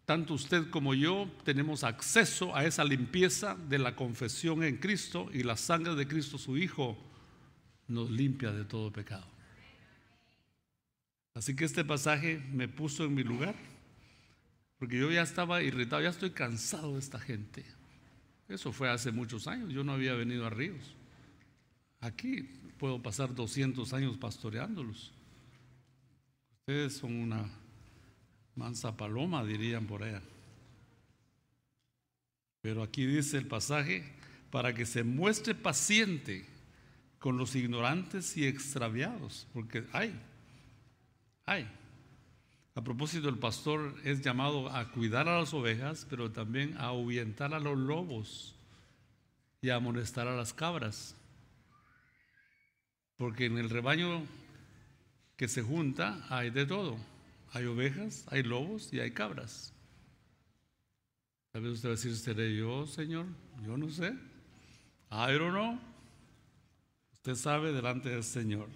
Tanto 0.06 0.34
usted 0.34 0.70
como 0.70 0.94
yo 0.94 1.32
tenemos 1.46 1.84
acceso 1.84 2.56
a 2.56 2.66
esa 2.66 2.84
limpieza 2.84 3.56
de 3.56 3.80
la 3.80 3.96
confesión 3.96 4.64
en 4.64 4.78
Cristo 4.78 5.30
y 5.34 5.44
la 5.44 5.56
sangre 5.56 5.96
de 5.96 6.08
Cristo, 6.08 6.38
su 6.38 6.58
Hijo, 6.58 6.98
nos 7.88 8.12
limpia 8.12 8.52
de 8.52 8.66
todo 8.66 8.92
pecado. 8.92 9.28
Así 11.34 11.56
que 11.56 11.66
este 11.66 11.86
pasaje 11.86 12.44
me 12.52 12.68
puso 12.68 13.06
en 13.06 13.16
mi 13.16 13.24
lugar, 13.24 13.56
porque 14.78 15.00
yo 15.00 15.10
ya 15.10 15.22
estaba 15.22 15.64
irritado, 15.64 16.02
ya 16.02 16.10
estoy 16.10 16.32
cansado 16.32 16.94
de 16.94 17.00
esta 17.00 17.20
gente. 17.20 17.66
Eso 18.50 18.74
fue 18.74 18.90
hace 18.90 19.12
muchos 19.12 19.48
años, 19.48 19.72
yo 19.72 19.84
no 19.84 19.94
había 19.94 20.14
venido 20.14 20.46
a 20.46 20.50
Ríos. 20.50 20.96
Aquí 22.02 22.42
puedo 22.78 23.02
pasar 23.02 23.34
200 23.34 23.94
años 23.94 24.18
pastoreándolos. 24.18 25.14
Ustedes 26.60 26.98
son 26.98 27.16
una 27.16 27.50
mansa 28.56 28.96
paloma, 28.96 29.44
dirían 29.44 29.86
por 29.86 30.04
allá. 30.04 30.22
Pero 32.62 32.84
aquí 32.84 33.06
dice 33.06 33.38
el 33.38 33.48
pasaje, 33.48 34.04
para 34.50 34.74
que 34.74 34.86
se 34.86 35.04
muestre 35.04 35.56
paciente 35.56 36.46
con 37.20 37.38
los 37.38 37.56
ignorantes 37.56 38.38
y 38.38 38.46
extraviados, 38.46 39.48
porque 39.54 39.86
hay, 39.94 40.14
hay. 41.46 41.68
A 42.76 42.82
propósito, 42.82 43.30
el 43.30 43.38
pastor 43.38 43.96
es 44.04 44.22
llamado 44.22 44.70
a 44.70 44.92
cuidar 44.92 45.28
a 45.28 45.40
las 45.40 45.54
ovejas, 45.54 46.08
pero 46.10 46.32
también 46.32 46.76
a 46.78 46.86
ahuyentar 46.86 47.54
a 47.54 47.60
los 47.60 47.78
lobos 47.78 48.56
y 49.62 49.70
a 49.70 49.76
amonestar 49.76 50.28
a 50.28 50.36
las 50.36 50.54
cabras. 50.54 51.16
Porque 53.18 53.46
en 53.46 53.58
el 53.58 53.70
rebaño 53.70 54.24
que 55.38 55.48
se 55.48 55.62
junta 55.62 56.26
hay 56.30 56.50
de 56.50 56.66
todo. 56.66 56.98
Hay 57.54 57.66
ovejas, 57.66 58.26
hay 58.32 58.42
lobos 58.42 58.92
y 58.92 59.00
hay 59.00 59.12
cabras. 59.12 59.74
Tal 61.52 61.62
vez 61.62 61.74
usted 61.74 61.90
va 61.90 61.94
a 61.94 61.96
decir, 61.96 62.16
¿seré 62.16 62.56
yo, 62.56 62.88
Señor? 62.88 63.28
Yo 63.64 63.78
no 63.78 63.90
sé. 63.92 64.08
I 65.12 65.38
don't 65.38 65.52
know. 65.52 65.80
Usted 67.14 67.36
sabe 67.36 67.72
delante 67.72 68.10
del 68.10 68.24
Señor. 68.24 68.68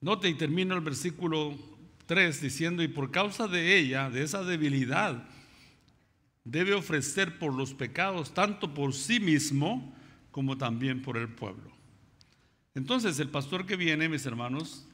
Note 0.00 0.28
y 0.28 0.34
termina 0.34 0.76
el 0.76 0.80
versículo 0.80 1.58
3 2.06 2.40
diciendo, 2.40 2.84
y 2.84 2.88
por 2.88 3.10
causa 3.10 3.48
de 3.48 3.76
ella, 3.76 4.10
de 4.10 4.22
esa 4.22 4.44
debilidad, 4.44 5.28
debe 6.44 6.74
ofrecer 6.74 7.40
por 7.40 7.52
los 7.52 7.74
pecados, 7.74 8.32
tanto 8.32 8.72
por 8.72 8.94
sí 8.94 9.18
mismo 9.18 9.92
como 10.30 10.56
también 10.56 11.02
por 11.02 11.16
el 11.16 11.28
pueblo. 11.28 11.72
Entonces 12.76 13.18
el 13.18 13.28
pastor 13.28 13.66
que 13.66 13.74
viene, 13.74 14.08
mis 14.08 14.24
hermanos, 14.24 14.86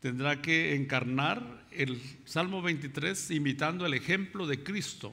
tendrá 0.00 0.40
que 0.40 0.74
encarnar 0.74 1.63
el 1.76 2.00
Salmo 2.24 2.62
23 2.62 3.30
imitando 3.30 3.86
el 3.86 3.94
ejemplo 3.94 4.46
de 4.46 4.62
Cristo, 4.62 5.12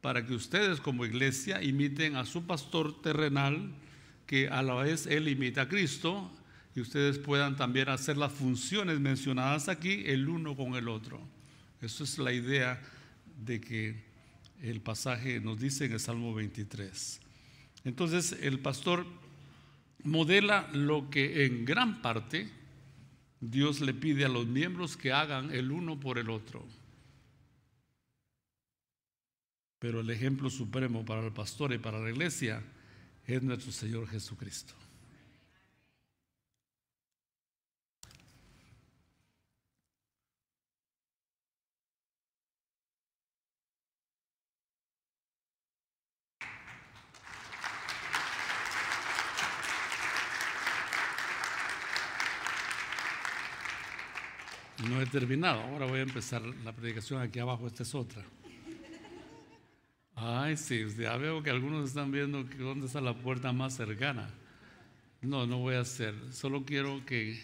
para 0.00 0.24
que 0.24 0.34
ustedes 0.34 0.80
como 0.80 1.04
iglesia 1.04 1.62
imiten 1.62 2.16
a 2.16 2.24
su 2.24 2.46
pastor 2.46 3.02
terrenal, 3.02 3.74
que 4.26 4.48
a 4.48 4.62
la 4.62 4.74
vez 4.74 5.06
él 5.06 5.28
imita 5.28 5.62
a 5.62 5.68
Cristo, 5.68 6.30
y 6.74 6.80
ustedes 6.80 7.18
puedan 7.18 7.56
también 7.56 7.88
hacer 7.88 8.16
las 8.16 8.32
funciones 8.32 9.00
mencionadas 9.00 9.68
aquí 9.68 10.04
el 10.06 10.28
uno 10.28 10.54
con 10.54 10.74
el 10.74 10.88
otro. 10.88 11.20
Eso 11.80 12.04
es 12.04 12.18
la 12.18 12.32
idea 12.32 12.80
de 13.44 13.60
que 13.60 14.04
el 14.62 14.80
pasaje 14.80 15.40
nos 15.40 15.58
dice 15.58 15.86
en 15.86 15.92
el 15.92 16.00
Salmo 16.00 16.34
23. 16.34 17.20
Entonces 17.84 18.36
el 18.42 18.60
pastor 18.60 19.06
modela 20.04 20.68
lo 20.72 21.10
que 21.10 21.46
en 21.46 21.64
gran 21.64 22.02
parte 22.02 22.48
Dios 23.40 23.80
le 23.80 23.94
pide 23.94 24.24
a 24.24 24.28
los 24.28 24.46
miembros 24.46 24.96
que 24.96 25.12
hagan 25.12 25.52
el 25.52 25.70
uno 25.70 25.98
por 25.98 26.18
el 26.18 26.30
otro. 26.30 26.64
Pero 29.78 30.00
el 30.00 30.10
ejemplo 30.10 30.50
supremo 30.50 31.04
para 31.04 31.24
el 31.24 31.32
pastor 31.32 31.72
y 31.72 31.78
para 31.78 32.00
la 32.00 32.10
iglesia 32.10 32.62
es 33.26 33.42
nuestro 33.42 33.70
Señor 33.70 34.08
Jesucristo. 34.08 34.74
No 54.88 55.02
he 55.02 55.06
terminado, 55.06 55.60
ahora 55.60 55.84
voy 55.84 55.98
a 55.98 56.02
empezar 56.02 56.40
la 56.64 56.72
predicación 56.72 57.20
aquí 57.20 57.38
abajo, 57.38 57.66
esta 57.66 57.82
es 57.82 57.94
otra. 57.94 58.24
Ay, 60.14 60.56
sí, 60.56 60.82
ya 60.98 61.16
veo 61.18 61.42
que 61.42 61.50
algunos 61.50 61.88
están 61.90 62.10
viendo 62.10 62.42
dónde 62.42 62.86
está 62.86 63.02
la 63.02 63.14
puerta 63.14 63.52
más 63.52 63.76
cercana. 63.76 64.30
No, 65.20 65.46
no 65.46 65.58
voy 65.58 65.74
a 65.74 65.80
hacer, 65.80 66.14
solo 66.32 66.64
quiero 66.64 67.04
que 67.04 67.38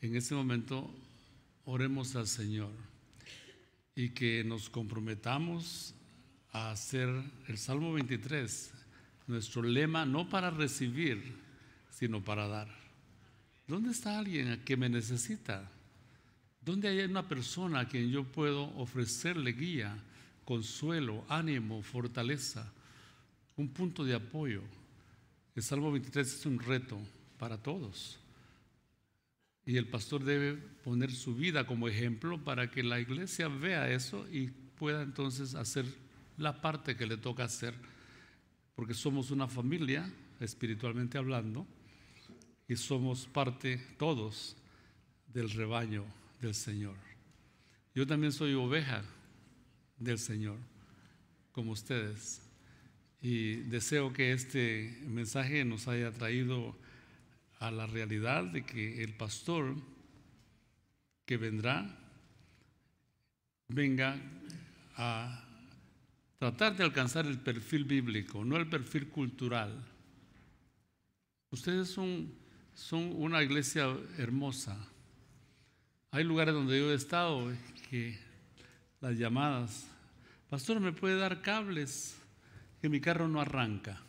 en 0.00 0.16
este 0.16 0.34
momento 0.34 0.90
oremos 1.64 2.16
al 2.16 2.26
Señor 2.26 2.72
y 3.94 4.08
que 4.08 4.42
nos 4.42 4.68
comprometamos 4.68 5.94
a 6.50 6.72
hacer 6.72 7.08
el 7.46 7.56
Salmo 7.56 7.92
23, 7.92 8.72
nuestro 9.28 9.62
lema, 9.62 10.04
no 10.04 10.28
para 10.28 10.50
recibir, 10.50 11.36
sino 11.90 12.22
para 12.22 12.48
dar. 12.48 12.68
¿Dónde 13.68 13.92
está 13.92 14.18
alguien 14.18 14.60
que 14.64 14.76
me 14.76 14.88
necesita? 14.88 15.70
¿Dónde 16.64 16.88
hay 16.88 17.00
una 17.00 17.28
persona 17.28 17.80
a 17.80 17.88
quien 17.88 18.10
yo 18.10 18.24
puedo 18.24 18.74
ofrecerle 18.78 19.52
guía, 19.52 19.94
consuelo, 20.46 21.22
ánimo, 21.28 21.82
fortaleza, 21.82 22.72
un 23.56 23.68
punto 23.68 24.02
de 24.02 24.14
apoyo? 24.14 24.62
El 25.54 25.62
Salmo 25.62 25.92
23 25.92 26.26
es 26.26 26.46
un 26.46 26.58
reto 26.58 26.98
para 27.38 27.58
todos. 27.62 28.18
Y 29.66 29.76
el 29.76 29.88
pastor 29.88 30.24
debe 30.24 30.54
poner 30.54 31.12
su 31.12 31.34
vida 31.34 31.66
como 31.66 31.86
ejemplo 31.86 32.42
para 32.42 32.70
que 32.70 32.82
la 32.82 32.98
iglesia 32.98 33.48
vea 33.48 33.90
eso 33.90 34.26
y 34.32 34.48
pueda 34.48 35.02
entonces 35.02 35.54
hacer 35.54 35.84
la 36.38 36.62
parte 36.62 36.96
que 36.96 37.06
le 37.06 37.18
toca 37.18 37.44
hacer, 37.44 37.74
porque 38.74 38.94
somos 38.94 39.30
una 39.30 39.48
familia, 39.48 40.10
espiritualmente 40.40 41.18
hablando, 41.18 41.66
y 42.66 42.76
somos 42.76 43.26
parte 43.26 43.86
todos 43.98 44.56
del 45.28 45.50
rebaño 45.50 46.04
del 46.40 46.54
Señor. 46.54 46.96
Yo 47.94 48.06
también 48.06 48.32
soy 48.32 48.54
oveja 48.54 49.04
del 49.98 50.18
Señor, 50.18 50.58
como 51.52 51.72
ustedes. 51.72 52.42
Y 53.20 53.56
deseo 53.70 54.12
que 54.12 54.32
este 54.32 55.00
mensaje 55.06 55.64
nos 55.64 55.88
haya 55.88 56.10
traído 56.12 56.76
a 57.58 57.70
la 57.70 57.86
realidad 57.86 58.44
de 58.44 58.64
que 58.66 59.02
el 59.02 59.14
pastor 59.14 59.76
que 61.24 61.36
vendrá 61.36 61.98
venga 63.68 64.20
a 64.96 65.44
tratar 66.38 66.76
de 66.76 66.84
alcanzar 66.84 67.26
el 67.26 67.38
perfil 67.38 67.84
bíblico, 67.84 68.44
no 68.44 68.56
el 68.56 68.68
perfil 68.68 69.08
cultural. 69.08 69.84
Ustedes 71.50 71.88
son, 71.88 72.34
son 72.74 73.12
una 73.14 73.42
iglesia 73.42 73.96
hermosa, 74.18 74.76
hay 76.14 76.22
lugares 76.22 76.54
donde 76.54 76.78
yo 76.78 76.92
he 76.92 76.94
estado 76.94 77.52
que 77.90 78.16
las 79.00 79.18
llamadas, 79.18 79.90
pastor, 80.48 80.78
¿me 80.78 80.92
puede 80.92 81.16
dar 81.16 81.42
cables? 81.42 82.16
Que 82.80 82.88
mi 82.88 83.00
carro 83.00 83.26
no 83.26 83.40
arranca. 83.40 84.00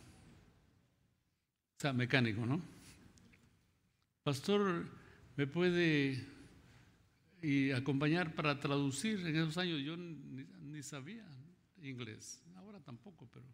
O 1.76 1.80
sea, 1.80 1.92
mecánico, 1.92 2.46
¿no? 2.46 2.62
Pastor, 4.22 4.86
¿me 5.34 5.48
puede 5.48 6.24
acompañar 7.74 8.36
para 8.36 8.60
traducir? 8.60 9.26
En 9.26 9.34
esos 9.34 9.58
años 9.58 9.80
yo 9.80 9.96
ni, 9.96 10.84
sabía 10.84 11.26
inglés. 11.82 12.40
Ahora 12.54 12.78
tampoco, 12.78 13.28
pero 13.32 13.46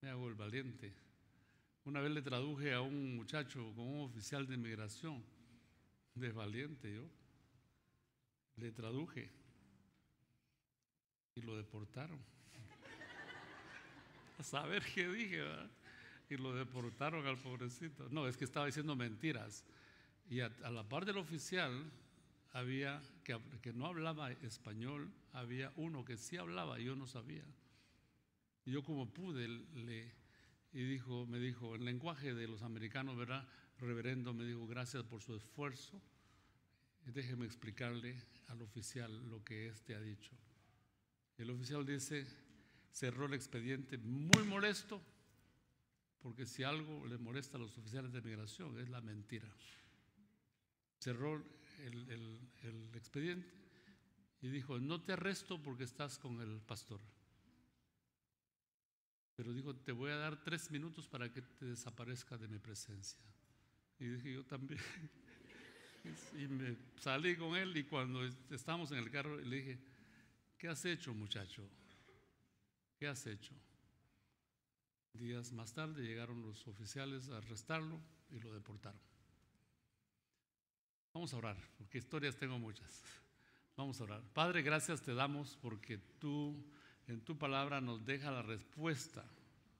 me 0.00 0.08
hago 0.10 0.26
el 0.26 0.34
valiente. 0.34 0.92
Una 1.84 2.00
vez 2.00 2.10
le 2.10 2.22
traduje 2.22 2.74
a 2.74 2.80
un 2.80 3.14
muchacho 3.14 3.72
con 3.76 3.86
un 3.86 4.00
oficial 4.00 4.44
de 4.48 4.56
inmigración 4.56 5.35
de 6.16 6.32
valiente 6.32 6.92
yo. 6.92 7.08
Le 8.56 8.72
traduje 8.72 9.30
y 11.34 11.42
lo 11.42 11.56
deportaron. 11.56 12.18
A 14.38 14.42
saber 14.42 14.82
qué 14.94 15.08
dije, 15.08 15.44
Y 16.28 16.36
lo 16.36 16.54
deportaron 16.54 17.26
al 17.26 17.38
pobrecito. 17.38 18.08
No, 18.10 18.26
es 18.26 18.36
que 18.36 18.44
estaba 18.44 18.66
diciendo 18.66 18.96
mentiras. 18.96 19.64
Y 20.28 20.40
a, 20.40 20.48
la 20.48 20.82
par 20.88 21.04
del 21.04 21.18
oficial 21.18 21.90
había, 22.52 23.00
que, 23.22 23.38
que 23.62 23.72
no 23.72 23.86
hablaba 23.86 24.32
español, 24.32 25.12
había 25.32 25.72
uno 25.76 26.04
que 26.04 26.16
sí 26.16 26.36
hablaba 26.36 26.80
y 26.80 26.84
yo 26.84 26.96
no 26.96 27.06
sabía. 27.06 27.44
Y 28.64 28.72
yo 28.72 28.82
como 28.82 29.08
pude 29.08 29.46
le, 29.46 30.12
y 30.72 30.84
dijo, 30.84 31.26
me 31.26 31.38
dijo, 31.38 31.74
en 31.74 31.84
lenguaje 31.84 32.34
de 32.34 32.48
los 32.48 32.62
americanos, 32.62 33.16
¿verdad? 33.16 33.46
Reverendo 33.78 34.32
me 34.32 34.44
dijo, 34.44 34.66
gracias 34.66 35.04
por 35.04 35.20
su 35.20 35.34
esfuerzo. 35.34 36.00
Déjeme 37.04 37.46
explicarle 37.46 38.16
al 38.48 38.62
oficial 38.62 39.28
lo 39.28 39.44
que 39.44 39.68
éste 39.68 39.94
ha 39.94 40.00
dicho. 40.00 40.32
El 41.36 41.50
oficial 41.50 41.84
dice, 41.84 42.26
cerró 42.90 43.26
el 43.26 43.34
expediente 43.34 43.98
muy 43.98 44.42
molesto, 44.44 45.00
porque 46.20 46.46
si 46.46 46.62
algo 46.62 47.06
le 47.06 47.18
molesta 47.18 47.58
a 47.58 47.60
los 47.60 47.76
oficiales 47.76 48.12
de 48.12 48.22
migración 48.22 48.78
es 48.78 48.88
la 48.88 49.00
mentira. 49.00 49.48
Cerró 50.98 51.36
el, 51.84 52.10
el, 52.10 52.40
el 52.62 52.90
expediente 52.94 53.52
y 54.40 54.48
dijo, 54.48 54.78
no 54.78 55.02
te 55.02 55.12
arresto 55.12 55.62
porque 55.62 55.84
estás 55.84 56.18
con 56.18 56.40
el 56.40 56.60
pastor. 56.62 57.00
Pero 59.36 59.52
dijo, 59.52 59.76
te 59.76 59.92
voy 59.92 60.10
a 60.10 60.16
dar 60.16 60.42
tres 60.42 60.70
minutos 60.70 61.06
para 61.06 61.30
que 61.30 61.42
te 61.42 61.66
desaparezca 61.66 62.38
de 62.38 62.48
mi 62.48 62.58
presencia. 62.58 63.20
Y 63.98 64.06
dije, 64.06 64.32
yo 64.34 64.44
también. 64.44 64.80
Y 66.38 66.46
me 66.46 66.76
salí 67.00 67.34
con 67.34 67.56
él 67.56 67.76
y 67.76 67.82
cuando 67.82 68.24
estábamos 68.50 68.92
en 68.92 68.98
el 68.98 69.10
carro 69.10 69.40
le 69.40 69.56
dije, 69.56 69.78
¿qué 70.56 70.68
has 70.68 70.84
hecho 70.84 71.12
muchacho? 71.12 71.68
¿Qué 72.96 73.08
has 73.08 73.26
hecho? 73.26 73.52
Días 75.12 75.52
más 75.52 75.72
tarde 75.72 76.06
llegaron 76.06 76.42
los 76.42 76.64
oficiales 76.68 77.28
a 77.30 77.38
arrestarlo 77.38 78.00
y 78.30 78.38
lo 78.38 78.52
deportaron. 78.52 79.00
Vamos 81.12 81.34
a 81.34 81.38
orar, 81.38 81.56
porque 81.76 81.98
historias 81.98 82.36
tengo 82.36 82.56
muchas. 82.56 83.02
Vamos 83.76 84.00
a 84.00 84.04
orar. 84.04 84.22
Padre, 84.32 84.62
gracias 84.62 85.02
te 85.02 85.12
damos 85.12 85.56
porque 85.60 85.98
tú 85.98 86.54
en 87.06 87.20
tu 87.22 87.36
palabra 87.38 87.80
nos 87.80 88.04
deja 88.04 88.30
la 88.30 88.42
respuesta 88.42 89.24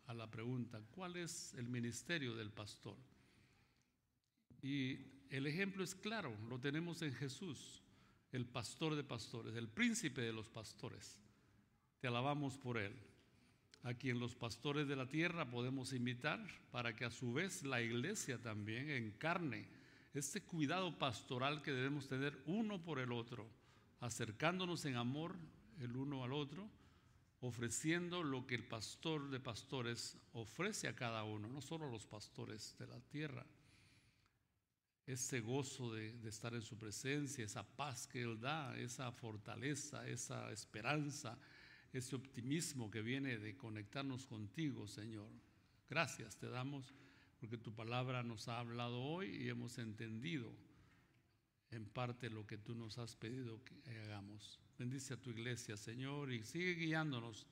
a 0.06 0.14
la 0.14 0.30
pregunta, 0.30 0.80
¿cuál 0.92 1.16
es 1.16 1.54
el 1.54 1.68
ministerio 1.68 2.34
del 2.34 2.50
pastor? 2.50 2.96
Y 4.66 4.98
el 5.30 5.46
ejemplo 5.46 5.84
es 5.84 5.94
claro, 5.94 6.36
lo 6.48 6.58
tenemos 6.58 7.00
en 7.02 7.14
Jesús, 7.14 7.84
el 8.32 8.46
pastor 8.46 8.96
de 8.96 9.04
pastores, 9.04 9.54
el 9.54 9.68
príncipe 9.68 10.22
de 10.22 10.32
los 10.32 10.48
pastores. 10.48 11.20
Te 12.00 12.08
alabamos 12.08 12.58
por 12.58 12.76
él, 12.76 12.92
a 13.84 13.94
quien 13.94 14.18
los 14.18 14.34
pastores 14.34 14.88
de 14.88 14.96
la 14.96 15.08
tierra 15.08 15.48
podemos 15.48 15.92
imitar 15.92 16.44
para 16.72 16.96
que 16.96 17.04
a 17.04 17.12
su 17.12 17.32
vez 17.32 17.62
la 17.62 17.80
iglesia 17.80 18.42
también 18.42 18.90
encarne 18.90 19.68
este 20.14 20.42
cuidado 20.42 20.98
pastoral 20.98 21.62
que 21.62 21.70
debemos 21.70 22.08
tener 22.08 22.36
uno 22.46 22.82
por 22.82 22.98
el 22.98 23.12
otro, 23.12 23.48
acercándonos 24.00 24.84
en 24.84 24.96
amor 24.96 25.36
el 25.78 25.96
uno 25.96 26.24
al 26.24 26.32
otro, 26.32 26.68
ofreciendo 27.38 28.24
lo 28.24 28.48
que 28.48 28.56
el 28.56 28.66
pastor 28.66 29.30
de 29.30 29.38
pastores 29.38 30.18
ofrece 30.32 30.88
a 30.88 30.96
cada 30.96 31.22
uno, 31.22 31.46
no 31.46 31.62
solo 31.62 31.86
a 31.86 31.92
los 31.92 32.04
pastores 32.08 32.74
de 32.80 32.88
la 32.88 32.98
tierra 33.02 33.46
ese 35.06 35.40
gozo 35.40 35.92
de, 35.92 36.14
estar 36.28 36.52
en 36.54 36.62
su 36.62 36.76
presencia, 36.76 37.44
esa 37.44 37.62
paz 37.62 38.06
que 38.06 38.22
Él 38.22 38.40
da, 38.40 38.76
esa 38.76 39.12
fortaleza, 39.12 40.06
esa 40.08 40.50
esperanza, 40.50 41.38
ese 41.92 42.16
optimismo 42.16 42.90
que 42.90 43.02
viene 43.02 43.38
de 43.38 43.56
conectarnos 43.56 44.26
contigo, 44.26 44.86
Señor. 44.88 45.30
Gracias 45.88 46.36
te 46.36 46.48
damos 46.48 46.92
porque 47.38 47.56
tu 47.56 47.72
palabra 47.72 48.22
nos 48.22 48.48
ha 48.48 48.58
hablado 48.58 49.00
hoy 49.00 49.28
y 49.28 49.48
hemos 49.48 49.78
entendido 49.78 50.52
en 51.70 51.86
parte 51.86 52.28
lo 52.28 52.46
que 52.46 52.58
tú 52.58 52.74
nos 52.74 52.98
has 52.98 53.14
pedido 53.14 53.62
que 53.62 53.98
hagamos. 54.00 54.58
Bendice 54.78 55.14
a 55.14 55.22
tu 55.22 55.30
iglesia, 55.30 55.76
Señor, 55.76 56.32
y 56.32 56.42
sigue 56.42 56.74
guiándonos 56.74 57.46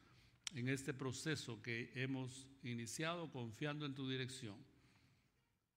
en 0.54 0.68
este 0.68 0.92
proceso 0.92 1.62
que 1.62 1.92
hemos 1.94 2.48
iniciado 2.62 3.30
confiando 3.30 3.86
en 3.86 3.94
tu 3.94 4.08
dirección. 4.08 4.56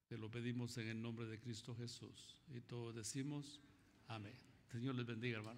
Te 0.07 0.17
lo 0.17 0.31
pedimos 0.31 0.77
en 0.77 0.87
el 0.87 1.01
nombre 1.01 1.25
de 1.25 1.37
Cristo 1.37 1.75
Jesús. 1.75 2.37
Y 2.55 2.61
todos 2.61 2.95
decimos, 2.95 3.59
amén. 4.07 4.35
Señor 4.71 4.95
les 4.95 5.05
bendiga, 5.05 5.37
hermano. 5.37 5.45